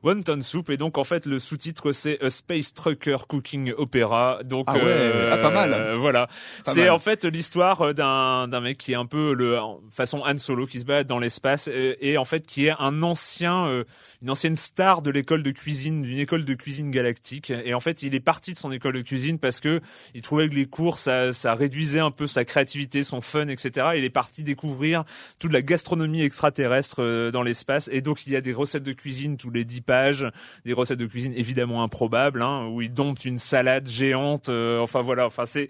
Euh, 0.04 0.10
One 0.10 0.24
Ton 0.24 0.42
Soup. 0.42 0.70
Et 0.70 0.78
donc 0.78 0.98
en 0.98 1.04
fait 1.04 1.26
le 1.26 1.40
sous-titre 1.40 1.92
c'est 1.92 2.22
A 2.24 2.30
Space 2.30 2.74
Trucker 2.74 3.18
Cooking 3.28 3.74
Opera. 3.78 4.40
Donc 4.44 4.66
Ah 4.68 4.76
ouais, 4.76 5.12
ah, 5.32 5.38
pas 5.38 5.52
mal. 5.52 5.74
euh, 5.74 5.98
voilà 5.98 6.28
c'est 6.64 6.90
en 6.90 7.00
fait 7.00 7.26
l'histoire 7.26 7.82
euh, 7.82 7.94
d'un 7.94 8.48
d'un 8.48 8.62
mec 8.62 8.78
qui 8.78 8.94
est 8.94 8.96
un 8.96 9.06
peu 9.06 9.34
le 9.34 9.58
façon 9.90 10.22
Han 10.26 10.38
Solo 10.38 10.66
qui 10.66 10.80
se 10.80 10.86
balade 10.86 11.08
dans 11.08 11.20
l'espace 11.20 11.70
euh, 11.72 11.96
et, 12.00 12.18
en 12.18 12.26
fait 12.26 12.46
qui 12.46 12.68
est 12.68 12.74
un 12.80 13.04
ancien 13.04 13.68
euh, 13.68 13.84
une 14.22 14.30
ancienne 14.30 14.56
star 14.56 15.02
de 15.02 15.12
l'école 15.12 15.44
de 15.44 15.52
cuisine 15.52 16.02
d'une 16.02 16.20
école 16.20 16.46
de 16.46 16.54
cuisine 16.54 16.92
galactique. 16.92 17.52
Et 17.52 17.74
en 17.74 17.80
fait 17.80 18.04
il 18.04 18.16
est 18.16 18.20
parti 18.20 18.54
de 18.54 18.58
son 18.58 18.72
école 18.72 18.94
de 18.94 19.02
cuisine 19.02 19.40
parce 19.40 19.60
que 19.60 19.82
il 20.14 20.22
trouvait 20.22 20.50
que 20.50 20.56
les 20.56 20.66
cours 20.66 20.98
ça 20.98 21.34
ça 21.34 21.56
réduisait 21.56 22.00
un 22.00 22.12
peu 22.12 22.28
sa 22.28 22.46
créativité 22.46 23.04
son 23.04 23.22
fun 23.22 23.48
etc 23.48 23.90
il 23.96 24.04
est 24.04 24.10
parti 24.10 24.44
découvrir 24.44 25.04
toute 25.40 25.52
la 25.52 25.62
gastronomie 25.62 26.22
extraterrestre 26.22 26.98
euh, 27.00 27.32
dans 27.32 27.44
l'espace. 27.44 27.90
Et 27.92 28.02
donc 28.02 28.28
il 28.28 28.34
y 28.34 28.36
a 28.36 28.42
des 28.42 28.54
recettes 28.54 28.84
de 28.84 28.94
cuisine 28.94 29.38
tous 29.38 29.52
les 29.52 29.66
dix 29.66 29.82
pages 29.90 30.26
des 30.66 30.74
recettes 30.74 31.00
de 31.00 31.08
cuisine 31.08 31.34
évidemment 31.36 31.84
improbables 31.84 32.42
hein, 32.42 32.68
où 32.72 32.82
il 32.82 32.94
dompte 32.94 33.26
une 33.26 33.40
salade 33.40 33.88
géante 33.88 34.48
euh, 34.50 34.80
enfin 34.80 35.02
voilà 35.02 35.26
enfin 35.26 35.46
c'est 35.46 35.68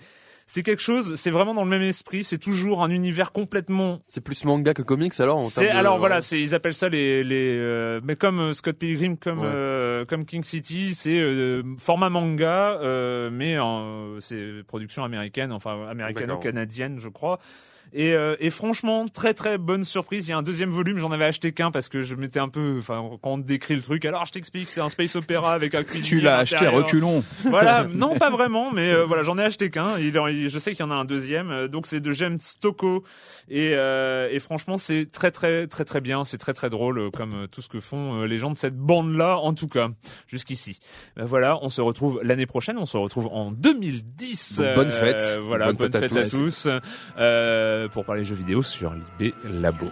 c'est 0.51 0.63
quelque 0.63 0.81
chose, 0.81 1.13
c'est 1.13 1.29
vraiment 1.29 1.53
dans 1.53 1.63
le 1.63 1.69
même 1.69 1.83
esprit, 1.83 2.23
c'est 2.23 2.39
toujours 2.39 2.81
un 2.83 2.89
univers 2.89 3.31
complètement 3.31 3.99
C'est 4.03 4.23
plus 4.23 4.45
manga 4.45 4.73
que 4.73 4.81
comics 4.81 5.13
alors 5.19 5.37
en 5.37 5.43
c'est 5.43 5.65
de- 5.69 5.77
alors 5.77 5.99
voilà, 5.99 6.21
c'est 6.21 6.41
ils 6.41 6.55
appellent 6.55 6.73
ça 6.73 6.89
les 6.89 7.23
les 7.23 7.53
euh, 7.55 8.01
mais 8.03 8.15
comme 8.15 8.39
euh, 8.39 8.53
Scott 8.53 8.75
Pilgrim 8.79 9.15
comme 9.15 9.41
Ouais. 9.41 9.45
euh, 9.47 10.05
comme 10.05 10.25
King 10.25 10.43
City, 10.43 10.95
c'est 10.95 11.21
format 11.77 12.09
manga 12.09 12.79
mais 13.31 13.57
c'est 14.21 14.63
production 14.65 15.03
américaine, 15.03 15.51
enfin 15.51 15.87
américano-canadienne, 15.87 16.97
je 16.99 17.09
crois. 17.09 17.37
Et, 17.93 18.13
euh, 18.13 18.35
et 18.39 18.49
franchement, 18.49 19.07
très 19.07 19.33
très 19.33 19.57
bonne 19.57 19.83
surprise. 19.83 20.27
Il 20.27 20.31
y 20.31 20.33
a 20.33 20.37
un 20.37 20.43
deuxième 20.43 20.69
volume, 20.69 20.97
j'en 20.97 21.11
avais 21.11 21.25
acheté 21.25 21.51
qu'un 21.51 21.71
parce 21.71 21.89
que 21.89 22.03
je 22.03 22.15
m'étais 22.15 22.39
un 22.39 22.49
peu, 22.49 22.77
enfin, 22.79 23.03
quand 23.21 23.31
on 23.33 23.37
décrit 23.37 23.75
le 23.75 23.81
truc, 23.81 24.05
alors 24.05 24.25
je 24.25 24.31
t'explique, 24.31 24.69
c'est 24.69 24.81
un 24.81 24.89
space 24.89 25.15
opéra 25.15 25.53
avec 25.53 25.75
un 25.75 25.83
cuisinier. 25.83 26.09
Tu 26.09 26.21
l'as 26.21 26.37
acheté 26.37 26.65
à 26.65 26.71
reculons. 26.71 27.23
Voilà, 27.45 27.85
non 27.93 28.15
pas 28.17 28.29
vraiment, 28.29 28.71
mais 28.71 28.91
euh, 28.91 29.05
voilà, 29.05 29.23
j'en 29.23 29.37
ai 29.37 29.43
acheté 29.43 29.69
qu'un. 29.69 29.97
Je 29.97 30.59
sais 30.59 30.71
qu'il 30.71 30.79
y 30.85 30.87
en 30.87 30.91
a 30.91 30.95
un 30.95 31.05
deuxième. 31.05 31.51
Euh, 31.51 31.67
Donc 31.67 31.87
c'est 31.87 31.99
de 31.99 32.11
James 32.11 32.39
Stocco 32.39 33.03
et, 33.49 33.73
euh, 33.75 34.29
et 34.31 34.39
franchement 34.39 34.77
c'est 34.77 35.07
très 35.11 35.31
très 35.31 35.67
très 35.67 35.85
très 35.85 36.01
bien. 36.01 36.23
C'est 36.23 36.37
très 36.37 36.53
très 36.53 36.69
drôle 36.69 36.99
euh, 36.99 37.09
comme 37.11 37.33
euh, 37.43 37.47
tout 37.47 37.61
ce 37.61 37.69
que 37.69 37.79
font 37.79 38.23
les 38.23 38.37
gens 38.37 38.51
de 38.51 38.57
cette 38.57 38.75
bande 38.77 39.15
là, 39.15 39.37
en 39.37 39.53
tout 39.53 39.67
cas 39.67 39.89
jusqu'ici. 40.27 40.79
Ben 41.15 41.25
voilà, 41.25 41.57
on 41.61 41.69
se 41.69 41.81
retrouve 41.81 42.19
l'année 42.23 42.45
prochaine. 42.45 42.77
On 42.77 42.85
se 42.85 42.97
retrouve 42.97 43.27
en 43.31 43.51
2010. 43.51 44.59
Donc, 44.59 44.75
bonne 44.75 44.91
fête. 44.91 45.21
voilà, 45.41 45.67
Bonne 45.67 45.75
bonne, 45.77 45.91
fête 45.91 46.03
fête, 46.11 46.17
à 46.17 46.19
à 46.21 46.29
tous. 46.29 46.63
tous. 46.63 46.67
Euh, 47.79 47.87
pour 47.87 48.05
parler 48.05 48.25
jeux 48.25 48.35
vidéo 48.35 48.61
sur 48.63 48.93
l'IB 48.93 49.33
Labo. 49.61 49.87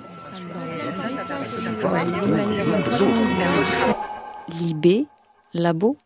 Libé, 4.59 5.05
labo, 5.53 5.97